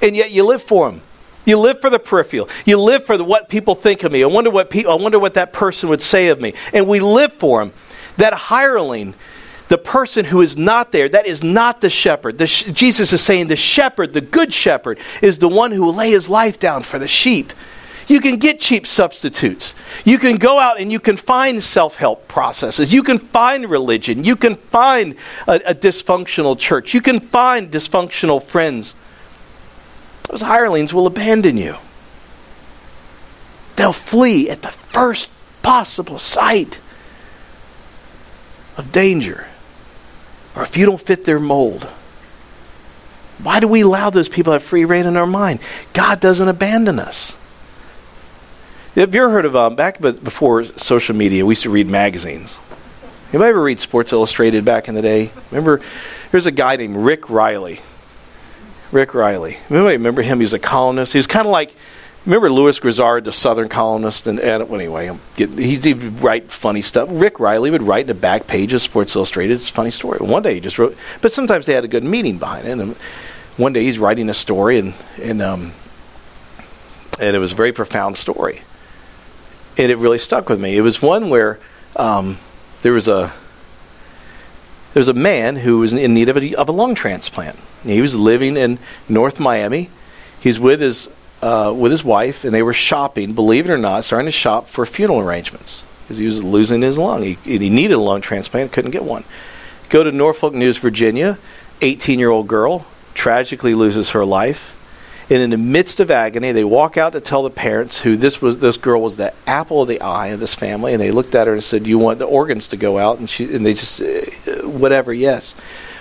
And 0.00 0.16
yet 0.16 0.30
you 0.30 0.44
live 0.44 0.62
for 0.62 0.90
them. 0.90 1.02
You 1.44 1.58
live 1.58 1.80
for 1.80 1.88
the 1.88 1.98
peripheral. 1.98 2.48
You 2.66 2.78
live 2.78 3.06
for 3.06 3.16
the, 3.16 3.24
what 3.24 3.48
people 3.48 3.74
think 3.74 4.02
of 4.02 4.12
me. 4.12 4.22
I 4.22 4.26
wonder 4.26 4.50
what 4.50 4.70
pe- 4.70 4.84
I 4.84 4.94
wonder 4.94 5.18
what 5.18 5.34
that 5.34 5.52
person 5.52 5.88
would 5.88 6.02
say 6.02 6.28
of 6.28 6.40
me. 6.40 6.52
And 6.74 6.86
we 6.86 7.00
live 7.00 7.32
for 7.32 7.62
him. 7.62 7.72
That 8.18 8.34
hireling, 8.34 9.14
the 9.68 9.78
person 9.78 10.26
who 10.26 10.42
is 10.42 10.58
not 10.58 10.92
there, 10.92 11.08
that 11.08 11.26
is 11.26 11.42
not 11.42 11.80
the 11.80 11.88
shepherd. 11.88 12.36
The 12.36 12.46
sh- 12.46 12.64
Jesus 12.64 13.14
is 13.14 13.22
saying 13.22 13.46
the 13.46 13.56
shepherd, 13.56 14.12
the 14.12 14.20
good 14.20 14.52
shepherd, 14.52 14.98
is 15.22 15.38
the 15.38 15.48
one 15.48 15.72
who 15.72 15.82
will 15.82 15.94
lay 15.94 16.10
his 16.10 16.28
life 16.28 16.58
down 16.58 16.82
for 16.82 16.98
the 16.98 17.08
sheep. 17.08 17.52
You 18.08 18.20
can 18.20 18.38
get 18.38 18.58
cheap 18.58 18.86
substitutes. 18.86 19.74
You 20.04 20.18
can 20.18 20.36
go 20.36 20.58
out 20.58 20.80
and 20.80 20.90
you 20.90 20.98
can 20.98 21.18
find 21.18 21.62
self 21.62 21.96
help 21.96 22.26
processes. 22.26 22.92
You 22.92 23.02
can 23.02 23.18
find 23.18 23.68
religion. 23.68 24.24
You 24.24 24.34
can 24.34 24.54
find 24.54 25.14
a, 25.46 25.60
a, 25.66 25.74
dysfunctional 25.74 26.58
church. 26.58 26.94
You 26.94 27.02
can 27.02 27.20
find 27.20 27.70
dysfunctional 27.70 28.42
friends. 28.42 28.94
Those 30.30 30.40
hirelings 30.40 30.94
will 30.94 31.06
abandon 31.06 31.58
you. 31.58 31.76
They'll 33.76 33.92
flee 33.92 34.48
at 34.48 34.62
the 34.62 34.70
first 34.70 35.28
possible 35.62 36.18
sight 36.18 36.80
of 38.78 38.90
danger 38.90 39.46
or 40.56 40.62
if 40.62 40.76
you 40.76 40.86
don't 40.86 41.00
fit 41.00 41.24
their 41.24 41.38
mold. 41.38 41.84
Why 43.42 43.60
do 43.60 43.68
we 43.68 43.82
allow 43.82 44.10
those 44.10 44.28
people 44.28 44.50
to 44.50 44.54
have 44.54 44.62
free 44.62 44.84
reign 44.84 45.06
in 45.06 45.16
our 45.16 45.26
mind? 45.26 45.60
God 45.92 46.20
doesn't 46.20 46.48
abandon 46.48 46.98
us. 46.98 47.36
Have 48.98 49.14
you 49.14 49.22
ever 49.22 49.30
heard 49.30 49.44
of 49.44 49.54
um, 49.54 49.76
back 49.76 50.00
before 50.00 50.64
social 50.64 51.14
media? 51.14 51.46
We 51.46 51.52
used 51.52 51.62
to 51.62 51.70
read 51.70 51.86
magazines. 51.86 52.58
Anybody 53.28 53.50
ever 53.50 53.62
read 53.62 53.78
Sports 53.78 54.12
Illustrated 54.12 54.64
back 54.64 54.88
in 54.88 54.96
the 54.96 55.02
day? 55.02 55.30
Remember, 55.52 55.80
there's 56.32 56.46
a 56.46 56.50
guy 56.50 56.74
named 56.74 56.96
Rick 56.96 57.30
Reilly. 57.30 57.78
Rick 58.90 59.14
Reilly. 59.14 59.56
Anybody 59.70 59.98
remember 59.98 60.22
him? 60.22 60.38
He 60.40 60.42
was 60.42 60.52
a 60.52 60.58
columnist. 60.58 61.12
He 61.12 61.18
was 61.20 61.28
kind 61.28 61.46
of 61.46 61.52
like, 61.52 61.76
remember 62.26 62.50
Lewis 62.50 62.80
Grizzard, 62.80 63.22
the 63.22 63.32
Southern 63.32 63.68
columnist? 63.68 64.26
And, 64.26 64.40
and 64.40 64.68
anyway, 64.68 65.16
he 65.36 65.94
would 65.94 66.20
write 66.20 66.50
funny 66.50 66.82
stuff. 66.82 67.08
Rick 67.08 67.38
Reilly 67.38 67.70
would 67.70 67.84
write 67.84 68.00
in 68.00 68.06
the 68.08 68.14
back 68.14 68.48
page 68.48 68.72
of 68.72 68.82
Sports 68.82 69.14
Illustrated. 69.14 69.54
It's 69.54 69.70
a 69.70 69.74
funny 69.74 69.92
story. 69.92 70.18
One 70.18 70.42
day 70.42 70.54
he 70.54 70.60
just 70.60 70.76
wrote, 70.76 70.96
but 71.22 71.30
sometimes 71.30 71.66
they 71.66 71.74
had 71.74 71.84
a 71.84 71.88
good 71.88 72.02
meaning 72.02 72.38
behind 72.38 72.66
it. 72.66 72.72
And 72.72 72.96
one 73.58 73.72
day 73.72 73.84
he's 73.84 74.00
writing 74.00 74.28
a 74.28 74.34
story, 74.34 74.80
and 74.80 74.94
and 75.22 75.40
um, 75.40 75.72
and 77.20 77.36
it 77.36 77.38
was 77.38 77.52
a 77.52 77.54
very 77.54 77.70
profound 77.70 78.16
story 78.16 78.62
and 79.78 79.92
it 79.92 79.96
really 79.96 80.18
stuck 80.18 80.48
with 80.48 80.60
me. 80.60 80.76
It 80.76 80.80
was 80.80 81.00
one 81.00 81.30
where 81.30 81.58
um, 81.96 82.38
there 82.82 82.92
was 82.92 83.08
a 83.08 83.32
there 84.92 85.00
was 85.00 85.08
a 85.08 85.14
man 85.14 85.56
who 85.56 85.78
was 85.78 85.92
in 85.92 86.12
need 86.12 86.28
of 86.28 86.36
a, 86.36 86.54
of 86.54 86.68
a 86.68 86.72
lung 86.72 86.94
transplant. 86.94 87.58
He 87.84 88.00
was 88.00 88.16
living 88.16 88.56
in 88.56 88.78
North 89.08 89.38
Miami. 89.38 89.90
He's 90.40 90.58
with 90.58 90.80
his 90.80 91.08
uh, 91.40 91.72
with 91.76 91.92
his 91.92 92.02
wife, 92.02 92.44
and 92.44 92.52
they 92.52 92.62
were 92.62 92.74
shopping. 92.74 93.32
Believe 93.32 93.68
it 93.68 93.72
or 93.72 93.78
not, 93.78 94.04
starting 94.04 94.26
to 94.26 94.32
shop 94.32 94.66
for 94.66 94.84
funeral 94.84 95.20
arrangements 95.20 95.84
because 96.02 96.18
he 96.18 96.26
was 96.26 96.42
losing 96.42 96.82
his 96.82 96.98
lung. 96.98 97.22
He, 97.22 97.34
he 97.44 97.70
needed 97.70 97.94
a 97.94 98.00
lung 98.00 98.20
transplant, 98.20 98.72
couldn't 98.72 98.90
get 98.90 99.04
one. 99.04 99.24
Go 99.90 100.02
to 100.02 100.10
Norfolk 100.10 100.54
News, 100.54 100.78
Virginia. 100.78 101.38
18 101.80 102.18
year 102.18 102.30
old 102.30 102.48
girl 102.48 102.86
tragically 103.14 103.74
loses 103.74 104.10
her 104.10 104.24
life 104.24 104.74
and 105.30 105.42
in 105.42 105.50
the 105.50 105.58
midst 105.58 106.00
of 106.00 106.10
agony, 106.10 106.52
they 106.52 106.64
walk 106.64 106.96
out 106.96 107.12
to 107.12 107.20
tell 107.20 107.42
the 107.42 107.50
parents 107.50 107.98
who 107.98 108.16
this 108.16 108.40
was 108.40 108.58
this 108.58 108.76
girl 108.76 109.02
was 109.02 109.16
the 109.16 109.34
apple 109.46 109.82
of 109.82 109.88
the 109.88 110.00
eye 110.00 110.28
of 110.28 110.40
this 110.40 110.54
family, 110.54 110.94
and 110.94 111.02
they 111.02 111.10
looked 111.10 111.34
at 111.34 111.46
her 111.46 111.52
and 111.52 111.62
said, 111.62 111.86
"You 111.86 111.98
want 111.98 112.18
the 112.18 112.24
organs 112.26 112.68
to 112.68 112.76
go 112.76 112.98
out?" 112.98 113.18
And 113.18 113.28
she 113.28 113.54
and 113.54 113.64
they 113.66 113.74
just 113.74 114.00
uh, 114.00 114.66
whatever, 114.66 115.12
yes, 115.12 115.54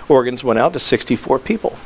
organs 0.07 0.43
went 0.43 0.59
out 0.59 0.73
to 0.73 0.79
64 0.79 1.39
people. 1.39 1.77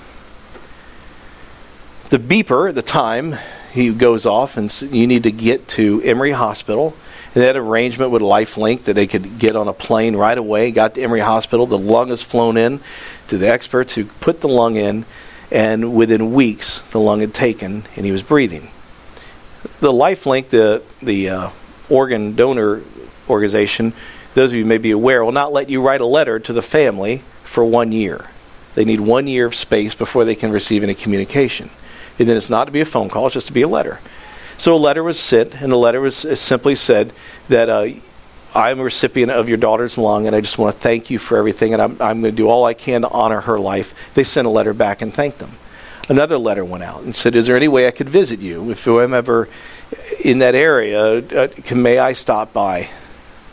The 2.10 2.20
beeper 2.20 2.70
at 2.70 2.76
the 2.76 2.82
time 2.82 3.38
he 3.72 3.94
goes 3.94 4.26
off 4.26 4.58
and 4.58 4.82
you 4.82 5.08
need 5.08 5.24
to 5.24 5.32
get 5.32 5.68
to 5.70 6.02
Emory 6.04 6.32
Hospital. 6.32 6.94
And 7.34 7.42
they 7.42 7.48
had 7.48 7.56
an 7.56 7.64
arrangement 7.64 8.12
with 8.12 8.22
LifeLink 8.22 8.84
that 8.84 8.94
they 8.94 9.08
could 9.08 9.40
get 9.40 9.56
on 9.56 9.70
a 9.70 9.74
plane 9.74 10.18
right 10.18 10.38
away. 10.38 10.72
Got 10.72 10.96
to 10.96 11.02
Emory 11.02 11.22
Hospital. 11.22 11.66
The 11.66 11.78
lung 11.78 12.12
is 12.12 12.22
flown 12.22 12.58
in 12.58 12.82
to 13.30 13.38
the 13.38 13.50
experts 13.50 13.96
who 13.96 14.06
put 14.06 14.42
the 14.42 14.50
lung 14.50 14.76
in 14.76 15.06
and 15.52 15.94
within 15.94 16.34
weeks 16.34 16.80
the 16.92 17.00
lung 17.00 17.20
had 17.20 17.34
taken 17.34 17.84
and 17.96 18.06
he 18.06 18.12
was 18.12 18.24
breathing. 18.24 18.70
The 19.80 19.92
LifeLink, 19.92 20.50
the 20.50 20.82
the 21.02 21.30
uh, 21.30 21.50
organ 21.90 22.36
donor 22.36 22.82
organization, 23.30 23.94
those 24.34 24.52
of 24.52 24.58
you 24.58 24.66
may 24.66 24.78
be 24.78 24.92
aware, 24.92 25.24
will 25.24 25.32
not 25.32 25.54
let 25.54 25.70
you 25.70 25.82
write 25.82 26.02
a 26.02 26.06
letter 26.06 26.40
to 26.40 26.54
the 26.54 26.62
family 26.62 27.22
for 27.44 27.66
one 27.66 27.92
year. 27.92 28.26
They 28.74 28.86
need 28.86 29.02
one 29.02 29.28
year 29.28 29.46
of 29.46 29.56
space 29.56 29.94
before 29.94 30.24
they 30.24 30.36
can 30.36 30.52
receive 30.52 30.84
any 30.84 30.94
communication. 30.94 31.70
And 32.18 32.28
then 32.28 32.38
it's 32.38 32.50
not 32.50 32.66
to 32.66 32.72
be 32.72 32.82
a 32.82 32.86
phone 32.86 33.10
call; 33.10 33.28
it's 33.28 33.34
just 33.34 33.48
to 33.48 33.54
be 33.54 33.62
a 33.62 33.68
letter. 33.68 34.00
So 34.58 34.76
a 34.76 34.78
letter 34.78 35.04
was 35.04 35.20
sent, 35.20 35.62
and 35.62 35.72
the 35.72 35.78
letter 35.78 36.00
was 36.00 36.16
simply 36.40 36.76
said 36.76 37.14
that 37.50 37.68
uh, 37.68 37.88
I'm 38.54 38.80
a 38.82 38.84
recipient 38.84 39.32
of 39.32 39.48
your 39.48 39.58
daughter's 39.58 39.98
lung, 39.98 40.28
and 40.28 40.36
I 40.36 40.42
just 40.42 40.58
want 40.58 40.76
to 40.76 40.82
thank 40.82 41.10
you 41.10 41.20
for 41.20 41.38
everything, 41.38 41.72
and 41.74 41.82
I'm, 41.82 41.92
I'm 42.02 42.22
going 42.22 42.34
to 42.34 42.38
do 42.38 42.50
all 42.50 42.66
I 42.66 42.74
can 42.74 43.02
to 43.02 43.10
honor 43.10 43.42
her 43.42 43.58
life. 43.58 44.14
They 44.14 44.26
sent 44.26 44.46
a 44.46 44.50
letter 44.50 44.74
back 44.74 45.02
and 45.02 45.14
thanked 45.14 45.40
them. 45.40 45.52
Another 46.10 46.38
letter 46.38 46.66
went 46.66 46.84
out 46.84 47.04
and 47.04 47.16
said, 47.16 47.36
Is 47.36 47.48
there 47.48 47.56
any 47.56 47.70
way 47.70 47.88
I 47.88 47.92
could 47.92 48.10
visit 48.10 48.42
you? 48.42 48.70
If 48.70 48.86
I'm 48.88 49.14
ever 49.14 49.48
in 50.22 50.40
that 50.40 50.56
area, 50.56 51.20
uh, 51.20 51.48
can, 51.48 51.82
may 51.82 51.98
I 51.98 52.12
stop 52.12 52.52
by? 52.52 52.90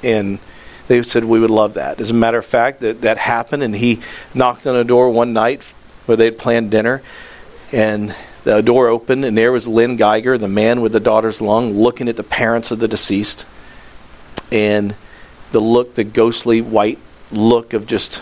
And 0.02 0.40
they 0.88 1.00
said, 1.04 1.24
We 1.24 1.38
would 1.38 1.50
love 1.50 1.74
that. 1.74 2.00
As 2.00 2.10
a 2.10 2.14
matter 2.14 2.38
of 2.38 2.46
fact, 2.46 2.80
that, 2.80 3.02
that 3.02 3.18
happened, 3.18 3.62
and 3.62 3.76
he 3.76 4.00
knocked 4.34 4.66
on 4.66 4.74
a 4.74 4.82
door 4.82 5.10
one 5.10 5.32
night 5.32 5.62
where 6.06 6.16
they 6.16 6.24
had 6.24 6.38
planned 6.38 6.72
dinner, 6.72 7.02
and 7.70 8.16
the 8.42 8.62
door 8.62 8.88
opened, 8.88 9.24
and 9.24 9.38
there 9.38 9.52
was 9.52 9.68
Lynn 9.68 9.96
Geiger, 9.96 10.36
the 10.38 10.48
man 10.48 10.80
with 10.80 10.90
the 10.90 11.00
daughter's 11.00 11.40
lung, 11.40 11.74
looking 11.74 12.08
at 12.08 12.16
the 12.16 12.24
parents 12.24 12.72
of 12.72 12.80
the 12.80 12.88
deceased 12.88 13.46
and 14.52 14.94
the 15.52 15.60
look, 15.60 15.94
the 15.94 16.04
ghostly 16.04 16.60
white 16.60 16.98
look 17.30 17.72
of 17.72 17.86
just 17.86 18.16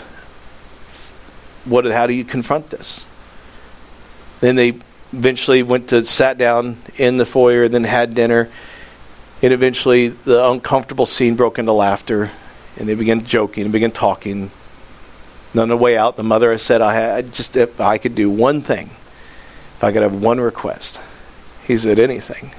what? 1.65 1.85
How 1.87 2.07
do 2.07 2.15
you 2.15 2.25
confront 2.25 2.71
this? 2.71 3.07
Then 4.41 4.57
they 4.57 4.79
eventually 5.13 5.63
went 5.63 5.89
to 5.89 6.05
sat 6.05 6.39
down 6.39 6.77
in 6.97 7.17
the 7.17 7.27
foyer, 7.27 7.69
then 7.69 7.85
had 7.85 8.15
dinner, 8.15 8.49
and 9.43 9.53
eventually 9.53 10.09
the 10.09 10.49
uncomfortable 10.49 11.07
scene 11.07 11.35
broke 11.35 11.59
into 11.59 11.73
laughter, 11.73 12.31
and 12.77 12.89
they 12.89 12.95
began 12.95 13.25
joking 13.25 13.65
and 13.65 13.73
began 13.73 13.91
talking. 13.91 14.51
And 15.53 15.61
on 15.61 15.69
the 15.69 15.77
way 15.77 15.97
out, 15.97 16.17
the 16.17 16.23
mother 16.23 16.57
said, 16.59 16.83
"I 16.83 16.95
had, 16.95 17.33
just 17.33 17.57
if 17.57 17.81
I 17.81 17.99
could 17.99 18.15
do 18.15 18.31
one 18.31 18.63
thing, 18.63 18.91
if 19.77 19.85
I 19.85 19.93
could 19.93 20.03
have 20.03 20.15
one 20.15 20.41
request." 20.41 21.01
He 21.67 21.77
said, 21.77 21.99
"Anything." 21.99 22.53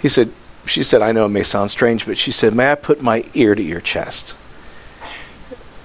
He 0.00 0.08
said, 0.08 0.32
she 0.66 0.82
said, 0.82 1.02
I 1.02 1.12
know 1.12 1.26
it 1.26 1.30
may 1.30 1.42
sound 1.42 1.70
strange, 1.70 2.06
but 2.06 2.18
she 2.18 2.32
said, 2.32 2.54
May 2.54 2.72
I 2.72 2.74
put 2.74 3.02
my 3.02 3.24
ear 3.34 3.54
to 3.54 3.62
your 3.62 3.80
chest? 3.80 4.34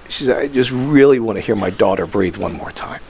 She 0.08 0.24
said, 0.24 0.38
I 0.38 0.48
just 0.48 0.70
really 0.70 1.20
want 1.20 1.36
to 1.36 1.42
hear 1.42 1.56
my 1.56 1.70
daughter 1.70 2.06
breathe 2.06 2.36
one 2.36 2.54
more 2.54 2.70
time. 2.70 3.00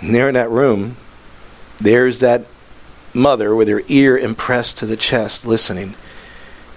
And 0.00 0.14
there 0.14 0.28
in 0.28 0.34
that 0.34 0.50
room, 0.50 0.96
there's 1.80 2.20
that 2.20 2.44
mother 3.14 3.54
with 3.54 3.68
her 3.68 3.82
ear 3.88 4.16
impressed 4.16 4.78
to 4.78 4.86
the 4.86 4.96
chest, 4.96 5.46
listening. 5.46 5.94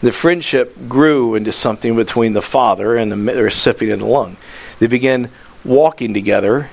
The 0.01 0.11
friendship 0.11 0.87
grew 0.87 1.35
into 1.35 1.51
something 1.51 1.95
between 1.95 2.33
the 2.33 2.41
father 2.41 2.95
and 2.95 3.11
the 3.11 3.17
recipient 3.17 4.01
of 4.01 4.07
the 4.07 4.13
lung. 4.13 4.37
They 4.79 4.87
began 4.87 5.29
walking 5.65 6.13
together 6.13 6.69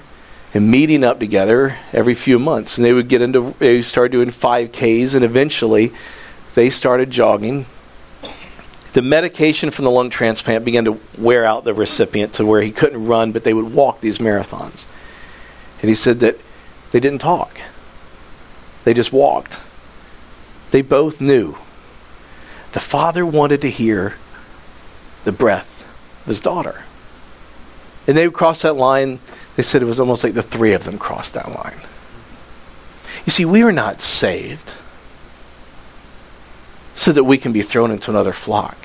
and 0.54 0.70
meeting 0.70 1.04
up 1.04 1.18
together 1.18 1.76
every 1.92 2.14
few 2.14 2.38
months. 2.38 2.78
And 2.78 2.84
they 2.84 2.92
would 2.92 3.08
get 3.08 3.20
into, 3.20 3.54
they 3.58 3.82
started 3.82 4.12
doing 4.12 4.30
5Ks, 4.30 5.14
and 5.14 5.24
eventually 5.24 5.92
they 6.54 6.70
started 6.70 7.10
jogging. 7.10 7.66
The 8.94 9.02
medication 9.02 9.70
from 9.70 9.84
the 9.84 9.90
lung 9.90 10.08
transplant 10.08 10.64
began 10.64 10.86
to 10.86 10.98
wear 11.18 11.44
out 11.44 11.64
the 11.64 11.74
recipient 11.74 12.34
to 12.34 12.46
where 12.46 12.62
he 12.62 12.70
couldn't 12.70 13.06
run, 13.06 13.32
but 13.32 13.44
they 13.44 13.52
would 13.52 13.74
walk 13.74 14.00
these 14.00 14.18
marathons. 14.18 14.86
And 15.82 15.90
he 15.90 15.94
said 15.94 16.20
that 16.20 16.38
they 16.92 17.00
didn't 17.00 17.20
talk, 17.20 17.60
they 18.84 18.94
just 18.94 19.12
walked. 19.12 19.60
They 20.70 20.82
both 20.82 21.20
knew. 21.20 21.56
The 22.72 22.80
father 22.80 23.24
wanted 23.24 23.60
to 23.62 23.70
hear 23.70 24.14
the 25.24 25.32
breath 25.32 25.82
of 26.22 26.26
his 26.26 26.40
daughter. 26.40 26.84
And 28.06 28.16
they 28.16 28.26
would 28.26 28.34
cross 28.34 28.62
that 28.62 28.74
line 28.74 29.18
they 29.56 29.62
said 29.62 29.82
it 29.82 29.86
was 29.86 29.98
almost 29.98 30.22
like 30.22 30.34
the 30.34 30.42
three 30.42 30.74
of 30.74 30.84
them 30.84 30.98
crossed 30.98 31.34
that 31.34 31.50
line. 31.50 31.80
You 33.24 33.32
see, 33.32 33.44
we 33.44 33.62
are 33.62 33.72
not 33.72 34.00
saved 34.00 34.74
so 36.94 37.10
that 37.12 37.24
we 37.24 37.38
can 37.38 37.52
be 37.52 37.62
thrown 37.62 37.90
into 37.90 38.10
another 38.10 38.32
flock. 38.32 38.76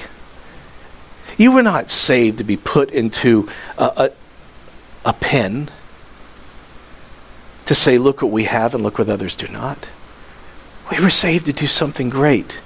You 1.37 1.51
were 1.51 1.61
not 1.63 1.89
saved 1.89 2.37
to 2.39 2.43
be 2.43 2.57
put 2.57 2.89
into 2.89 3.49
a, 3.77 3.83
a, 5.03 5.09
a 5.09 5.13
pen 5.13 5.69
to 7.65 7.75
say, 7.75 7.97
look 7.97 8.21
what 8.21 8.31
we 8.31 8.45
have 8.45 8.73
and 8.73 8.83
look 8.83 8.97
what 8.97 9.09
others 9.09 9.35
do 9.35 9.47
not. 9.47 9.87
We 10.89 10.99
were 10.99 11.09
saved 11.09 11.45
to 11.45 11.53
do 11.53 11.67
something 11.67 12.09
great. 12.09 12.59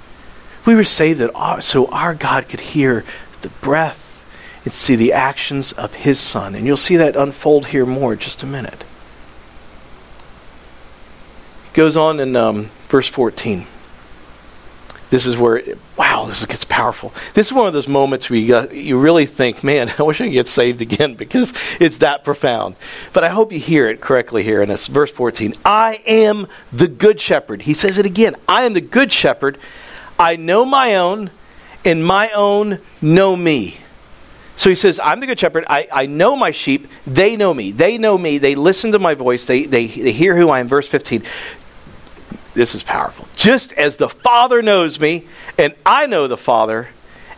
We 0.64 0.74
were 0.74 0.84
saved 0.84 1.20
that 1.20 1.34
our, 1.34 1.60
so 1.60 1.86
our 1.86 2.14
God 2.14 2.48
could 2.48 2.60
hear 2.60 3.04
the 3.42 3.48
breath 3.48 4.05
and 4.66 4.72
see 4.72 4.96
the 4.96 5.12
actions 5.12 5.70
of 5.70 5.94
his 5.94 6.18
son. 6.18 6.56
And 6.56 6.66
you'll 6.66 6.76
see 6.76 6.96
that 6.96 7.14
unfold 7.14 7.66
here 7.66 7.86
more 7.86 8.14
in 8.14 8.18
just 8.18 8.42
a 8.42 8.46
minute. 8.46 8.84
It 11.66 11.72
goes 11.72 11.96
on 11.96 12.18
in 12.18 12.34
um, 12.34 12.70
verse 12.88 13.06
14. 13.06 13.64
This 15.08 15.24
is 15.24 15.36
where, 15.36 15.62
wow, 15.96 16.24
this 16.24 16.44
gets 16.46 16.64
powerful. 16.64 17.14
This 17.34 17.46
is 17.46 17.52
one 17.52 17.68
of 17.68 17.74
those 17.74 17.86
moments 17.86 18.28
where 18.28 18.40
you, 18.40 18.48
got, 18.48 18.74
you 18.74 18.98
really 18.98 19.24
think, 19.24 19.62
man, 19.62 19.94
I 19.98 20.02
wish 20.02 20.20
I 20.20 20.24
could 20.24 20.32
get 20.32 20.48
saved 20.48 20.80
again 20.80 21.14
because 21.14 21.52
it's 21.78 21.98
that 21.98 22.24
profound. 22.24 22.74
But 23.12 23.22
I 23.22 23.28
hope 23.28 23.52
you 23.52 23.60
hear 23.60 23.88
it 23.88 24.00
correctly 24.00 24.42
here 24.42 24.62
in 24.62 24.68
this 24.68 24.88
verse 24.88 25.12
14. 25.12 25.54
I 25.64 26.02
am 26.08 26.48
the 26.72 26.88
good 26.88 27.20
shepherd. 27.20 27.62
He 27.62 27.72
says 27.72 27.98
it 27.98 28.06
again. 28.06 28.34
I 28.48 28.64
am 28.64 28.72
the 28.72 28.80
good 28.80 29.12
shepherd. 29.12 29.58
I 30.18 30.34
know 30.34 30.64
my 30.64 30.96
own, 30.96 31.30
and 31.84 32.04
my 32.04 32.30
own 32.30 32.80
know 33.00 33.36
me. 33.36 33.76
So 34.56 34.70
he 34.70 34.74
says, 34.74 34.98
I'm 34.98 35.20
the 35.20 35.26
good 35.26 35.38
shepherd. 35.38 35.66
I, 35.68 35.86
I 35.92 36.06
know 36.06 36.34
my 36.34 36.50
sheep. 36.50 36.88
They 37.06 37.36
know 37.36 37.52
me. 37.52 37.72
They 37.72 37.98
know 37.98 38.16
me. 38.16 38.38
They 38.38 38.54
listen 38.54 38.92
to 38.92 38.98
my 38.98 39.14
voice. 39.14 39.44
They, 39.44 39.64
they, 39.64 39.86
they 39.86 40.12
hear 40.12 40.34
who 40.34 40.48
I 40.48 40.60
am. 40.60 40.68
Verse 40.68 40.88
15. 40.88 41.22
This 42.54 42.74
is 42.74 42.82
powerful. 42.82 43.28
Just 43.36 43.74
as 43.74 43.98
the 43.98 44.08
Father 44.08 44.62
knows 44.62 44.98
me, 44.98 45.26
and 45.58 45.74
I 45.84 46.06
know 46.06 46.26
the 46.26 46.38
Father, 46.38 46.88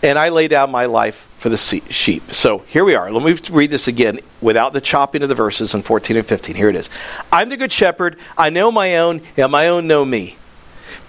and 0.00 0.16
I 0.16 0.28
lay 0.28 0.46
down 0.46 0.70
my 0.70 0.86
life 0.86 1.28
for 1.38 1.48
the 1.48 1.56
sheep. 1.56 2.32
So 2.32 2.58
here 2.58 2.84
we 2.84 2.94
are. 2.94 3.10
Let 3.10 3.24
me 3.24 3.36
read 3.52 3.70
this 3.70 3.88
again 3.88 4.20
without 4.40 4.72
the 4.72 4.80
chopping 4.80 5.24
of 5.24 5.28
the 5.28 5.34
verses 5.34 5.74
in 5.74 5.82
14 5.82 6.16
and 6.16 6.26
15. 6.26 6.54
Here 6.54 6.68
it 6.68 6.76
is. 6.76 6.88
I'm 7.32 7.48
the 7.48 7.56
good 7.56 7.72
shepherd. 7.72 8.16
I 8.36 8.50
know 8.50 8.70
my 8.70 8.98
own, 8.98 9.22
and 9.36 9.50
my 9.50 9.66
own 9.66 9.88
know 9.88 10.04
me. 10.04 10.36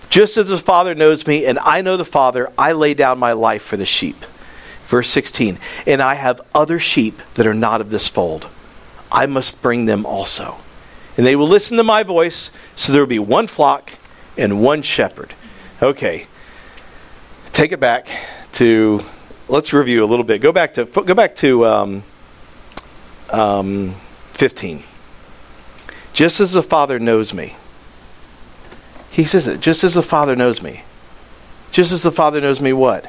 Just 0.10 0.38
as 0.38 0.50
the 0.50 0.58
Father 0.58 0.96
knows 0.96 1.28
me, 1.28 1.46
and 1.46 1.60
I 1.60 1.82
know 1.82 1.96
the 1.96 2.06
Father, 2.06 2.52
I 2.58 2.72
lay 2.72 2.96
down 2.96 3.20
my 3.20 3.34
life 3.34 3.62
for 3.62 3.78
the 3.78 3.86
sheep. 3.86 4.18
Verse 4.90 5.08
16, 5.10 5.60
and 5.86 6.02
I 6.02 6.16
have 6.16 6.42
other 6.56 6.80
sheep 6.80 7.22
that 7.36 7.46
are 7.46 7.54
not 7.54 7.80
of 7.80 7.92
this 7.92 8.08
fold. 8.08 8.48
I 9.12 9.28
must 9.28 9.62
bring 9.62 9.86
them 9.86 10.04
also. 10.04 10.56
And 11.16 11.28
they 11.28 11.36
will 11.36 11.48
listen 11.48 11.78
to 11.78 11.84
my 11.84 12.02
voice, 12.02 12.50
so 12.76 12.92
there 12.92 13.04
will 13.04 13.08
be 13.08 13.20
one 13.20 13.46
flock 13.46 13.92
and 14.36 14.64
one 14.64 14.82
shepherd. 14.82 15.36
Okay. 15.80 16.26
Take 17.54 17.72
it 17.72 17.80
back 17.80 18.08
to 18.54 19.04
let's 19.48 19.74
review 19.74 20.04
a 20.04 20.08
little 20.08 20.26
bit. 20.26 20.42
Go 20.42 20.52
back 20.52 20.74
to 20.74 20.86
go 20.86 21.14
back 21.14 21.36
to 21.36 21.68
um, 21.68 22.04
um, 23.32 23.94
15. 24.34 24.82
Just 26.14 26.40
as 26.40 26.54
the 26.54 26.64
Father 26.64 26.98
knows 26.98 27.32
me. 27.32 27.56
He 29.12 29.24
says 29.24 29.46
it. 29.46 29.60
Just 29.60 29.84
as 29.84 29.94
the 29.94 30.02
Father 30.02 30.36
knows 30.36 30.64
me. 30.64 30.82
Just 31.72 31.92
as 31.92 32.02
the 32.02 32.12
Father 32.12 32.42
knows 32.42 32.60
me 32.60 32.74
what? 32.74 33.08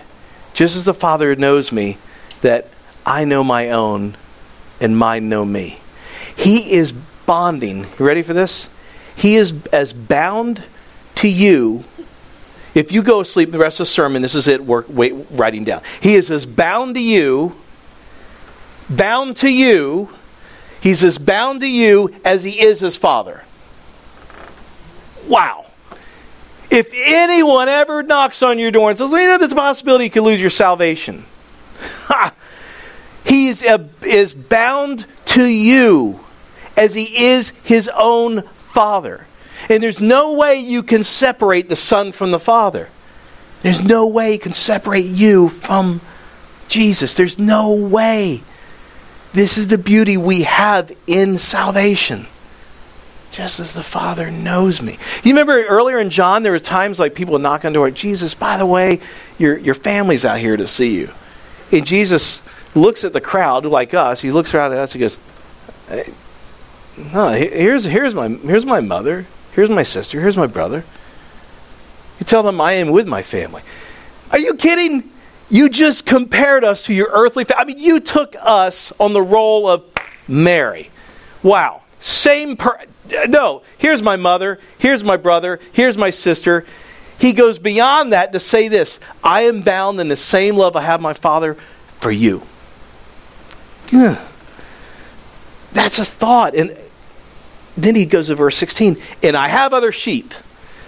Just 0.54 0.76
as 0.76 0.84
the 0.84 0.94
Father 0.94 1.34
knows 1.36 1.72
me, 1.72 1.98
that 2.42 2.68
I 3.04 3.24
know 3.24 3.42
my 3.44 3.70
own 3.70 4.16
and 4.80 4.96
mine 4.96 5.28
know 5.28 5.44
me. 5.44 5.78
He 6.36 6.72
is 6.72 6.92
bonding. 6.92 7.86
You 7.98 8.06
ready 8.06 8.22
for 8.22 8.32
this? 8.32 8.68
He 9.16 9.36
is 9.36 9.66
as 9.66 9.92
bound 9.92 10.62
to 11.16 11.28
you. 11.28 11.84
If 12.74 12.92
you 12.92 13.02
go 13.02 13.20
asleep 13.20 13.50
the 13.52 13.58
rest 13.58 13.80
of 13.80 13.86
the 13.86 13.90
sermon, 13.90 14.22
this 14.22 14.34
is 14.34 14.48
it, 14.48 14.64
work, 14.64 14.86
wait, 14.88 15.14
writing 15.30 15.64
down. 15.64 15.82
He 16.00 16.14
is 16.14 16.30
as 16.30 16.46
bound 16.46 16.94
to 16.94 17.00
you, 17.00 17.56
bound 18.88 19.36
to 19.38 19.48
you, 19.48 20.08
he's 20.80 21.04
as 21.04 21.18
bound 21.18 21.60
to 21.60 21.68
you 21.68 22.14
as 22.24 22.44
he 22.44 22.60
is 22.60 22.80
his 22.80 22.96
father. 22.96 23.42
Wow. 25.28 25.66
If 26.70 26.90
anyone 26.94 27.68
ever 27.68 28.02
knocks 28.02 28.42
on 28.42 28.58
your 28.58 28.70
door 28.70 28.90
and 28.90 28.98
says, 28.98 29.10
well, 29.10 29.20
you 29.20 29.26
know, 29.26 29.38
there's 29.38 29.52
a 29.52 29.56
possibility 29.56 30.04
you 30.04 30.10
could 30.10 30.22
lose 30.22 30.40
your 30.40 30.50
salvation. 30.50 31.24
he 33.24 33.48
is, 33.48 33.62
a, 33.62 33.88
is 34.02 34.34
bound 34.34 35.04
to 35.26 35.44
you 35.44 36.20
as 36.76 36.94
he 36.94 37.26
is 37.26 37.50
his 37.64 37.88
own 37.88 38.42
father. 38.42 39.26
And 39.68 39.82
there's 39.82 40.00
no 40.00 40.34
way 40.34 40.56
you 40.56 40.84
can 40.84 41.02
separate 41.02 41.68
the 41.68 41.76
Son 41.76 42.12
from 42.12 42.30
the 42.30 42.40
Father. 42.40 42.88
There's 43.62 43.82
no 43.82 44.06
way 44.06 44.34
you 44.34 44.38
can 44.38 44.54
separate 44.54 45.06
you 45.06 45.48
from 45.48 46.00
Jesus. 46.68 47.14
There's 47.14 47.38
no 47.38 47.74
way. 47.74 48.42
This 49.32 49.58
is 49.58 49.68
the 49.68 49.78
beauty 49.78 50.16
we 50.16 50.42
have 50.42 50.92
in 51.06 51.36
salvation 51.36 52.26
just 53.30 53.60
as 53.60 53.74
the 53.74 53.82
Father 53.82 54.30
knows 54.30 54.82
me. 54.82 54.98
You 55.22 55.32
remember 55.32 55.64
earlier 55.64 55.98
in 55.98 56.10
John, 56.10 56.42
there 56.42 56.52
were 56.52 56.58
times 56.58 56.98
like 56.98 57.14
people 57.14 57.32
would 57.32 57.42
knock 57.42 57.64
on 57.64 57.72
the 57.72 57.78
door, 57.78 57.90
Jesus, 57.90 58.34
by 58.34 58.56
the 58.56 58.66
way, 58.66 59.00
your, 59.38 59.56
your 59.56 59.74
family's 59.74 60.24
out 60.24 60.38
here 60.38 60.56
to 60.56 60.66
see 60.66 60.98
you. 60.98 61.10
And 61.72 61.86
Jesus 61.86 62.42
looks 62.74 63.04
at 63.04 63.12
the 63.12 63.20
crowd 63.20 63.64
like 63.64 63.94
us. 63.94 64.20
He 64.20 64.30
looks 64.30 64.54
around 64.54 64.72
at 64.72 64.78
us. 64.78 64.92
He 64.92 64.98
goes, 64.98 65.18
hey, 65.88 66.12
no, 67.12 67.30
here's, 67.30 67.84
here's, 67.84 68.14
my, 68.14 68.28
here's 68.28 68.66
my 68.66 68.80
mother. 68.80 69.26
Here's 69.52 69.70
my 69.70 69.82
sister. 69.82 70.20
Here's 70.20 70.36
my 70.36 70.46
brother. 70.46 70.84
You 72.18 72.26
tell 72.26 72.42
them 72.42 72.60
I 72.60 72.72
am 72.74 72.90
with 72.90 73.06
my 73.06 73.22
family. 73.22 73.62
Are 74.30 74.38
you 74.38 74.54
kidding? 74.54 75.10
You 75.48 75.68
just 75.68 76.06
compared 76.06 76.62
us 76.62 76.84
to 76.84 76.94
your 76.94 77.08
earthly 77.10 77.44
family. 77.44 77.62
I 77.62 77.66
mean, 77.66 77.78
you 77.78 78.00
took 78.00 78.36
us 78.38 78.92
on 79.00 79.12
the 79.12 79.22
role 79.22 79.68
of 79.68 79.84
Mary. 80.28 80.90
Wow. 81.42 81.82
Same 81.98 82.56
per 82.56 82.78
no, 83.28 83.62
here's 83.78 84.02
my 84.02 84.16
mother, 84.16 84.58
here's 84.78 85.04
my 85.04 85.16
brother, 85.16 85.60
here's 85.72 85.96
my 85.96 86.10
sister. 86.10 86.64
He 87.18 87.34
goes 87.34 87.58
beyond 87.58 88.12
that 88.12 88.32
to 88.32 88.40
say 88.40 88.68
this 88.68 88.98
I 89.22 89.42
am 89.42 89.62
bound 89.62 90.00
in 90.00 90.08
the 90.08 90.16
same 90.16 90.56
love 90.56 90.76
I 90.76 90.82
have 90.82 91.00
my 91.00 91.12
father 91.12 91.54
for 91.98 92.10
you. 92.10 92.42
Yeah. 93.92 94.24
That's 95.72 95.98
a 95.98 96.04
thought. 96.04 96.54
And 96.54 96.76
then 97.76 97.94
he 97.94 98.06
goes 98.06 98.28
to 98.28 98.34
verse 98.34 98.56
16 98.56 98.96
And 99.22 99.36
I 99.36 99.48
have 99.48 99.72
other 99.72 99.92
sheep 99.92 100.32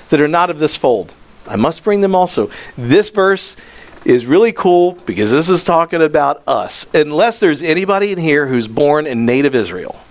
that 0.08 0.20
are 0.20 0.28
not 0.28 0.50
of 0.50 0.58
this 0.58 0.76
fold. 0.76 1.14
I 1.46 1.56
must 1.56 1.85
bring 1.85 2.00
them 2.00 2.14
also. 2.14 2.50
This 2.76 3.11
verse 3.11 3.56
is 4.04 4.26
really 4.26 4.52
cool 4.52 4.92
because 5.06 5.30
this 5.30 5.48
is 5.48 5.64
talking 5.64 6.02
about 6.02 6.42
us. 6.46 6.87
Unless 6.94 7.40
there's 7.40 7.62
anybody 7.62 8.12
in 8.12 8.18
here 8.18 8.46
who's 8.46 8.68
born 8.68 9.06
in 9.06 9.26
native 9.26 9.54
Israel. 9.54 10.02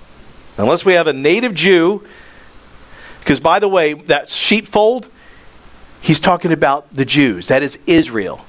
Unless 0.61 0.85
we 0.85 0.93
have 0.93 1.07
a 1.07 1.13
native 1.13 1.53
Jew, 1.53 2.05
because 3.19 3.39
by 3.39 3.59
the 3.59 3.67
way, 3.67 3.93
that 3.93 4.29
sheepfold, 4.29 5.07
he's 6.01 6.19
talking 6.19 6.51
about 6.51 6.93
the 6.93 7.05
Jews. 7.05 7.47
That 7.47 7.63
is 7.63 7.79
Israel. 7.87 8.45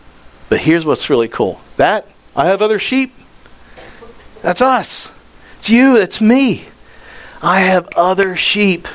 But 0.49 0.61
here's 0.61 0.85
what's 0.85 1.09
really 1.09 1.29
cool 1.29 1.61
that, 1.79 2.07
I 2.37 2.47
have 2.47 2.63
other 2.63 2.79
sheep. 2.79 3.15
That's 4.43 4.61
us. 4.61 5.11
It's 5.59 5.71
you, 5.71 5.99
that's 5.99 6.21
me. 6.21 6.67
I 7.43 7.61
have 7.61 7.89
other 7.97 8.37
sheep. 8.37 8.87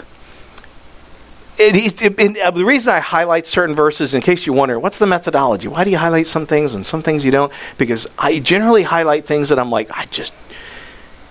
It, 1.59 2.01
it, 2.01 2.19
it, 2.19 2.53
the 2.53 2.65
reason 2.65 2.93
I 2.93 2.99
highlight 2.99 3.47
certain 3.47 3.75
verses, 3.75 4.13
in 4.13 4.21
case 4.21 4.45
you 4.45 4.53
wonder, 4.53 4.79
what's 4.79 4.99
the 4.99 5.07
methodology? 5.07 5.67
Why 5.67 5.83
do 5.83 5.89
you 5.89 5.97
highlight 5.97 6.27
some 6.27 6.45
things 6.45 6.75
and 6.75 6.85
some 6.85 7.01
things 7.01 7.25
you 7.25 7.31
don't? 7.31 7.51
Because 7.77 8.07
I 8.17 8.39
generally 8.39 8.83
highlight 8.83 9.25
things 9.25 9.49
that 9.49 9.57
I'm 9.57 9.71
like, 9.71 9.89
I 9.89 10.05
just 10.05 10.33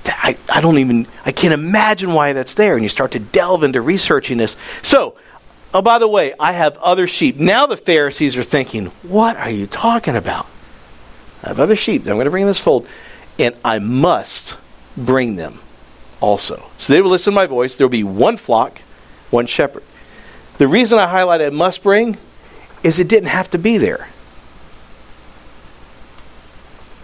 I, 0.09 0.37
I 0.49 0.61
don't 0.61 0.79
even, 0.79 1.07
I 1.25 1.33
can't 1.33 1.55
imagine 1.55 2.13
why 2.13 2.33
that's 2.33 2.55
there. 2.55 2.75
And 2.75 2.83
you 2.83 2.89
start 2.89 3.13
to 3.13 3.19
delve 3.19 3.63
into 3.63 3.81
researching 3.81 4.39
this. 4.39 4.57
So, 4.83 5.17
oh, 5.73 5.83
by 5.83 5.99
the 5.99 6.09
way, 6.09 6.35
I 6.39 6.53
have 6.53 6.77
other 6.79 7.07
sheep. 7.07 7.37
Now 7.37 7.67
the 7.67 7.77
Pharisees 7.77 8.37
are 8.37 8.43
thinking, 8.43 8.87
what 9.03 9.37
are 9.37 9.51
you 9.51 9.67
talking 9.67 10.17
about? 10.17 10.47
I 11.43 11.49
have 11.49 11.61
other 11.61 11.77
sheep 11.77 12.03
I'm 12.03 12.15
going 12.15 12.25
to 12.25 12.31
bring 12.31 12.43
in 12.43 12.49
this 12.49 12.61
fold, 12.61 12.89
and 13.39 13.55
I 13.65 13.79
must 13.79 14.57
bring 14.97 15.37
them 15.37 15.61
also. 16.21 16.63
So 16.79 16.93
they 16.93 17.03
will 17.03 17.11
listen 17.11 17.33
to 17.33 17.35
my 17.35 17.47
voice. 17.47 17.77
There 17.77 17.87
will 17.87 17.93
be 17.93 18.05
one 18.05 18.37
flock, 18.37 18.81
one 19.31 19.47
shepherd. 19.47 19.83
The 20.59 20.67
reason 20.67 20.99
I 20.99 21.07
highlighted 21.07 21.53
must 21.53 21.83
bring 21.83 22.17
is 22.83 22.99
it 22.99 23.09
didn't 23.09 23.29
have 23.29 23.51
to 23.51 23.59
be 23.59 23.79
there. 23.79 24.09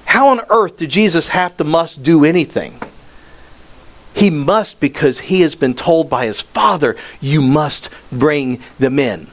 How 0.06 0.28
on 0.28 0.40
earth 0.50 0.76
did 0.76 0.90
Jesus 0.90 1.28
have 1.28 1.56
to 1.58 1.64
must 1.64 2.02
do 2.02 2.24
anything? 2.24 2.78
He 4.14 4.30
must 4.30 4.80
because 4.80 5.18
he 5.20 5.40
has 5.40 5.54
been 5.54 5.74
told 5.74 6.10
by 6.10 6.26
his 6.26 6.42
Father, 6.42 6.96
you 7.20 7.40
must 7.40 7.88
bring 8.10 8.60
them 8.78 8.98
in. 8.98 9.26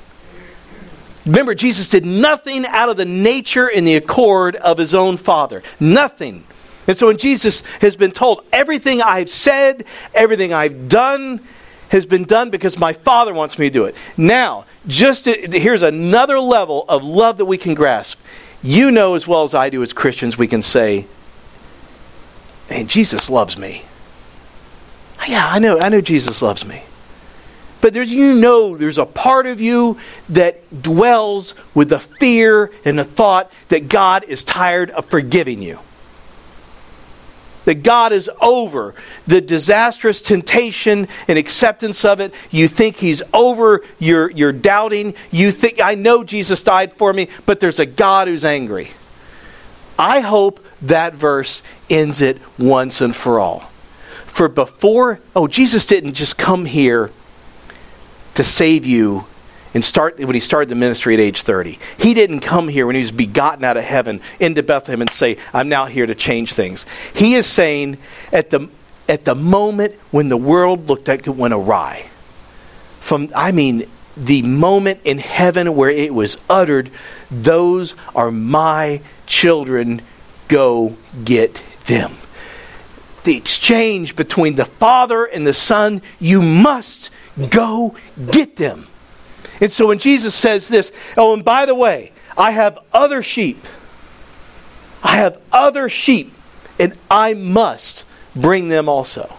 Remember, 1.26 1.54
Jesus 1.54 1.90
did 1.90 2.06
nothing 2.06 2.66
out 2.66 2.90
of 2.90 2.98
the 2.98 3.06
nature 3.06 3.70
and 3.70 3.86
the 3.86 3.96
accord 3.96 4.56
of 4.56 4.78
his 4.78 4.96
own 4.96 5.18
Father. 5.18 5.62
Nothing. 5.80 6.44
And 6.88 6.98
so 6.98 7.08
when 7.08 7.18
Jesus 7.18 7.62
has 7.82 7.96
been 7.96 8.12
told, 8.12 8.46
everything 8.52 9.02
I've 9.02 9.30
said, 9.30 9.86
everything 10.14 10.54
I've 10.54 10.90
done, 10.90 11.42
has 11.90 12.06
been 12.06 12.24
done 12.24 12.50
because 12.50 12.80
my 12.80 12.94
Father 12.94 13.34
wants 13.34 13.60
me 13.60 13.68
to 13.68 13.74
do 13.74 13.86
it. 13.86 13.96
Now, 14.18 14.66
just 14.88 15.26
to, 15.26 15.34
here's 15.34 15.82
another 15.82 16.40
level 16.40 16.86
of 16.88 17.04
love 17.04 17.38
that 17.38 17.46
we 17.46 17.58
can 17.58 17.74
grasp. 17.74 18.20
You 18.64 18.92
know 18.92 19.16
as 19.16 19.28
well 19.28 19.44
as 19.44 19.54
I 19.54 19.70
do 19.70 19.84
as 19.84 19.94
Christians, 19.94 20.38
we 20.38 20.48
can 20.48 20.62
say, 20.62 21.08
"Man, 22.70 22.88
Jesus 22.88 23.30
loves 23.30 23.58
me." 23.58 23.84
Yeah, 25.28 25.48
I 25.48 25.60
know. 25.60 25.80
I 25.80 25.90
know 25.90 26.02
Jesus 26.02 26.42
loves 26.42 26.66
me. 26.66 26.84
But 27.82 27.94
there's, 27.94 28.12
you 28.12 28.34
know 28.34 28.76
there's 28.76 28.98
a 28.98 29.06
part 29.06 29.46
of 29.48 29.62
you 29.62 29.98
that 30.30 30.82
dwells 30.82 31.56
with 31.74 31.90
the 31.90 32.00
fear 32.00 32.72
and 32.84 33.00
the 33.00 33.04
thought 33.06 33.52
that 33.70 33.88
God 33.88 34.26
is 34.26 34.44
tired 34.44 34.90
of 34.90 35.06
forgiving 35.06 35.62
you. 35.62 35.80
that 37.66 37.84
God 37.84 38.12
is 38.12 38.32
over 38.42 38.96
the 39.28 39.42
disastrous 39.42 40.24
temptation 40.24 41.08
and 41.28 41.38
acceptance 41.38 42.04
of 42.04 42.20
it. 42.20 42.34
You 42.50 42.68
think 42.68 42.96
He's 42.96 43.22
over 43.32 43.84
your, 44.00 44.32
your 44.32 44.52
doubting. 44.52 45.14
You 45.30 45.52
think, 45.52 45.80
I 45.80 45.94
know 45.94 46.24
Jesus 46.24 46.64
died 46.64 46.94
for 46.94 47.14
me, 47.14 47.28
but 47.46 47.60
there's 47.60 47.78
a 47.78 47.86
God 47.86 48.28
who's 48.28 48.44
angry. 48.44 48.90
I 50.00 50.22
hope 50.22 50.66
that 50.82 51.14
verse 51.14 51.62
ends 51.92 52.22
it 52.22 52.40
once 52.58 53.02
and 53.02 53.16
for 53.16 53.40
all. 53.40 53.70
For 54.40 54.48
before, 54.48 55.20
oh, 55.36 55.50
Jesus 55.50 55.86
didn't 55.86 56.14
just 56.14 56.38
come 56.38 56.64
here 56.64 57.12
to 58.36 58.44
save 58.46 58.86
you 58.86 59.26
and 59.74 59.84
start 59.84 60.18
when 60.18 60.34
he 60.34 60.40
started 60.40 60.70
the 60.70 60.76
ministry 60.76 61.14
at 61.14 61.20
age 61.20 61.42
30. 61.42 61.78
He 61.98 62.14
didn't 62.14 62.40
come 62.40 62.70
here 62.70 62.86
when 62.86 62.96
he 62.96 63.02
was 63.02 63.12
begotten 63.12 63.66
out 63.66 63.76
of 63.76 63.84
heaven 63.84 64.22
into 64.40 64.64
Bethlehem 64.64 65.02
and 65.02 65.10
say, 65.10 65.36
I'm 65.54 65.68
now 65.68 65.88
here 65.88 66.06
to 66.06 66.16
change 66.16 66.54
things. 66.54 66.86
He 67.14 67.34
is 67.34 67.48
saying 67.48 67.98
at 68.32 68.50
the 68.50 68.70
at 69.10 69.26
the 69.26 69.36
moment 69.36 69.96
when 70.10 70.30
the 70.30 70.38
world 70.38 70.88
looked 70.88 71.10
like 71.10 71.28
it 71.28 71.32
went 71.32 71.54
awry. 71.54 72.08
From 73.02 73.30
I 73.36 73.52
mean 73.52 73.90
the 74.16 74.42
moment 74.44 75.02
in 75.04 75.18
heaven 75.18 75.76
where 75.76 75.90
it 75.90 76.14
was 76.14 76.38
uttered, 76.50 76.92
those 77.30 77.94
are 78.16 78.32
my 78.32 79.02
children, 79.26 80.02
go 80.48 80.96
get 81.26 81.62
them. 81.88 82.16
The 83.30 83.38
exchange 83.38 84.16
between 84.16 84.56
the 84.56 84.66
Father 84.66 85.24
and 85.24 85.46
the 85.46 85.54
Son, 85.54 86.02
you 86.20 86.42
must 86.42 87.12
go 87.52 87.94
get 88.32 88.56
them. 88.56 88.88
And 89.62 89.72
so 89.72 89.86
when 89.86 90.00
Jesus 90.00 90.34
says 90.34 90.68
this, 90.68 90.92
oh, 91.16 91.36
and 91.36 91.46
by 91.46 91.68
the 91.68 91.76
way, 91.76 92.12
I 92.36 92.50
have 92.50 92.80
other 92.92 93.22
sheep. 93.22 93.64
I 95.04 95.18
have 95.18 95.40
other 95.52 95.90
sheep, 95.90 96.34
and 96.80 96.96
I 97.12 97.36
must 97.36 98.04
bring 98.36 98.68
them 98.68 98.90
also. 98.90 99.32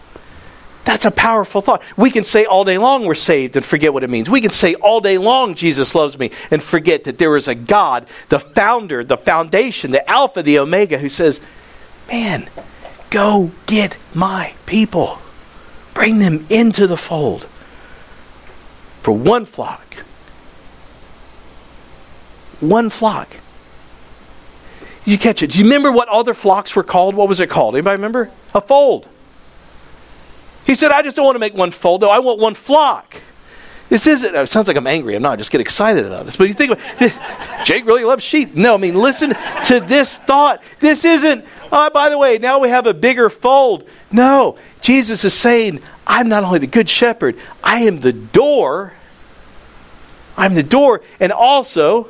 That's 0.85 1.03
a 1.03 1.11
powerful 1.11 1.59
thought. 1.59 1.81
We 1.97 2.11
can 2.11 2.23
say 2.23 2.45
all 2.45 2.63
day 2.63 2.77
long 2.77 3.05
we're 3.05 3.13
saved 3.13 3.57
and 3.57 3.65
forget 3.65 3.93
what 3.93 4.05
it 4.05 4.09
means. 4.09 4.29
We 4.29 4.39
can 4.39 4.51
say 4.51 4.73
all 4.75 5.01
day 5.01 5.17
long 5.17 5.53
Jesus 5.53 5.93
loves 5.95 6.17
me 6.17 6.31
and 6.49 6.63
forget 6.63 7.03
that 7.03 7.17
there 7.17 7.35
is 7.35 7.49
a 7.49 7.55
God, 7.55 8.07
the 8.29 8.39
founder, 8.39 9.03
the 9.03 9.17
foundation, 9.17 9.91
the 9.91 10.09
Alpha, 10.09 10.41
the 10.41 10.59
Omega, 10.59 10.97
who 10.97 11.09
says, 11.09 11.41
Man, 12.07 12.49
go 13.11 13.51
get 13.67 13.95
my 14.15 14.55
people. 14.65 15.19
Bring 15.93 16.17
them 16.17 16.47
into 16.49 16.87
the 16.87 16.97
fold. 16.97 17.45
For 19.03 19.11
one 19.11 19.45
flock, 19.45 19.95
one 22.59 22.89
flock. 22.89 23.29
Did 25.03 25.11
you 25.11 25.17
catch 25.17 25.41
it? 25.41 25.51
Do 25.51 25.59
you 25.59 25.65
remember 25.65 25.91
what 25.91 26.07
other 26.07 26.33
flocks 26.33 26.75
were 26.75 26.83
called? 26.83 27.15
What 27.15 27.27
was 27.27 27.39
it 27.39 27.49
called? 27.49 27.75
Anybody 27.75 27.95
remember? 27.95 28.29
A 28.53 28.61
fold. 28.61 29.07
He 30.65 30.75
said, 30.75 30.91
I 30.91 31.01
just 31.01 31.15
don't 31.15 31.25
want 31.25 31.35
to 31.35 31.39
make 31.39 31.55
one 31.55 31.71
fold. 31.71 32.01
No, 32.01 32.09
I 32.09 32.19
want 32.19 32.39
one 32.39 32.53
flock. 32.53 33.19
This 33.89 34.07
isn't, 34.07 34.35
it 34.35 34.47
sounds 34.47 34.67
like 34.69 34.77
I'm 34.77 34.87
angry. 34.87 35.15
I'm 35.15 35.21
not. 35.21 35.33
I 35.33 35.35
just 35.35 35.51
get 35.51 35.59
excited 35.59 36.05
about 36.05 36.25
this. 36.25 36.37
But 36.37 36.47
you 36.47 36.53
think 36.53 36.71
about 36.71 37.65
Jake 37.65 37.85
really 37.85 38.05
loves 38.05 38.23
sheep. 38.23 38.55
No, 38.55 38.75
I 38.75 38.77
mean, 38.77 38.95
listen 38.95 39.31
to 39.65 39.79
this 39.81 40.17
thought. 40.17 40.63
This 40.79 41.03
isn't, 41.03 41.43
oh, 41.71 41.89
by 41.89 42.09
the 42.09 42.17
way, 42.17 42.37
now 42.37 42.59
we 42.59 42.69
have 42.69 42.87
a 42.87 42.93
bigger 42.93 43.29
fold. 43.29 43.87
No, 44.11 44.57
Jesus 44.81 45.23
is 45.23 45.33
saying, 45.33 45.81
I'm 46.05 46.27
not 46.27 46.43
only 46.43 46.59
the 46.59 46.67
good 46.67 46.89
shepherd, 46.89 47.37
I 47.63 47.81
am 47.81 47.99
the 47.99 48.13
door. 48.13 48.93
I'm 50.37 50.55
the 50.55 50.63
door. 50.63 51.01
And 51.19 51.31
also, 51.31 52.09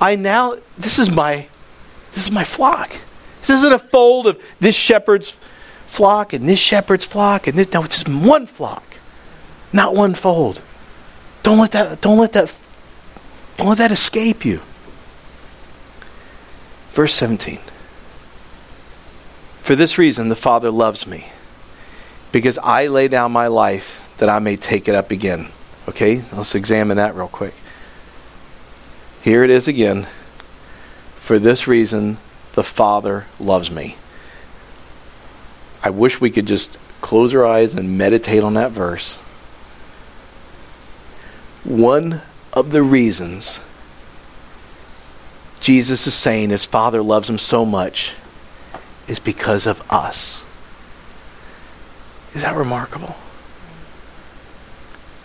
I 0.00 0.16
now 0.16 0.56
this 0.78 0.98
is 0.98 1.10
my 1.10 1.46
this 2.12 2.24
is 2.24 2.32
my 2.32 2.44
flock. 2.44 2.96
This 3.40 3.50
isn't 3.50 3.72
a 3.72 3.78
fold 3.78 4.26
of 4.26 4.42
this 4.58 4.74
shepherd's 4.74 5.30
flock 5.86 6.32
and 6.32 6.48
this 6.48 6.58
shepherd's 6.58 7.04
flock 7.04 7.46
and 7.46 7.58
this 7.58 7.72
no, 7.72 7.84
it's 7.84 8.02
just 8.02 8.08
one 8.08 8.46
flock. 8.46 8.84
Not 9.72 9.94
one 9.94 10.14
fold. 10.14 10.60
Don't 11.42 11.58
let 11.58 11.72
that 11.72 12.00
don't 12.00 12.18
let 12.18 12.32
that 12.32 12.56
don't 13.56 13.68
let 13.68 13.78
that 13.78 13.92
escape 13.92 14.44
you. 14.44 14.60
Verse 16.92 17.14
17. 17.14 17.58
For 19.62 19.76
this 19.76 19.98
reason 19.98 20.28
the 20.28 20.36
Father 20.36 20.70
loves 20.70 21.06
me, 21.06 21.30
because 22.32 22.58
I 22.58 22.86
lay 22.86 23.08
down 23.08 23.32
my 23.32 23.46
life 23.46 24.14
that 24.18 24.28
I 24.28 24.38
may 24.38 24.56
take 24.56 24.88
it 24.88 24.94
up 24.94 25.10
again. 25.10 25.48
Okay, 25.88 26.22
let's 26.32 26.54
examine 26.54 26.96
that 26.96 27.14
real 27.14 27.28
quick. 27.28 27.54
Here 29.22 29.44
it 29.44 29.50
is 29.50 29.68
again. 29.68 30.06
For 31.16 31.38
this 31.38 31.68
reason, 31.68 32.18
the 32.54 32.64
Father 32.64 33.26
loves 33.38 33.70
me. 33.70 33.96
I 35.82 35.90
wish 35.90 36.20
we 36.20 36.30
could 36.30 36.46
just 36.46 36.76
close 37.00 37.32
our 37.34 37.46
eyes 37.46 37.74
and 37.74 37.96
meditate 37.96 38.42
on 38.42 38.54
that 38.54 38.72
verse. 38.72 39.16
One 41.64 42.22
of 42.52 42.72
the 42.72 42.82
reasons 42.82 43.60
Jesus 45.60 46.06
is 46.06 46.14
saying 46.14 46.50
his 46.50 46.64
Father 46.64 47.02
loves 47.02 47.28
him 47.28 47.38
so 47.38 47.64
much 47.64 48.14
is 49.10 49.18
because 49.18 49.66
of 49.66 49.82
us. 49.90 50.46
Is 52.32 52.42
that 52.42 52.54
remarkable? 52.54 53.16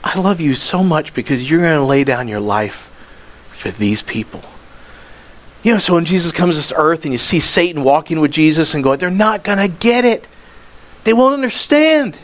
I 0.04 0.20
love 0.20 0.42
you 0.42 0.56
so 0.56 0.84
much 0.84 1.14
because 1.14 1.50
you're 1.50 1.62
going 1.62 1.78
to 1.78 1.84
lay 1.84 2.04
down 2.04 2.28
your 2.28 2.40
life 2.40 2.92
for 3.50 3.70
these 3.70 4.02
people. 4.02 4.44
You 5.62 5.74
know, 5.74 5.80
so 5.80 5.94
when 5.96 6.06
Jesus 6.06 6.32
comes 6.32 6.56
to 6.56 6.58
this 6.58 6.74
earth 6.76 7.06
and 7.06 7.14
you 7.14 7.18
see 7.18 7.40
Satan 7.40 7.84
walking 7.84 8.20
with 8.20 8.32
Jesus 8.32 8.74
and 8.74 8.84
going, 8.84 8.98
they're 8.98 9.12
not 9.12 9.44
going 9.44 9.58
to 9.60 9.68
get 9.68 10.04
it. 10.04 10.28
They 11.04 11.14
won't 11.14 11.36
understand. 11.36 12.18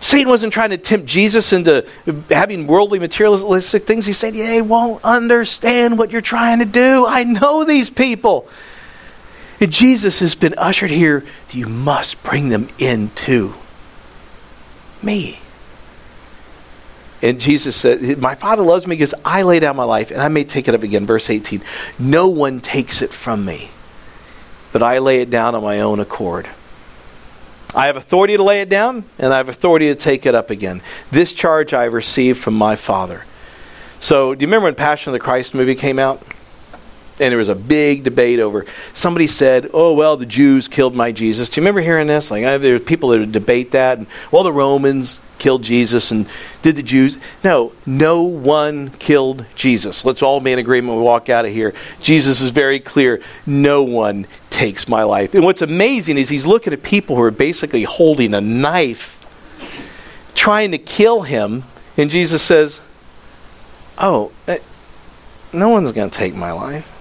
Satan 0.00 0.28
wasn't 0.28 0.52
trying 0.52 0.70
to 0.70 0.78
tempt 0.78 1.06
Jesus 1.06 1.52
into 1.52 1.86
having 2.28 2.66
worldly 2.66 2.98
materialistic 2.98 3.84
things. 3.84 4.06
He 4.06 4.14
said, 4.14 4.34
Yeah, 4.34 4.46
they 4.46 4.62
won't 4.62 5.04
understand 5.04 5.98
what 5.98 6.10
you're 6.10 6.22
trying 6.22 6.58
to 6.58 6.64
do. 6.64 7.06
I 7.06 7.24
know 7.24 7.64
these 7.64 7.90
people. 7.90 8.48
And 9.60 9.70
Jesus 9.70 10.20
has 10.20 10.34
been 10.34 10.54
ushered 10.56 10.90
here 10.90 11.24
you 11.50 11.66
must 11.66 12.22
bring 12.22 12.48
them 12.48 12.68
into 12.78 13.54
me. 15.02 15.40
And 17.22 17.38
Jesus 17.38 17.76
said, 17.76 18.18
My 18.18 18.34
Father 18.34 18.62
loves 18.62 18.86
me 18.86 18.96
because 18.96 19.14
I 19.24 19.42
lay 19.42 19.60
down 19.60 19.76
my 19.76 19.84
life, 19.84 20.10
and 20.10 20.22
I 20.22 20.28
may 20.28 20.44
take 20.44 20.68
it 20.68 20.74
up 20.74 20.82
again. 20.82 21.04
Verse 21.04 21.28
18 21.28 21.62
No 21.98 22.28
one 22.28 22.60
takes 22.60 23.02
it 23.02 23.12
from 23.12 23.44
me, 23.44 23.70
but 24.72 24.82
I 24.82 24.98
lay 24.98 25.20
it 25.20 25.28
down 25.28 25.54
on 25.54 25.62
my 25.62 25.80
own 25.80 26.00
accord. 26.00 26.48
I 27.74 27.86
have 27.86 27.96
authority 27.96 28.36
to 28.36 28.42
lay 28.42 28.62
it 28.62 28.68
down, 28.68 29.04
and 29.18 29.32
I 29.32 29.36
have 29.36 29.48
authority 29.48 29.88
to 29.88 29.94
take 29.94 30.26
it 30.26 30.34
up 30.34 30.50
again. 30.50 30.82
This 31.10 31.34
charge 31.34 31.72
I 31.72 31.84
have 31.84 31.92
received 31.92 32.40
from 32.40 32.54
my 32.54 32.74
Father. 32.74 33.24
So, 34.00 34.34
do 34.34 34.42
you 34.42 34.46
remember 34.46 34.64
when 34.64 34.74
Passion 34.74 35.10
of 35.10 35.12
the 35.12 35.20
Christ 35.20 35.54
movie 35.54 35.74
came 35.74 35.98
out? 35.98 36.22
And 37.20 37.30
there 37.30 37.38
was 37.38 37.48
a 37.48 37.54
big 37.54 38.02
debate 38.02 38.40
over. 38.40 38.66
Somebody 38.92 39.26
said, 39.26 39.70
"Oh 39.72 39.92
well, 39.92 40.16
the 40.16 40.26
Jews 40.26 40.68
killed 40.68 40.94
my 40.94 41.12
Jesus." 41.12 41.50
Do 41.50 41.60
you 41.60 41.62
remember 41.62 41.80
hearing 41.80 42.06
this? 42.06 42.30
Like, 42.30 42.42
there's 42.42 42.80
people 42.80 43.10
that 43.10 43.30
debate 43.30 43.72
that, 43.72 43.98
and 43.98 44.06
well, 44.30 44.42
the 44.42 44.52
Romans 44.52 45.20
killed 45.38 45.62
Jesus, 45.62 46.10
and 46.10 46.26
did 46.62 46.76
the 46.76 46.82
Jews? 46.82 47.18
No, 47.44 47.72
no 47.86 48.22
one 48.22 48.90
killed 48.98 49.44
Jesus. 49.54 50.04
Let's 50.04 50.22
all 50.22 50.40
be 50.40 50.52
in 50.52 50.58
agreement. 50.58 50.98
We 50.98 51.04
walk 51.04 51.28
out 51.28 51.44
of 51.44 51.52
here. 51.52 51.74
Jesus 52.00 52.40
is 52.40 52.50
very 52.50 52.80
clear. 52.80 53.20
No 53.46 53.82
one 53.82 54.26
takes 54.50 54.88
my 54.88 55.02
life. 55.02 55.34
And 55.34 55.44
what's 55.44 55.62
amazing 55.62 56.18
is 56.18 56.28
he's 56.28 56.46
looking 56.46 56.72
at 56.72 56.82
people 56.82 57.16
who 57.16 57.22
are 57.22 57.30
basically 57.30 57.84
holding 57.84 58.34
a 58.34 58.40
knife, 58.40 59.16
trying 60.34 60.72
to 60.72 60.78
kill 60.78 61.22
him, 61.22 61.64
and 61.96 62.10
Jesus 62.10 62.42
says, 62.42 62.80
"Oh." 63.98 64.32
Eh, 64.48 64.58
no 65.52 65.68
one's 65.68 65.92
going 65.92 66.10
to 66.10 66.16
take 66.16 66.34
my 66.34 66.52
life. 66.52 66.99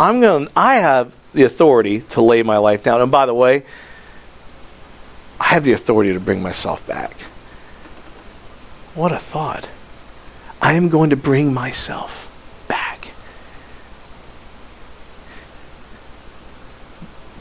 I'm 0.00 0.22
going 0.22 0.48
I 0.56 0.76
have 0.76 1.14
the 1.34 1.42
authority 1.42 2.00
to 2.00 2.22
lay 2.22 2.42
my 2.42 2.56
life 2.56 2.82
down. 2.82 3.02
And 3.02 3.12
by 3.12 3.26
the 3.26 3.34
way, 3.34 3.64
I 5.38 5.44
have 5.44 5.62
the 5.62 5.72
authority 5.72 6.14
to 6.14 6.20
bring 6.20 6.42
myself 6.42 6.86
back. 6.86 7.12
What 8.94 9.12
a 9.12 9.18
thought. 9.18 9.68
I 10.60 10.72
am 10.72 10.88
going 10.88 11.10
to 11.10 11.16
bring 11.16 11.52
myself 11.52 12.26
back. 12.66 13.12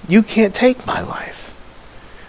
You 0.10 0.22
can't 0.22 0.54
take 0.54 0.86
my 0.86 1.02
life. 1.02 1.46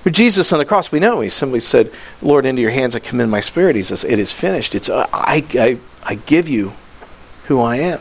But 0.05 0.13
Jesus 0.13 0.53
on 0.53 0.61
the 0.61 0.65
cross, 0.65 0.93
we 0.93 1.01
know 1.01 1.21
he 1.21 1.29
simply 1.29 1.61
said, 1.61 1.93
Lord, 2.23 2.47
into 2.47 2.63
your 2.63 2.71
hands 2.71 2.95
I 2.95 3.01
commend 3.01 3.33
my 3.33 3.41
spirit. 3.41 3.75
He 3.75 3.83
says, 3.83 4.05
It 4.05 4.21
is 4.21 4.33
finished. 4.33 4.77
It's, 4.77 4.89
uh, 4.89 5.09
I, 5.13 5.45
I, 5.55 5.79
I 6.05 6.15
give 6.15 6.49
you 6.49 6.73
who 7.47 7.61
I 7.61 7.77
am. 7.77 8.01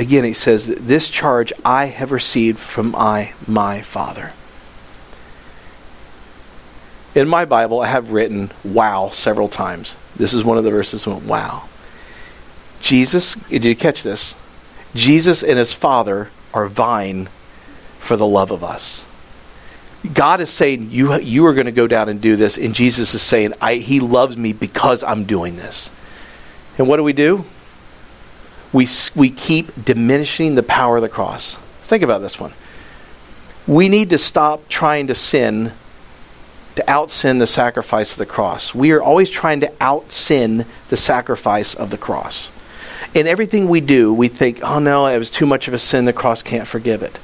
Again, 0.00 0.24
he 0.24 0.32
says, 0.32 0.66
This 0.66 1.10
charge 1.10 1.52
I 1.64 1.86
have 1.86 2.10
received 2.10 2.58
from 2.58 2.94
I, 2.96 3.34
my 3.46 3.82
Father. 3.82 4.32
In 7.14 7.28
my 7.28 7.44
Bible, 7.44 7.80
I 7.80 7.88
have 7.88 8.12
written 8.12 8.50
wow 8.64 9.10
several 9.10 9.48
times. 9.48 9.96
This 10.16 10.32
is 10.32 10.42
one 10.42 10.56
of 10.58 10.64
the 10.64 10.70
verses 10.70 11.06
with 11.06 11.24
wow. 11.24 11.68
Jesus, 12.80 13.34
did 13.34 13.64
you 13.64 13.76
catch 13.76 14.02
this? 14.02 14.34
Jesus 14.94 15.42
and 15.42 15.58
his 15.58 15.74
Father 15.74 16.30
are 16.54 16.66
vying 16.66 17.26
for 17.98 18.16
the 18.16 18.26
love 18.26 18.50
of 18.50 18.64
us. 18.64 19.04
God 20.14 20.40
is 20.40 20.48
saying, 20.48 20.90
you, 20.90 21.18
you 21.18 21.44
are 21.44 21.52
going 21.52 21.66
to 21.66 21.72
go 21.72 21.86
down 21.86 22.08
and 22.08 22.22
do 22.22 22.36
this. 22.36 22.56
And 22.56 22.74
Jesus 22.74 23.12
is 23.12 23.20
saying, 23.20 23.52
He 23.62 24.00
loves 24.00 24.38
me 24.38 24.54
because 24.54 25.02
I'm 25.02 25.24
doing 25.24 25.56
this. 25.56 25.90
And 26.78 26.88
what 26.88 26.96
do 26.96 27.04
we 27.04 27.12
do? 27.12 27.44
We, 28.72 28.86
we 29.16 29.30
keep 29.30 29.84
diminishing 29.84 30.54
the 30.54 30.62
power 30.62 30.96
of 30.96 31.02
the 31.02 31.08
cross. 31.08 31.56
Think 31.82 32.02
about 32.02 32.20
this 32.20 32.38
one. 32.38 32.52
We 33.66 33.88
need 33.88 34.10
to 34.10 34.18
stop 34.18 34.68
trying 34.68 35.08
to 35.08 35.14
sin 35.14 35.72
to 36.76 36.88
out 36.90 37.10
sin 37.10 37.38
the 37.38 37.46
sacrifice 37.46 38.12
of 38.12 38.18
the 38.18 38.26
cross. 38.26 38.74
We 38.74 38.92
are 38.92 39.02
always 39.02 39.28
trying 39.28 39.60
to 39.60 39.72
out 39.80 40.12
sin 40.12 40.66
the 40.88 40.96
sacrifice 40.96 41.74
of 41.74 41.90
the 41.90 41.98
cross. 41.98 42.50
In 43.12 43.26
everything 43.26 43.68
we 43.68 43.80
do, 43.80 44.14
we 44.14 44.28
think, 44.28 44.60
oh 44.62 44.78
no, 44.78 45.06
it 45.06 45.18
was 45.18 45.30
too 45.30 45.46
much 45.46 45.66
of 45.66 45.74
a 45.74 45.78
sin, 45.78 46.04
the 46.04 46.12
cross 46.12 46.42
can't 46.42 46.68
forgive 46.68 47.02
it. 47.02 47.18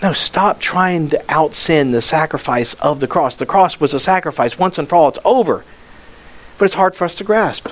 No, 0.00 0.12
stop 0.12 0.60
trying 0.60 1.08
to 1.10 1.22
out 1.28 1.54
sin 1.54 1.90
the 1.90 2.00
sacrifice 2.00 2.74
of 2.74 3.00
the 3.00 3.08
cross. 3.08 3.34
The 3.34 3.46
cross 3.46 3.80
was 3.80 3.92
a 3.92 3.98
sacrifice 3.98 4.56
once 4.56 4.78
and 4.78 4.88
for 4.88 4.94
all. 4.94 5.08
It's 5.08 5.18
over. 5.24 5.64
But 6.56 6.66
it's 6.66 6.74
hard 6.74 6.94
for 6.94 7.04
us 7.04 7.16
to 7.16 7.24
grasp. 7.24 7.68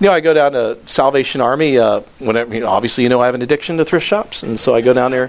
You 0.00 0.06
know, 0.06 0.12
I 0.12 0.20
go 0.20 0.32
down 0.32 0.52
to 0.52 0.78
Salvation 0.86 1.40
Army. 1.40 1.76
Uh, 1.76 2.00
whenever, 2.20 2.54
you 2.54 2.60
know, 2.60 2.68
obviously, 2.68 3.02
you 3.02 3.10
know, 3.10 3.20
I 3.20 3.26
have 3.26 3.34
an 3.34 3.42
addiction 3.42 3.78
to 3.78 3.84
thrift 3.84 4.06
shops, 4.06 4.44
and 4.44 4.58
so 4.58 4.72
I 4.72 4.80
go 4.80 4.92
down 4.92 5.10
there 5.10 5.28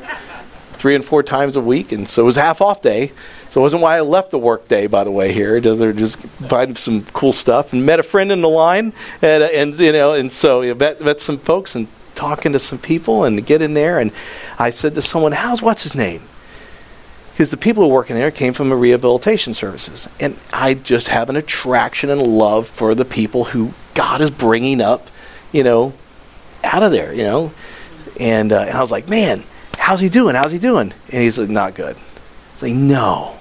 three 0.74 0.94
and 0.94 1.04
four 1.04 1.24
times 1.24 1.56
a 1.56 1.62
week, 1.62 1.92
and 1.92 2.08
so 2.08 2.22
it 2.22 2.26
was 2.26 2.36
half 2.36 2.62
off 2.62 2.80
day. 2.82 3.12
So 3.50 3.62
it 3.62 3.64
wasn't 3.64 3.82
why 3.82 3.98
I 3.98 4.02
left 4.02 4.30
the 4.30 4.38
work 4.38 4.68
day, 4.68 4.86
by 4.86 5.04
the 5.04 5.12
way. 5.12 5.34
Here, 5.34 5.60
they're 5.60 5.92
just 5.92 6.20
finding 6.20 6.76
some 6.76 7.04
cool 7.14 7.34
stuff, 7.34 7.74
and 7.74 7.84
met 7.84 8.00
a 8.00 8.04
friend 8.04 8.32
in 8.32 8.42
the 8.42 8.50
line, 8.50 8.94
and, 9.24 9.44
and 9.44 9.80
you 9.80 9.92
know, 9.92 10.14
and 10.14 10.32
so 10.32 10.62
you 10.62 10.74
know, 10.74 10.78
met 10.78 11.02
met 11.02 11.20
some 11.20 11.40
folks 11.40 11.76
and 11.76 11.88
talking 12.14 12.54
to 12.54 12.60
some 12.60 12.78
people, 12.78 13.24
and 13.24 13.44
get 13.44 13.64
in 13.64 13.74
there, 13.74 14.00
and 14.00 14.12
I 14.60 14.70
said 14.70 14.94
to 14.96 15.02
someone, 15.02 15.32
"How's 15.32 15.64
what's 15.64 15.82
his 15.82 15.96
name?" 15.96 16.22
Because 17.40 17.52
the 17.52 17.58
people 17.58 17.84
who 17.84 17.90
work 17.90 18.10
in 18.10 18.18
there 18.18 18.32
came 18.32 18.54
from 18.54 18.70
a 18.74 18.76
rehabilitation 18.76 19.54
services, 19.54 20.10
and 20.20 20.38
I 20.52 20.74
just 20.74 21.08
have 21.08 21.30
an 21.30 21.38
attraction 21.38 22.10
and 22.10 22.22
love 22.22 22.68
for 22.68 22.94
the 22.94 23.06
people 23.06 23.46
who 23.46 23.74
God 23.94 24.20
is 24.20 24.30
bringing 24.30 24.82
up, 24.82 25.08
you 25.54 25.64
know, 25.64 25.94
out 26.66 26.84
of 26.84 26.92
there, 26.92 27.14
you 27.14 27.24
know, 27.24 27.54
and, 28.20 28.52
uh, 28.52 28.64
and 28.64 28.78
I 28.78 28.82
was 28.82 28.92
like, 28.92 29.08
man 29.08 29.46
how's 29.90 30.00
he 30.00 30.10
doing? 30.10 30.36
How's 30.36 30.52
he 30.52 30.60
doing? 30.60 30.94
And 31.12 31.24
he's 31.24 31.40
like, 31.40 31.50
not 31.50 31.74
good. 31.74 31.98
He's 32.54 32.62
like, 32.62 32.74
no. 32.74 33.36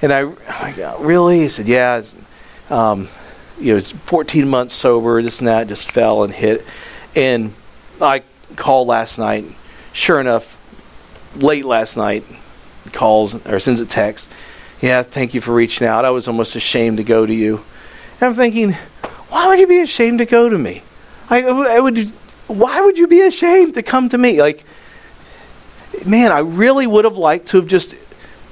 And 0.00 0.12
I, 0.12 0.30
I 0.48 0.96
really? 1.00 1.40
He 1.40 1.48
said, 1.48 1.66
yeah. 1.66 2.00
Um, 2.70 3.08
you 3.58 3.72
know, 3.72 3.78
it's 3.78 3.90
14 3.90 4.48
months 4.48 4.72
sober, 4.72 5.20
this 5.20 5.40
and 5.40 5.48
that, 5.48 5.66
just 5.66 5.90
fell 5.90 6.22
and 6.22 6.32
hit. 6.32 6.64
And 7.16 7.54
I 8.00 8.22
called 8.54 8.86
last 8.86 9.18
night. 9.18 9.46
Sure 9.92 10.20
enough, 10.20 10.56
late 11.34 11.64
last 11.64 11.96
night, 11.96 12.24
calls 12.94 13.34
or 13.46 13.60
sends 13.60 13.80
a 13.80 13.86
text. 13.86 14.30
Yeah, 14.80 15.02
thank 15.02 15.34
you 15.34 15.40
for 15.40 15.52
reaching 15.52 15.86
out. 15.86 16.04
I 16.04 16.10
was 16.10 16.28
almost 16.28 16.56
ashamed 16.56 16.96
to 16.96 17.04
go 17.04 17.26
to 17.26 17.34
you. 17.34 17.64
And 18.20 18.28
I'm 18.28 18.34
thinking, 18.34 18.72
why 19.28 19.48
would 19.48 19.58
you 19.58 19.66
be 19.66 19.80
ashamed 19.80 20.18
to 20.18 20.24
go 20.24 20.48
to 20.48 20.56
me? 20.56 20.82
I, 21.28 21.42
I 21.42 21.80
would. 21.80 22.12
Why 22.46 22.80
would 22.80 22.98
you 22.98 23.06
be 23.06 23.22
ashamed 23.22 23.74
to 23.74 23.82
come 23.82 24.10
to 24.10 24.18
me? 24.18 24.40
Like, 24.40 24.64
man, 26.06 26.30
I 26.32 26.40
really 26.40 26.86
would 26.86 27.04
have 27.04 27.16
liked 27.16 27.48
to 27.48 27.56
have 27.56 27.66
just 27.66 27.94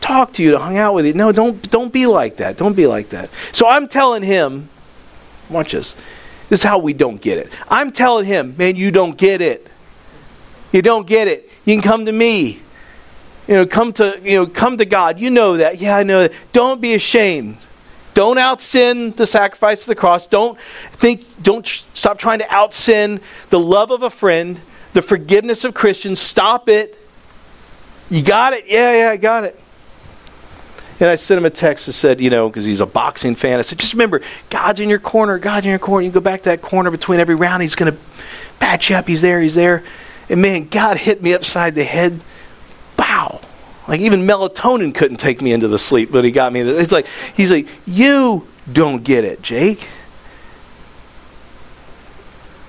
talked 0.01 0.37
to 0.37 0.43
you, 0.43 0.53
to 0.53 0.59
hung 0.59 0.79
out 0.79 0.95
with 0.95 1.07
you. 1.07 1.13
No, 1.13 1.33
don't 1.33 1.71
don't 1.71 1.93
be 1.93 2.07
like 2.07 2.37
that. 2.39 2.57
Don't 2.57 2.75
be 2.75 2.87
like 2.87 3.11
that. 3.11 3.31
So 3.53 3.69
I'm 3.69 3.89
telling 3.89 4.23
him, 4.23 4.69
watch 5.51 5.73
this. 5.73 5.95
This 6.49 6.61
is 6.61 6.65
how 6.65 6.79
we 6.79 6.93
don't 6.93 7.21
get 7.21 7.39
it. 7.39 7.51
I'm 7.69 7.93
telling 7.93 8.27
him, 8.27 8.55
man, 8.59 8.77
you 8.77 8.91
don't 8.91 9.17
get 9.17 9.41
it. 9.41 9.67
You 10.73 10.83
don't 10.83 11.07
get 11.07 11.29
it. 11.29 11.51
You 11.65 11.75
can 11.75 11.83
come 11.83 12.07
to 12.07 12.13
me. 12.13 12.61
You 13.49 13.55
know, 13.55 13.67
come 13.67 13.93
to 13.95 14.21
you 14.23 14.37
know, 14.37 14.47
come 14.47 14.79
to 14.79 14.85
God. 14.85 15.19
You 15.19 15.31
know 15.31 15.57
that. 15.57 15.81
Yeah, 15.81 15.97
I 15.97 16.03
know 16.03 16.21
that. 16.21 16.33
Don't 16.53 16.81
be 16.81 16.95
ashamed. 16.95 17.59
Don't 18.15 18.39
out 18.39 18.61
sin 18.61 19.13
the 19.13 19.27
sacrifice 19.27 19.81
of 19.83 19.87
the 19.87 19.95
cross. 19.95 20.27
Don't 20.27 20.59
think. 20.93 21.25
Don't 21.43 21.67
stop 21.67 22.19
trying 22.19 22.39
to 22.39 22.55
out 22.55 22.75
sin 22.75 23.21
the 23.51 23.59
love 23.59 23.91
of 23.91 24.03
a 24.03 24.11
friend, 24.11 24.61
the 24.93 25.03
forgiveness 25.03 25.65
of 25.65 25.75
Christians. 25.75 26.21
Stop 26.21 26.69
it. 26.69 26.99
You 28.11 28.23
got 28.23 28.53
it? 28.53 28.67
Yeah, 28.67 29.05
yeah, 29.05 29.11
I 29.11 29.17
got 29.17 29.45
it. 29.45 29.59
And 31.01 31.11
I 31.11 31.17
sent 31.17 31.39
him 31.39 31.47
a 31.47 31.51
text 31.51 31.87
that 31.87 31.95
said, 31.95 32.21
you 32.21 32.31
know, 32.31 32.49
because 32.49 32.65
he's 32.65 32.81
a 32.81 32.87
boxing 32.87 33.35
fan. 33.35 33.59
I 33.59 33.63
said, 33.63 33.79
just 33.79 33.95
remember, 33.95 34.21
God's 34.51 34.79
in 34.79 34.89
your 34.89 35.01
corner. 35.01 35.37
God's 35.39 35.67
in 35.67 35.71
your 35.71 35.81
corner. 35.81 36.05
You 36.05 36.13
go 36.13 36.21
back 36.21 36.43
to 36.43 36.51
that 36.51 36.63
corner 36.63 36.93
between 36.93 37.19
every 37.19 37.35
round. 37.35 37.63
He's 37.63 37.75
going 37.75 37.91
to 37.91 37.99
patch 38.61 38.91
you 38.91 38.97
up. 38.97 39.09
He's 39.09 39.21
there. 39.21 39.41
He's 39.41 39.57
there. 39.57 39.83
And 40.29 40.41
man, 40.41 40.69
God 40.69 40.99
hit 40.99 41.21
me 41.21 41.35
upside 41.35 41.75
the 41.75 41.83
head. 41.83 42.21
Bow. 42.97 43.41
Like 43.89 44.01
even 44.01 44.23
melatonin 44.23 44.95
couldn't 44.95 45.19
take 45.19 45.43
me 45.43 45.53
into 45.53 45.69
the 45.69 45.79
sleep, 45.79 46.11
but 46.13 46.25
he 46.25 46.31
got 46.31 46.53
me. 46.53 46.61
It's 46.61 46.93
like 46.93 47.07
he's 47.35 47.51
like, 47.51 47.69
you 47.87 48.47
don't 48.71 49.03
get 49.03 49.25
it, 49.25 49.43
Jake. 49.43 49.87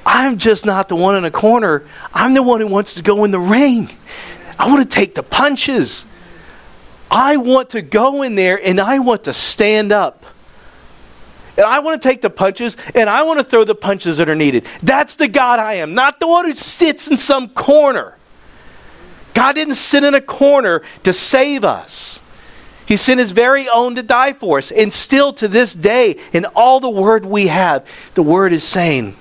I'm 0.05 0.37
just 0.37 0.65
not 0.65 0.89
the 0.89 0.95
one 0.95 1.15
in 1.15 1.23
the 1.23 1.31
corner. 1.31 1.83
I'm 2.13 2.33
the 2.33 2.43
one 2.43 2.59
who 2.59 2.67
wants 2.67 2.95
to 2.95 3.03
go 3.03 3.23
in 3.23 3.31
the 3.31 3.39
ring. 3.39 3.89
I 4.59 4.67
want 4.67 4.81
to 4.81 4.87
take 4.87 5.15
the 5.15 5.23
punches. 5.23 6.05
I 7.09 7.37
want 7.37 7.71
to 7.71 7.81
go 7.81 8.23
in 8.23 8.35
there 8.35 8.59
and 8.61 8.81
I 8.81 8.99
want 8.99 9.25
to 9.25 9.33
stand 9.33 9.91
up. 9.91 10.25
And 11.55 11.65
I 11.65 11.79
want 11.79 12.01
to 12.01 12.07
take 12.07 12.21
the 12.21 12.29
punches 12.29 12.75
and 12.95 13.09
I 13.09 13.23
want 13.23 13.39
to 13.39 13.43
throw 13.43 13.63
the 13.63 13.75
punches 13.75 14.17
that 14.17 14.29
are 14.29 14.35
needed. 14.35 14.65
That's 14.81 15.15
the 15.15 15.27
God 15.27 15.59
I 15.59 15.75
am, 15.75 15.93
not 15.93 16.19
the 16.19 16.27
one 16.27 16.45
who 16.45 16.53
sits 16.53 17.07
in 17.07 17.17
some 17.17 17.49
corner. 17.49 18.17
God 19.33 19.53
didn't 19.53 19.75
sit 19.75 20.03
in 20.03 20.13
a 20.13 20.21
corner 20.21 20.81
to 21.03 21.13
save 21.13 21.63
us. 21.63 22.19
He 22.85 22.97
sent 22.97 23.19
his 23.19 23.31
very 23.31 23.67
own 23.69 23.95
to 23.95 24.03
die 24.03 24.33
for 24.33 24.57
us. 24.57 24.71
And 24.71 24.93
still 24.93 25.33
to 25.33 25.47
this 25.47 25.73
day, 25.73 26.19
in 26.33 26.45
all 26.45 26.79
the 26.79 26.89
word 26.89 27.25
we 27.25 27.47
have, 27.47 27.87
the 28.13 28.23
word 28.23 28.53
is 28.53 28.63
saying, 28.63 29.15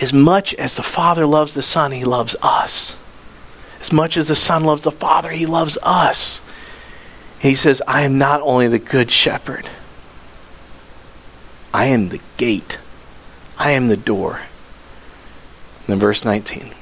as 0.00 0.12
much 0.12 0.54
as 0.54 0.76
the 0.76 0.82
Father 0.82 1.26
loves 1.26 1.54
the 1.54 1.62
Son, 1.62 1.92
he 1.92 2.04
loves 2.04 2.36
us. 2.42 2.96
As 3.80 3.92
much 3.92 4.16
as 4.16 4.28
the 4.28 4.36
Son 4.36 4.64
loves 4.64 4.84
the 4.84 4.90
Father, 4.90 5.30
he 5.30 5.46
loves 5.46 5.76
us. 5.82 6.40
He 7.38 7.54
says, 7.54 7.82
I 7.86 8.02
am 8.02 8.16
not 8.16 8.40
only 8.40 8.68
the 8.68 8.78
good 8.78 9.10
shepherd, 9.10 9.68
I 11.72 11.86
am 11.86 12.08
the 12.08 12.20
gate, 12.36 12.78
I 13.58 13.72
am 13.72 13.88
the 13.88 13.96
door. 13.96 14.36
And 15.80 15.86
then 15.88 15.98
verse 15.98 16.24
19. 16.24 16.72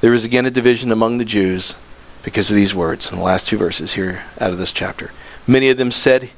There 0.00 0.14
is 0.14 0.24
again 0.24 0.46
a 0.46 0.50
division 0.50 0.92
among 0.92 1.18
the 1.18 1.24
Jews 1.24 1.74
because 2.22 2.50
of 2.50 2.56
these 2.56 2.74
words 2.74 3.10
in 3.10 3.16
the 3.16 3.22
last 3.22 3.46
two 3.46 3.56
verses 3.56 3.94
here 3.94 4.24
out 4.40 4.50
of 4.50 4.58
this 4.58 4.72
chapter. 4.72 5.12
Many 5.46 5.70
of 5.70 5.76
them 5.76 5.90
said, 5.90 6.30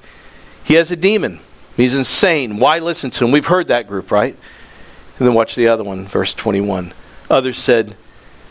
He 0.65 0.75
has 0.75 0.91
a 0.91 0.97
demon. 0.97 1.41
He's 1.77 1.95
insane. 1.95 2.59
Why 2.59 2.79
listen 2.79 3.11
to 3.13 3.25
him? 3.25 3.31
We've 3.31 3.47
heard 3.47 3.69
that 3.69 3.87
group, 3.87 4.11
right? 4.11 4.35
And 5.19 5.27
then 5.27 5.35
watch 5.35 5.55
the 5.55 5.69
other 5.69 5.85
one, 5.85 6.05
verse 6.05 6.35
21. 6.35 6.93
Others 7.31 7.59
said, 7.59 7.97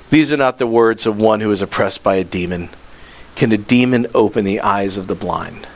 these 0.09 0.31
are 0.31 0.37
not 0.37 0.57
the 0.57 0.67
words 0.67 1.05
of 1.05 1.17
one 1.17 1.41
who 1.41 1.51
is 1.51 1.61
oppressed 1.61 2.01
by 2.01 2.15
a 2.15 2.23
demon. 2.23 2.69
Can 3.35 3.51
a 3.51 3.57
demon 3.57 4.07
open 4.15 4.45
the 4.45 4.61
eyes 4.61 4.97
of 4.97 5.07
the 5.07 5.15
blind? 5.15 5.67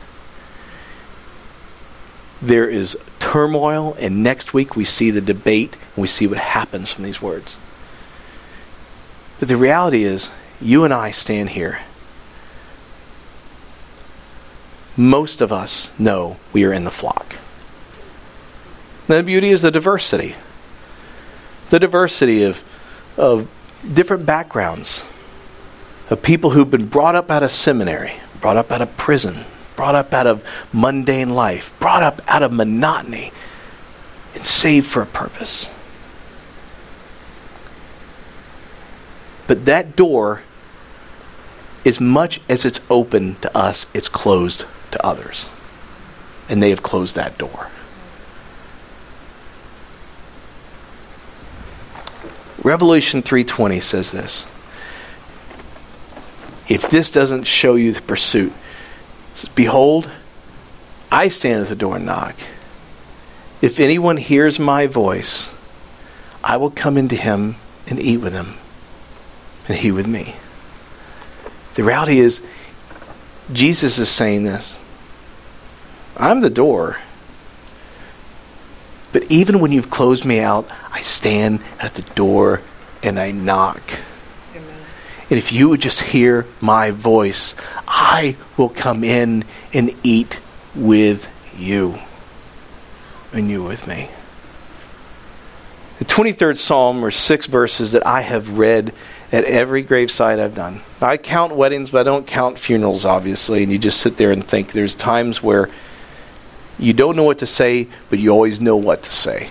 There 2.40 2.68
is 2.68 2.96
turmoil, 3.20 3.94
and 4.00 4.22
next 4.22 4.52
week 4.52 4.74
we 4.74 4.84
see 4.84 5.10
the 5.10 5.20
debate 5.20 5.76
and 5.94 6.02
we 6.02 6.08
see 6.08 6.26
what 6.26 6.38
happens 6.38 6.90
from 6.90 7.04
these 7.04 7.22
words. 7.22 7.56
But 9.42 9.48
the 9.48 9.56
reality 9.56 10.04
is, 10.04 10.30
you 10.60 10.84
and 10.84 10.94
I 10.94 11.10
stand 11.10 11.50
here. 11.50 11.80
Most 14.96 15.40
of 15.40 15.52
us 15.52 15.90
know 15.98 16.36
we 16.52 16.64
are 16.64 16.72
in 16.72 16.84
the 16.84 16.92
flock. 16.92 17.34
the 19.08 19.20
beauty 19.24 19.48
is 19.48 19.62
the 19.62 19.72
diversity. 19.72 20.36
The 21.70 21.80
diversity 21.80 22.44
of, 22.44 22.62
of 23.16 23.50
different 23.92 24.26
backgrounds 24.26 25.04
of 26.08 26.22
people 26.22 26.50
who've 26.50 26.70
been 26.70 26.86
brought 26.86 27.16
up 27.16 27.28
out 27.28 27.42
of 27.42 27.50
seminary, 27.50 28.12
brought 28.40 28.56
up 28.56 28.70
out 28.70 28.80
of 28.80 28.96
prison, 28.96 29.38
brought 29.74 29.96
up 29.96 30.12
out 30.12 30.28
of 30.28 30.44
mundane 30.72 31.30
life, 31.30 31.76
brought 31.80 32.04
up 32.04 32.22
out 32.28 32.44
of 32.44 32.52
monotony, 32.52 33.32
and 34.36 34.46
saved 34.46 34.86
for 34.86 35.02
a 35.02 35.06
purpose. 35.06 35.68
But 39.46 39.64
that 39.64 39.96
door, 39.96 40.42
as 41.84 42.00
much 42.00 42.40
as 42.48 42.64
it's 42.64 42.80
open 42.88 43.36
to 43.42 43.56
us, 43.56 43.86
it's 43.92 44.08
closed 44.08 44.64
to 44.92 45.06
others. 45.06 45.48
And 46.48 46.62
they 46.62 46.70
have 46.70 46.82
closed 46.82 47.16
that 47.16 47.38
door. 47.38 47.68
Revelation 52.62 53.22
3:20 53.22 53.82
says 53.82 54.12
this. 54.12 54.46
If 56.68 56.88
this 56.88 57.10
doesn't 57.10 57.44
show 57.44 57.74
you 57.74 57.92
the 57.92 58.00
pursuit, 58.02 58.52
says, 59.34 59.48
behold, 59.50 60.08
I 61.10 61.28
stand 61.28 61.62
at 61.62 61.68
the 61.68 61.74
door 61.74 61.96
and 61.96 62.06
knock. 62.06 62.36
If 63.60 63.80
anyone 63.80 64.16
hears 64.16 64.58
my 64.58 64.86
voice, 64.86 65.52
I 66.44 66.56
will 66.56 66.70
come 66.70 66.96
into 66.96 67.16
him 67.16 67.56
and 67.88 67.98
eat 67.98 68.18
with 68.18 68.32
him, 68.32 68.54
and 69.68 69.76
he 69.76 69.90
with 69.92 70.06
me. 70.06 70.34
The 71.74 71.84
reality 71.84 72.18
is, 72.18 72.40
Jesus 73.52 73.98
is 73.98 74.08
saying 74.08 74.44
this 74.44 74.78
I'm 76.16 76.40
the 76.40 76.50
door. 76.50 76.98
But 79.12 79.30
even 79.30 79.60
when 79.60 79.72
you've 79.72 79.90
closed 79.90 80.24
me 80.24 80.40
out, 80.40 80.66
I 80.90 81.02
stand 81.02 81.60
at 81.78 81.94
the 81.94 82.02
door 82.14 82.62
and 83.02 83.18
I 83.18 83.30
knock. 83.30 83.82
Amen. 84.54 84.64
And 85.28 85.38
if 85.38 85.52
you 85.52 85.68
would 85.68 85.80
just 85.80 86.00
hear 86.00 86.46
my 86.62 86.92
voice, 86.92 87.54
I 87.86 88.36
will 88.56 88.70
come 88.70 89.04
in 89.04 89.44
and 89.74 89.94
eat 90.02 90.40
with 90.74 91.28
you. 91.58 91.98
And 93.34 93.50
you 93.50 93.62
with 93.62 93.86
me. 93.86 94.08
The 95.98 96.04
23rd 96.06 96.56
Psalm 96.56 97.04
are 97.04 97.10
six 97.10 97.46
verses 97.46 97.92
that 97.92 98.06
I 98.06 98.22
have 98.22 98.58
read 98.58 98.94
at 99.32 99.44
every 99.44 99.82
graveside 99.82 100.38
I've 100.38 100.54
done. 100.54 100.82
I 101.00 101.16
count 101.16 101.56
weddings, 101.56 101.90
but 101.90 102.00
I 102.00 102.02
don't 102.04 102.26
count 102.26 102.58
funerals, 102.58 103.06
obviously. 103.06 103.62
And 103.62 103.72
you 103.72 103.78
just 103.78 104.00
sit 104.00 104.18
there 104.18 104.30
and 104.30 104.44
think 104.44 104.72
there's 104.72 104.94
times 104.94 105.42
where 105.42 105.70
you 106.78 106.92
don't 106.92 107.16
know 107.16 107.24
what 107.24 107.38
to 107.38 107.46
say, 107.46 107.88
but 108.10 108.18
you 108.18 108.30
always 108.30 108.60
know 108.60 108.76
what 108.76 109.02
to 109.04 109.10
say. 109.10 109.50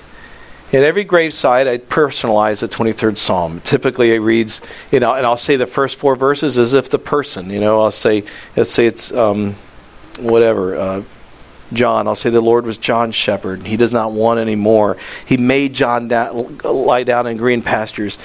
At 0.72 0.84
every 0.84 1.04
graveside, 1.04 1.68
I 1.68 1.80
personalize 1.80 2.62
the 2.62 2.70
23rd 2.70 3.18
Psalm. 3.18 3.60
Typically, 3.62 4.14
it 4.14 4.20
reads, 4.20 4.62
you 4.92 5.02
know, 5.02 5.14
and 5.14 5.26
I'll 5.26 5.36
say 5.36 5.58
the 5.58 5.68
first 5.68 5.98
four 5.98 6.16
verses 6.16 6.58
as 6.58 6.74
if 6.74 6.90
the 6.90 7.00
person, 7.00 7.50
you 7.50 7.60
know, 7.60 7.82
I'll 7.82 7.92
say, 7.92 8.24
let's 8.56 8.72
say 8.72 8.86
it's 8.86 9.12
um, 9.12 9.56
whatever, 10.18 10.76
uh, 10.76 11.04
John. 11.74 12.08
I'll 12.08 12.16
say 12.16 12.30
the 12.30 12.40
Lord 12.40 12.66
was 12.66 12.78
John's 12.78 13.16
shepherd. 13.16 13.60
And 13.60 13.68
he 13.68 13.76
does 13.76 13.92
not 13.92 14.12
want 14.12 14.40
any 14.40 14.56
more. 14.56 14.98
He 15.26 15.38
made 15.38 15.74
John 15.74 16.08
down, 16.08 16.60
lie 16.64 17.04
down 17.04 17.28
in 17.28 17.36
green 17.36 17.62
pastures. 17.62 18.18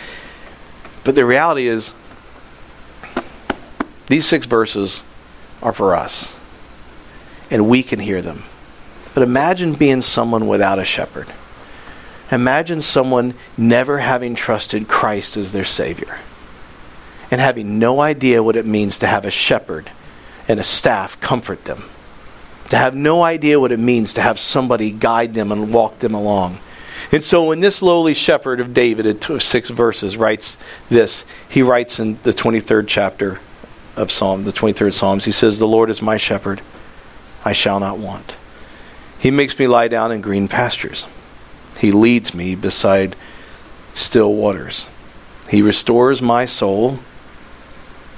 But 1.06 1.14
the 1.14 1.24
reality 1.24 1.68
is, 1.68 1.92
these 4.08 4.26
six 4.26 4.44
verses 4.44 5.04
are 5.62 5.72
for 5.72 5.94
us, 5.94 6.36
and 7.48 7.68
we 7.68 7.84
can 7.84 8.00
hear 8.00 8.20
them. 8.20 8.42
But 9.14 9.22
imagine 9.22 9.74
being 9.74 10.02
someone 10.02 10.48
without 10.48 10.80
a 10.80 10.84
shepherd. 10.84 11.28
Imagine 12.32 12.80
someone 12.80 13.34
never 13.56 13.98
having 13.98 14.34
trusted 14.34 14.88
Christ 14.88 15.36
as 15.36 15.52
their 15.52 15.64
Savior 15.64 16.18
and 17.30 17.40
having 17.40 17.78
no 17.78 18.00
idea 18.00 18.42
what 18.42 18.56
it 18.56 18.66
means 18.66 18.98
to 18.98 19.06
have 19.06 19.24
a 19.24 19.30
shepherd 19.30 19.88
and 20.48 20.58
a 20.58 20.64
staff 20.64 21.20
comfort 21.20 21.66
them. 21.66 21.84
To 22.70 22.76
have 22.76 22.96
no 22.96 23.22
idea 23.22 23.60
what 23.60 23.70
it 23.70 23.78
means 23.78 24.14
to 24.14 24.22
have 24.22 24.40
somebody 24.40 24.90
guide 24.90 25.34
them 25.34 25.52
and 25.52 25.72
walk 25.72 26.00
them 26.00 26.14
along. 26.14 26.58
And 27.12 27.22
so 27.22 27.44
when 27.44 27.60
this 27.60 27.82
lowly 27.82 28.14
shepherd 28.14 28.60
of 28.60 28.74
David 28.74 29.22
six 29.40 29.70
verses 29.70 30.16
writes 30.16 30.58
this, 30.88 31.24
he 31.48 31.62
writes 31.62 32.00
in 32.00 32.18
the 32.22 32.32
23rd 32.32 32.86
chapter 32.88 33.40
of 33.96 34.10
Psalm, 34.10 34.44
the 34.44 34.52
23rd 34.52 34.92
Psalms, 34.92 35.24
he 35.24 35.32
says, 35.32 35.58
The 35.58 35.66
Lord 35.66 35.88
is 35.88 36.02
my 36.02 36.16
shepherd, 36.16 36.60
I 37.44 37.52
shall 37.52 37.80
not 37.80 37.98
want. 37.98 38.34
He 39.18 39.30
makes 39.30 39.58
me 39.58 39.66
lie 39.66 39.88
down 39.88 40.12
in 40.12 40.20
green 40.20 40.48
pastures. 40.48 41.06
He 41.78 41.92
leads 41.92 42.34
me 42.34 42.54
beside 42.54 43.16
still 43.94 44.34
waters. 44.34 44.86
He 45.48 45.62
restores 45.62 46.20
my 46.20 46.44
soul. 46.44 46.98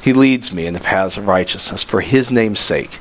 He 0.03 0.12
leads 0.12 0.53
me 0.53 0.66
in 0.66 0.74
the 0.74 0.80
paths 0.80 1.16
of 1.16 1.26
righteousness 1.26 1.84
for 1.84 2.01
his 2.01 2.30
name's 2.30 2.61
sake. 2.61 2.99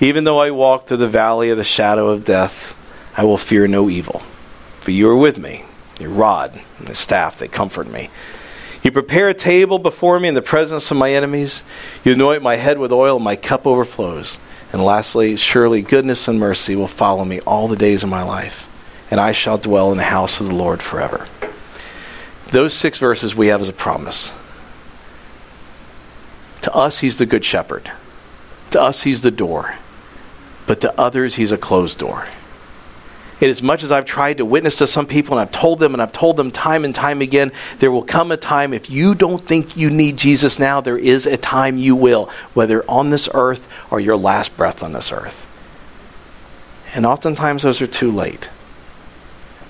Even 0.00 0.24
though 0.24 0.38
I 0.38 0.50
walk 0.50 0.86
through 0.86 0.98
the 0.98 1.08
valley 1.08 1.50
of 1.50 1.56
the 1.56 1.64
shadow 1.64 2.08
of 2.08 2.24
death, 2.24 2.74
I 3.16 3.24
will 3.24 3.38
fear 3.38 3.68
no 3.68 3.88
evil. 3.88 4.22
For 4.84 4.90
you 4.90 5.08
are 5.08 5.16
with 5.16 5.38
me. 5.38 5.64
Your 5.98 6.10
rod 6.10 6.60
and 6.78 6.86
the 6.86 6.94
staff, 6.94 7.38
they 7.38 7.48
comfort 7.48 7.90
me. 7.90 8.10
You 8.82 8.92
prepare 8.92 9.30
a 9.30 9.34
table 9.34 9.78
before 9.78 10.20
me 10.20 10.28
in 10.28 10.34
the 10.34 10.42
presence 10.42 10.90
of 10.90 10.98
my 10.98 11.10
enemies. 11.10 11.62
You 12.04 12.12
anoint 12.12 12.42
my 12.42 12.56
head 12.56 12.78
with 12.78 12.92
oil, 12.92 13.16
and 13.16 13.24
my 13.24 13.34
cup 13.34 13.66
overflows. 13.66 14.36
And 14.74 14.84
lastly, 14.84 15.36
surely 15.36 15.80
goodness 15.80 16.28
and 16.28 16.38
mercy 16.38 16.76
will 16.76 16.86
follow 16.86 17.24
me 17.24 17.40
all 17.40 17.66
the 17.66 17.78
days 17.78 18.02
of 18.02 18.10
my 18.10 18.22
life, 18.22 18.68
and 19.10 19.18
I 19.18 19.32
shall 19.32 19.56
dwell 19.56 19.90
in 19.90 19.96
the 19.96 20.04
house 20.04 20.38
of 20.38 20.48
the 20.48 20.54
Lord 20.54 20.82
forever. 20.82 21.28
Those 22.50 22.74
six 22.74 22.98
verses 22.98 23.34
we 23.34 23.46
have 23.46 23.62
as 23.62 23.70
a 23.70 23.72
promise. 23.72 24.34
To 26.60 26.74
us, 26.74 26.98
he's 26.98 27.16
the 27.16 27.24
good 27.24 27.46
shepherd. 27.46 27.90
To 28.72 28.82
us, 28.82 29.04
he's 29.04 29.22
the 29.22 29.30
door. 29.30 29.76
But 30.66 30.82
to 30.82 31.00
others, 31.00 31.36
he's 31.36 31.52
a 31.52 31.56
closed 31.56 31.98
door. 31.98 32.26
And 33.40 33.50
as 33.50 33.62
much 33.62 33.82
as 33.82 33.90
I've 33.90 34.04
tried 34.04 34.38
to 34.38 34.44
witness 34.44 34.76
to 34.78 34.86
some 34.86 35.06
people 35.06 35.36
and 35.36 35.40
I've 35.40 35.54
told 35.54 35.78
them 35.78 35.92
and 35.92 36.00
I've 36.00 36.12
told 36.12 36.36
them 36.36 36.50
time 36.50 36.84
and 36.84 36.94
time 36.94 37.20
again, 37.20 37.52
there 37.78 37.90
will 37.90 38.02
come 38.02 38.30
a 38.30 38.36
time 38.36 38.72
if 38.72 38.88
you 38.88 39.14
don't 39.14 39.44
think 39.44 39.76
you 39.76 39.90
need 39.90 40.16
Jesus 40.16 40.58
now, 40.58 40.80
there 40.80 40.98
is 40.98 41.26
a 41.26 41.36
time 41.36 41.76
you 41.76 41.96
will, 41.96 42.30
whether 42.54 42.88
on 42.88 43.10
this 43.10 43.28
earth 43.34 43.68
or 43.90 43.98
your 43.98 44.16
last 44.16 44.56
breath 44.56 44.82
on 44.82 44.92
this 44.92 45.10
earth. 45.10 45.50
And 46.94 47.04
oftentimes 47.04 47.64
those 47.64 47.82
are 47.82 47.88
too 47.88 48.10
late. 48.10 48.48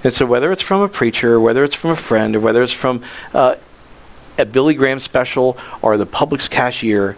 And 0.02 0.12
so, 0.12 0.26
whether 0.26 0.52
it's 0.52 0.60
from 0.60 0.82
a 0.82 0.88
preacher, 0.88 1.34
or 1.34 1.40
whether 1.40 1.64
it's 1.64 1.74
from 1.74 1.90
a 1.90 1.96
friend, 1.96 2.36
or 2.36 2.40
whether 2.40 2.62
it's 2.62 2.74
from 2.74 3.02
uh, 3.32 3.56
a 4.36 4.44
Billy 4.44 4.74
Graham 4.74 4.98
special 4.98 5.56
or 5.80 5.96
the 5.96 6.06
Publix 6.06 6.50
cashier, 6.50 7.16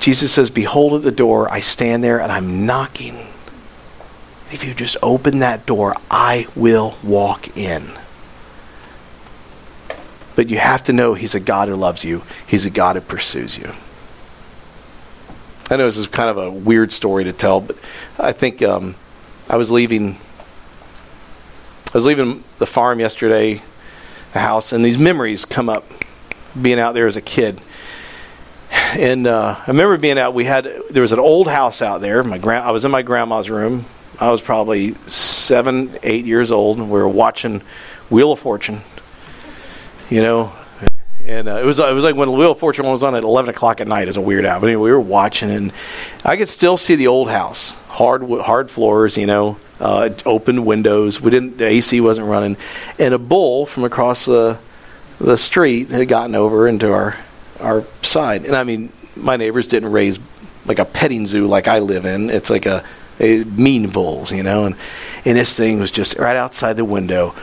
Jesus 0.00 0.32
says, 0.32 0.50
Behold 0.50 0.94
at 0.94 1.02
the 1.02 1.12
door, 1.12 1.50
I 1.50 1.60
stand 1.60 2.02
there 2.02 2.20
and 2.20 2.32
I'm 2.32 2.66
knocking. 2.66 3.31
If 4.52 4.64
you 4.64 4.74
just 4.74 4.98
open 5.02 5.38
that 5.38 5.64
door, 5.64 5.96
I 6.10 6.46
will 6.54 6.96
walk 7.02 7.56
in. 7.56 7.90
But 10.36 10.50
you 10.50 10.58
have 10.58 10.84
to 10.84 10.92
know 10.92 11.14
He's 11.14 11.34
a 11.34 11.40
God 11.40 11.68
who 11.68 11.74
loves 11.74 12.04
you, 12.04 12.22
He's 12.46 12.64
a 12.64 12.70
God 12.70 12.96
who 12.96 13.02
pursues 13.02 13.56
you. 13.56 13.72
I 15.70 15.76
know 15.76 15.86
this 15.86 15.96
is 15.96 16.06
kind 16.06 16.28
of 16.28 16.36
a 16.36 16.50
weird 16.50 16.92
story 16.92 17.24
to 17.24 17.32
tell, 17.32 17.62
but 17.62 17.76
I 18.18 18.32
think 18.32 18.60
um, 18.62 18.94
I 19.48 19.56
was 19.56 19.70
leaving. 19.70 20.18
I 21.94 21.96
was 21.96 22.04
leaving 22.04 22.44
the 22.58 22.66
farm 22.66 23.00
yesterday, 23.00 23.62
the 24.32 24.38
house, 24.38 24.72
and 24.72 24.84
these 24.84 24.98
memories 24.98 25.44
come 25.44 25.68
up, 25.68 25.84
being 26.60 26.78
out 26.78 26.92
there 26.92 27.06
as 27.06 27.16
a 27.16 27.22
kid. 27.22 27.60
And 28.98 29.26
uh, 29.26 29.56
I 29.58 29.70
remember 29.70 29.96
being 29.96 30.18
out. 30.18 30.34
We 30.34 30.44
had 30.44 30.70
there 30.90 31.02
was 31.02 31.12
an 31.12 31.18
old 31.18 31.48
house 31.48 31.80
out 31.80 32.02
there. 32.02 32.22
My 32.22 32.36
grand, 32.36 32.66
I 32.66 32.70
was 32.70 32.84
in 32.84 32.90
my 32.90 33.02
grandma's 33.02 33.48
room, 33.48 33.86
I 34.22 34.30
was 34.30 34.40
probably 34.40 34.94
seven, 35.08 35.98
eight 36.04 36.24
years 36.24 36.52
old, 36.52 36.78
and 36.78 36.86
we 36.86 37.00
were 37.00 37.08
watching 37.08 37.60
Wheel 38.08 38.30
of 38.30 38.38
Fortune. 38.38 38.82
You 40.10 40.22
know, 40.22 40.52
and 41.26 41.48
uh, 41.48 41.56
it 41.56 41.64
was 41.64 41.80
it 41.80 41.92
was 41.92 42.04
like 42.04 42.14
when 42.14 42.30
Wheel 42.30 42.52
of 42.52 42.58
Fortune 42.60 42.86
was 42.86 43.02
on 43.02 43.16
at 43.16 43.24
eleven 43.24 43.50
o'clock 43.50 43.80
at 43.80 43.88
night 43.88 44.06
as 44.06 44.16
a 44.16 44.20
weird 44.20 44.44
out. 44.44 44.60
But 44.60 44.68
anyway, 44.68 44.84
we 44.84 44.92
were 44.92 45.00
watching, 45.00 45.50
and 45.50 45.72
I 46.24 46.36
could 46.36 46.48
still 46.48 46.76
see 46.76 46.94
the 46.94 47.08
old 47.08 47.30
house, 47.30 47.72
hard 47.88 48.22
hard 48.42 48.70
floors, 48.70 49.16
you 49.16 49.26
know, 49.26 49.56
uh, 49.80 50.10
open 50.24 50.64
windows. 50.64 51.20
We 51.20 51.32
didn't 51.32 51.58
the 51.58 51.66
AC 51.66 52.00
wasn't 52.00 52.28
running, 52.28 52.56
and 53.00 53.14
a 53.14 53.18
bull 53.18 53.66
from 53.66 53.82
across 53.82 54.26
the 54.26 54.56
the 55.18 55.36
street 55.36 55.90
had 55.90 56.06
gotten 56.06 56.36
over 56.36 56.68
into 56.68 56.92
our 56.92 57.16
our 57.58 57.84
side. 58.02 58.44
And 58.44 58.54
I 58.54 58.62
mean, 58.62 58.92
my 59.16 59.36
neighbors 59.36 59.66
didn't 59.66 59.90
raise 59.90 60.20
like 60.64 60.78
a 60.78 60.84
petting 60.84 61.26
zoo 61.26 61.48
like 61.48 61.66
I 61.66 61.80
live 61.80 62.04
in. 62.04 62.30
It's 62.30 62.50
like 62.50 62.66
a 62.66 62.84
Uh, 63.20 63.44
mean 63.56 63.88
bulls, 63.90 64.32
you 64.32 64.42
know, 64.42 64.64
and 64.64 64.76
and 65.24 65.36
this 65.36 65.56
thing 65.56 65.78
was 65.78 65.90
just 65.90 66.18
right 66.18 66.36
outside 66.36 66.74
the 66.74 66.84
window. 66.84 67.34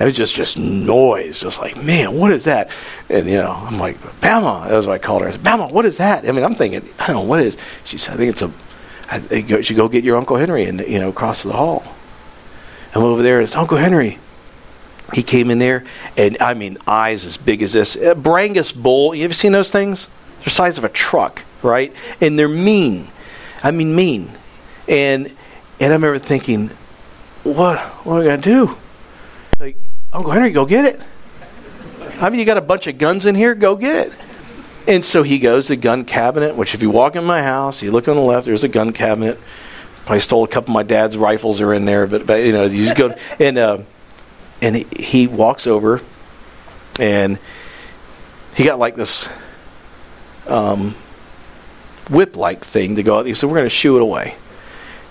It 0.00 0.04
was 0.04 0.14
just 0.14 0.34
just 0.34 0.56
noise, 0.56 1.40
just 1.40 1.60
like 1.60 1.76
man, 1.76 2.16
what 2.16 2.30
is 2.30 2.44
that? 2.44 2.70
And 3.08 3.28
you 3.28 3.36
know, 3.36 3.50
I'm 3.50 3.78
like, 3.78 3.98
Bama. 4.20 4.68
That 4.68 4.76
was 4.76 4.86
what 4.86 4.94
I 4.94 4.98
called 4.98 5.22
her. 5.22 5.28
I 5.28 5.32
said, 5.32 5.40
Bama, 5.40 5.72
what 5.72 5.84
is 5.86 5.96
that? 5.96 6.28
I 6.28 6.32
mean, 6.32 6.44
I'm 6.44 6.54
thinking, 6.54 6.88
I 7.00 7.08
don't 7.08 7.16
know 7.16 7.22
what 7.22 7.40
is. 7.40 7.56
She 7.84 7.98
said, 7.98 8.14
I 8.14 8.16
think 8.16 8.30
it's 8.30 8.42
a. 8.42 8.48
Think 9.18 9.48
you 9.48 9.62
should 9.62 9.76
go 9.76 9.88
get 9.88 10.04
your 10.04 10.18
Uncle 10.18 10.36
Henry 10.36 10.64
and 10.64 10.80
you 10.80 11.00
know 11.00 11.08
across 11.08 11.42
the 11.42 11.52
hall. 11.52 11.82
I'm 12.94 13.02
over 13.02 13.22
there. 13.22 13.40
It's 13.40 13.56
Uncle 13.56 13.78
Henry. 13.78 14.18
He 15.14 15.22
came 15.22 15.50
in 15.50 15.58
there, 15.58 15.84
and 16.16 16.36
I 16.40 16.54
mean, 16.54 16.76
eyes 16.86 17.24
as 17.24 17.36
big 17.38 17.62
as 17.62 17.72
this. 17.72 17.96
A 17.96 18.14
Brangus 18.14 18.74
bull. 18.74 19.14
You 19.14 19.24
ever 19.24 19.34
seen 19.34 19.52
those 19.52 19.70
things? 19.70 20.08
They're 20.36 20.44
the 20.44 20.50
size 20.50 20.78
of 20.78 20.84
a 20.84 20.90
truck, 20.90 21.42
right? 21.62 21.92
And 22.20 22.38
they're 22.38 22.48
mean. 22.48 23.08
I 23.62 23.70
mean, 23.70 23.94
mean. 23.94 24.30
And 24.88 25.26
and 25.80 25.92
I 25.92 25.96
remember 25.96 26.18
thinking, 26.18 26.68
what 27.44 27.78
what 28.04 28.16
are 28.16 28.18
we 28.20 28.24
gonna 28.24 28.38
do? 28.38 28.76
Like, 29.60 29.76
Uncle 30.12 30.32
Henry, 30.32 30.50
go 30.50 30.64
get 30.64 30.84
it. 30.84 31.00
I 32.20 32.30
mean, 32.30 32.40
you 32.40 32.46
got 32.46 32.56
a 32.56 32.62
bunch 32.62 32.86
of 32.86 32.98
guns 32.98 33.26
in 33.26 33.34
here. 33.34 33.54
Go 33.54 33.76
get 33.76 34.08
it. 34.08 34.12
And 34.86 35.04
so 35.04 35.22
he 35.22 35.38
goes 35.38 35.66
to 35.66 35.74
the 35.74 35.76
gun 35.76 36.04
cabinet. 36.04 36.56
Which, 36.56 36.74
if 36.74 36.82
you 36.82 36.90
walk 36.90 37.16
in 37.16 37.24
my 37.24 37.42
house, 37.42 37.82
you 37.82 37.90
look 37.90 38.08
on 38.08 38.16
the 38.16 38.22
left. 38.22 38.46
There's 38.46 38.64
a 38.64 38.68
gun 38.68 38.92
cabinet. 38.92 39.38
I 40.06 40.18
stole 40.18 40.44
a 40.44 40.48
couple 40.48 40.70
of 40.70 40.74
my 40.74 40.82
dad's 40.82 41.18
rifles 41.18 41.60
are 41.60 41.74
in 41.74 41.84
there, 41.84 42.06
but, 42.06 42.26
but 42.26 42.42
you 42.42 42.52
know, 42.52 42.64
you 42.64 42.84
just 42.84 42.96
go 42.96 43.14
and 43.38 43.58
uh, 43.58 43.78
and 44.62 44.76
he, 44.76 44.86
he 44.98 45.26
walks 45.26 45.66
over, 45.66 46.00
and 46.98 47.38
he 48.54 48.64
got 48.64 48.78
like 48.78 48.96
this 48.96 49.28
um, 50.48 50.94
whip 52.10 52.36
like 52.36 52.64
thing 52.64 52.96
to 52.96 53.02
go 53.02 53.18
out. 53.18 53.26
He 53.26 53.34
said, 53.34 53.48
We're 53.48 53.56
going 53.56 53.66
to 53.66 53.70
shoo 53.70 53.96
it 53.96 54.02
away. 54.02 54.36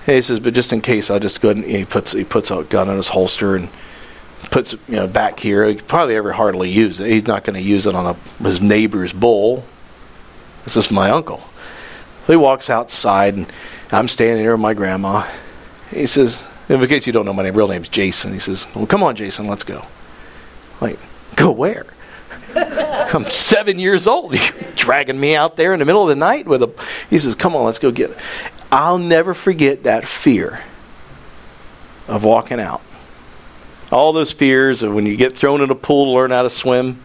And 0.07 0.15
he 0.15 0.21
says, 0.21 0.39
but 0.39 0.53
just 0.53 0.71
in 0.71 0.79
case, 0.79 1.09
I'll 1.09 1.19
just 1.19 1.41
go 1.41 1.49
ahead 1.49 1.65
and 1.65 1.75
he 1.75 1.83
puts 1.83 2.13
he 2.13 2.23
puts 2.23 2.49
a 2.49 2.63
gun 2.63 2.89
in 2.89 2.95
his 2.95 3.09
holster 3.09 3.57
and 3.57 3.67
puts 4.51 4.73
it 4.73 4.79
you 4.87 4.95
know 4.95 5.05
back 5.05 5.37
here. 5.37 5.67
He 5.67 5.75
probably 5.75 6.15
ever 6.15 6.31
hardly 6.31 6.69
use 6.69 7.01
it. 7.01 7.09
He's 7.09 7.27
not 7.27 7.43
going 7.43 7.55
to 7.55 7.61
use 7.61 7.85
it 7.85 7.93
on 7.93 8.05
a, 8.05 8.43
his 8.43 8.61
neighbor's 8.61 9.11
bull. 9.11 9.65
This 10.63 10.77
is 10.77 10.89
my 10.89 11.09
uncle. 11.09 11.43
So 12.25 12.33
he 12.33 12.37
walks 12.37 12.69
outside, 12.69 13.35
and 13.35 13.51
I'm 13.91 14.07
standing 14.07 14.43
here 14.43 14.53
with 14.53 14.61
my 14.61 14.73
grandma. 14.73 15.27
He 15.91 16.07
says, 16.07 16.41
in 16.69 16.85
case 16.87 17.05
you 17.05 17.13
don't 17.13 17.25
know, 17.25 17.33
my 17.33 17.43
name, 17.43 17.53
real 17.53 17.67
name's 17.67 17.87
Jason. 17.87 18.33
He 18.33 18.39
says, 18.39 18.65
well, 18.75 18.85
come 18.85 19.03
on, 19.03 19.15
Jason, 19.15 19.47
let's 19.47 19.63
go. 19.63 19.85
Like, 20.81 20.99
go 21.35 21.51
where? 21.51 21.85
I'm 23.13 23.29
seven 23.29 23.79
years 23.79 24.07
old. 24.07 24.33
You're 24.35 24.71
dragging 24.75 25.19
me 25.19 25.35
out 25.35 25.55
there 25.55 25.73
in 25.73 25.79
the 25.79 25.85
middle 25.85 26.03
of 26.03 26.09
the 26.09 26.15
night 26.15 26.47
with 26.47 26.63
a. 26.63 26.73
He 27.09 27.19
says, 27.19 27.35
come 27.35 27.55
on, 27.55 27.65
let's 27.65 27.79
go 27.79 27.91
get 27.91 28.11
it. 28.11 28.17
I'll 28.71 28.97
never 28.97 29.33
forget 29.33 29.83
that 29.83 30.07
fear 30.07 30.61
of 32.07 32.23
walking 32.23 32.59
out. 32.59 32.81
All 33.91 34.11
those 34.11 34.33
fears 34.33 34.83
of 34.83 34.93
when 34.93 35.05
you 35.05 35.15
get 35.15 35.37
thrown 35.37 35.61
in 35.61 35.71
a 35.71 35.75
pool 35.75 36.05
to 36.05 36.11
learn 36.11 36.31
how 36.31 36.41
to 36.41 36.49
swim, 36.49 37.01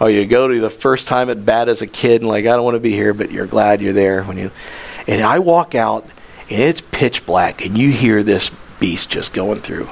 or 0.00 0.10
you 0.10 0.26
go 0.26 0.48
to 0.48 0.60
the 0.60 0.70
first 0.70 1.06
time 1.06 1.30
at 1.30 1.44
bat 1.44 1.68
as 1.68 1.80
a 1.80 1.86
kid 1.86 2.20
and 2.20 2.28
like, 2.28 2.44
I 2.44 2.54
don't 2.54 2.64
want 2.64 2.74
to 2.74 2.80
be 2.80 2.92
here, 2.92 3.14
but 3.14 3.30
you're 3.30 3.46
glad 3.46 3.80
you're 3.80 3.94
there 3.94 4.22
when 4.22 4.36
you. 4.36 4.50
And 5.06 5.22
I 5.22 5.38
walk 5.38 5.74
out 5.74 6.04
and 6.50 6.60
it's 6.62 6.80
pitch 6.80 7.24
black 7.24 7.64
and 7.64 7.76
you 7.76 7.90
hear 7.90 8.22
this 8.22 8.50
beast 8.78 9.10
just 9.10 9.32
going 9.32 9.60
through. 9.60 9.88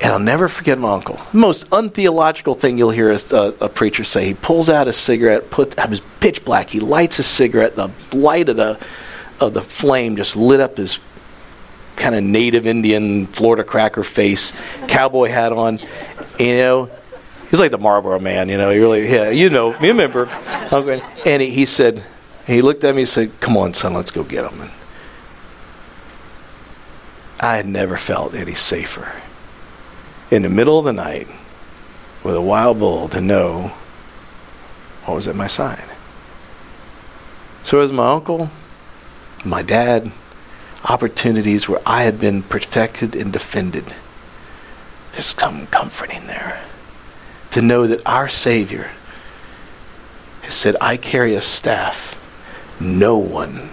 And 0.00 0.12
I'll 0.12 0.18
never 0.18 0.48
forget 0.48 0.78
my 0.78 0.92
uncle. 0.92 1.18
The 1.32 1.38
most 1.38 1.64
untheological 1.72 2.54
thing 2.54 2.76
you'll 2.76 2.90
hear 2.90 3.10
a, 3.10 3.18
a, 3.30 3.36
uh, 3.36 3.52
a 3.62 3.68
preacher 3.68 4.04
say. 4.04 4.26
He 4.26 4.34
pulls 4.34 4.68
out 4.68 4.88
a 4.88 4.92
cigarette, 4.92 5.50
puts 5.50 5.74
it 5.76 5.88
was 5.88 6.00
pitch 6.20 6.44
black. 6.44 6.68
He 6.68 6.80
lights 6.80 7.18
a 7.18 7.22
cigarette. 7.22 7.76
The 7.76 7.90
light 8.12 8.48
of 8.48 8.56
the 8.56 8.78
of 9.40 9.54
the 9.54 9.62
flame 9.62 10.16
just 10.16 10.36
lit 10.36 10.60
up 10.60 10.76
his 10.76 10.98
kind 11.96 12.14
of 12.14 12.22
native 12.22 12.66
Indian 12.66 13.26
Florida 13.26 13.64
cracker 13.64 14.04
face, 14.04 14.52
cowboy 14.86 15.28
hat 15.28 15.52
on. 15.52 15.78
You 16.38 16.56
know, 16.56 16.90
he's 17.50 17.58
like 17.58 17.70
the 17.70 17.78
Marlboro 17.78 18.18
man. 18.18 18.50
You 18.50 18.58
know, 18.58 18.70
he 18.70 18.78
really, 18.78 19.10
yeah, 19.10 19.30
you 19.30 19.48
know, 19.48 19.72
remember. 19.78 20.26
And 21.24 21.40
he, 21.40 21.50
he 21.50 21.64
said, 21.64 22.04
he 22.46 22.60
looked 22.60 22.84
at 22.84 22.94
me 22.94 23.02
and 23.02 23.08
said, 23.08 23.32
"Come 23.40 23.56
on, 23.56 23.72
son, 23.72 23.94
let's 23.94 24.10
go 24.10 24.22
get 24.24 24.50
him." 24.50 24.60
And 24.60 24.70
I 27.40 27.56
had 27.56 27.66
never 27.66 27.96
felt 27.96 28.34
any 28.34 28.54
safer 28.54 29.22
in 30.30 30.42
the 30.42 30.48
middle 30.48 30.78
of 30.78 30.84
the 30.84 30.92
night 30.92 31.28
with 32.24 32.34
a 32.34 32.40
wild 32.40 32.78
bull 32.78 33.08
to 33.08 33.20
know 33.20 33.72
what 35.04 35.14
was 35.14 35.28
at 35.28 35.36
my 35.36 35.46
side. 35.46 35.84
So, 37.62 37.80
as 37.80 37.92
my 37.92 38.12
uncle, 38.12 38.50
my 39.44 39.62
dad, 39.62 40.10
opportunities 40.84 41.68
where 41.68 41.80
I 41.86 42.02
had 42.02 42.20
been 42.20 42.42
protected 42.42 43.14
and 43.14 43.32
defended, 43.32 43.94
there's 45.12 45.26
some 45.26 45.66
comforting 45.68 46.26
there 46.26 46.62
to 47.52 47.62
know 47.62 47.86
that 47.86 48.06
our 48.06 48.28
Savior 48.28 48.90
has 50.42 50.54
said, 50.54 50.76
I 50.80 50.96
carry 50.96 51.34
a 51.34 51.40
staff. 51.40 52.12
No 52.80 53.16
one, 53.16 53.70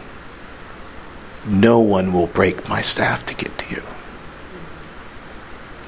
no 1.46 1.80
one 1.80 2.14
will 2.14 2.28
break 2.28 2.70
my 2.70 2.82
staff 2.82 3.26
to 3.26 3.36
get 3.36 3.58
to 3.58 3.76
you. 3.76 3.84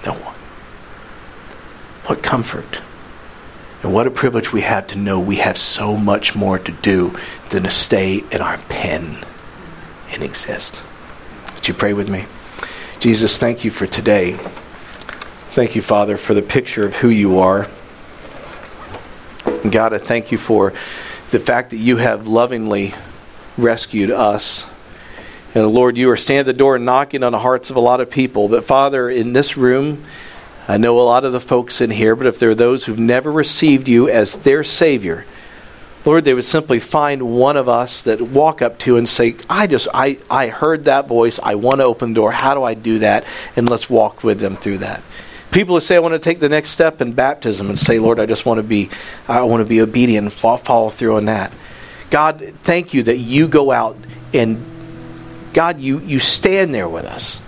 No 0.05 0.13
one. 0.13 0.36
What 2.05 2.21
comfort. 2.21 2.81
And 3.83 3.93
what 3.93 4.07
a 4.07 4.11
privilege 4.11 4.51
we 4.51 4.61
have 4.61 4.87
to 4.87 4.97
know 4.97 5.19
we 5.19 5.35
have 5.37 5.57
so 5.57 5.95
much 5.95 6.35
more 6.35 6.57
to 6.57 6.71
do 6.71 7.15
than 7.49 7.63
to 7.63 7.69
stay 7.69 8.23
in 8.31 8.41
our 8.41 8.57
pen 8.57 9.23
and 10.11 10.23
exist. 10.23 10.81
Would 11.53 11.67
you 11.67 11.73
pray 11.73 11.93
with 11.93 12.09
me? 12.09 12.25
Jesus, 12.99 13.37
thank 13.37 13.63
you 13.63 13.71
for 13.71 13.85
today. 13.85 14.33
Thank 15.51 15.75
you, 15.75 15.81
Father, 15.81 16.17
for 16.17 16.33
the 16.33 16.41
picture 16.41 16.85
of 16.85 16.95
who 16.95 17.09
you 17.09 17.39
are. 17.39 17.67
And 19.45 19.71
God, 19.71 19.93
I 19.93 19.99
thank 19.99 20.31
you 20.31 20.37
for 20.37 20.73
the 21.31 21.39
fact 21.39 21.69
that 21.69 21.77
you 21.77 21.97
have 21.97 22.27
lovingly 22.27 22.93
rescued 23.57 24.11
us. 24.11 24.67
And 25.53 25.67
Lord, 25.67 25.97
you 25.97 26.09
are 26.09 26.17
standing 26.17 26.41
at 26.41 26.45
the 26.45 26.53
door 26.53 26.77
knocking 26.77 27.23
on 27.23 27.31
the 27.31 27.39
hearts 27.39 27.69
of 27.69 27.75
a 27.75 27.79
lot 27.79 28.01
of 28.01 28.09
people. 28.09 28.47
But 28.47 28.65
Father, 28.65 29.09
in 29.09 29.33
this 29.33 29.57
room, 29.57 30.03
I 30.68 30.78
know 30.78 30.99
a 30.99 31.01
lot 31.01 31.26
of 31.26 31.32
the 31.32 31.39
folks 31.39 31.80
in 31.80 31.91
here, 31.91 32.16
but 32.16 32.28
if 32.28 32.39
there 32.39 32.49
are 32.49 32.55
those 32.55 32.86
who've 32.86 32.97
never 32.97 33.32
received 33.32 33.88
you 33.88 34.09
as 34.09 34.36
their 34.38 34.63
Savior, 34.63 35.26
Lord, 36.05 36.24
they 36.24 36.34
would 36.34 36.45
simply 36.45 36.80
find 36.80 37.36
one 37.36 37.57
of 37.57 37.68
us 37.68 38.03
that 38.03 38.22
walk 38.22 38.61
up 38.61 38.78
to 38.80 38.97
and 38.97 39.09
say, 39.09 39.36
I 39.49 39.66
just, 39.68 39.88
I, 39.93 40.20
I 40.30 40.47
heard 40.47 40.84
that 40.84 41.07
voice. 41.07 41.39
I 41.41 41.55
want 41.55 41.78
to 41.78 41.86
open 41.86 42.11
the 42.11 42.16
door. 42.16 42.32
How 42.32 42.53
do 42.53 42.63
I 42.63 42.76
do 42.76 42.99
that? 42.99 43.26
And 43.55 43.70
let's 43.70 43.89
walk 43.89 44.24
with 44.24 44.39
them 44.39 44.55
through 44.55 44.80
that. 44.80 45.01
People 45.51 45.76
who 45.76 45.80
say, 45.80 45.95
I 45.95 45.99
want 45.99 46.13
to 46.13 46.20
take 46.20 46.39
the 46.39 46.49
next 46.49 46.70
step 46.70 47.01
in 47.01 47.13
baptism 47.13 47.70
and 47.70 47.80
say, 47.80 47.97
Lord, 47.97 48.20
I 48.20 48.26
just 48.28 48.45
want 48.45 48.59
to 48.59 48.63
be, 48.63 48.89
I 49.28 49.41
want 49.43 49.61
to 49.61 49.66
be 49.66 49.82
obedient 49.82 50.26
and 50.26 50.34
follow 50.34 50.89
through 50.89 51.16
on 51.16 51.26
that. 51.26 51.51
God, 52.09 52.53
thank 52.63 52.93
you 52.93 53.03
that 53.03 53.18
you 53.18 53.47
go 53.47 53.72
out 53.72 53.97
and 54.34 54.63
God, 55.53 55.80
you, 55.80 55.99
you 55.99 56.20
stand 56.20 56.74
there 56.74 56.89
with 56.89 57.05
us 57.05 57.41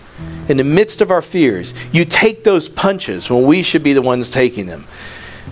in 0.50 0.58
the 0.58 0.64
midst 0.64 1.02
of 1.02 1.12
our 1.12 1.22
fears. 1.22 1.74
You 1.92 2.06
take 2.06 2.44
those 2.44 2.70
punches 2.70 3.30
when 3.30 3.46
we 3.46 3.64
should 3.64 3.84
be 3.84 3.94
the 3.94 4.02
ones 4.02 4.30
taking 4.30 4.66
them. 4.66 4.86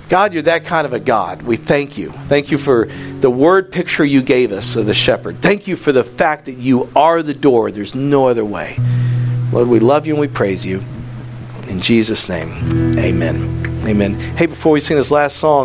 God, 0.09 0.33
you're 0.33 0.43
that 0.43 0.65
kind 0.65 0.85
of 0.85 0.93
a 0.93 0.99
God. 0.99 1.41
We 1.41 1.57
thank 1.57 1.97
you. 1.97 2.11
Thank 2.11 2.51
you 2.51 2.57
for 2.57 2.85
the 3.19 3.29
word 3.29 3.71
picture 3.71 4.05
you 4.05 4.21
gave 4.21 4.51
us 4.51 4.75
of 4.75 4.85
the 4.85 4.93
shepherd. 4.93 5.37
Thank 5.37 5.67
you 5.67 5.75
for 5.75 5.91
the 5.91 6.03
fact 6.03 6.45
that 6.45 6.57
you 6.57 6.89
are 6.95 7.23
the 7.23 7.33
door. 7.33 7.71
There's 7.71 7.95
no 7.95 8.27
other 8.27 8.45
way. 8.45 8.77
Lord, 9.51 9.67
we 9.67 9.79
love 9.79 10.05
you 10.05 10.13
and 10.13 10.21
we 10.21 10.27
praise 10.27 10.65
you. 10.65 10.83
In 11.67 11.79
Jesus' 11.79 12.29
name, 12.29 12.99
amen. 12.99 13.81
Amen. 13.87 14.13
Hey, 14.13 14.47
before 14.47 14.71
we 14.71 14.79
sing 14.79 14.97
this 14.97 15.11
last 15.11 15.37
song, 15.37 15.63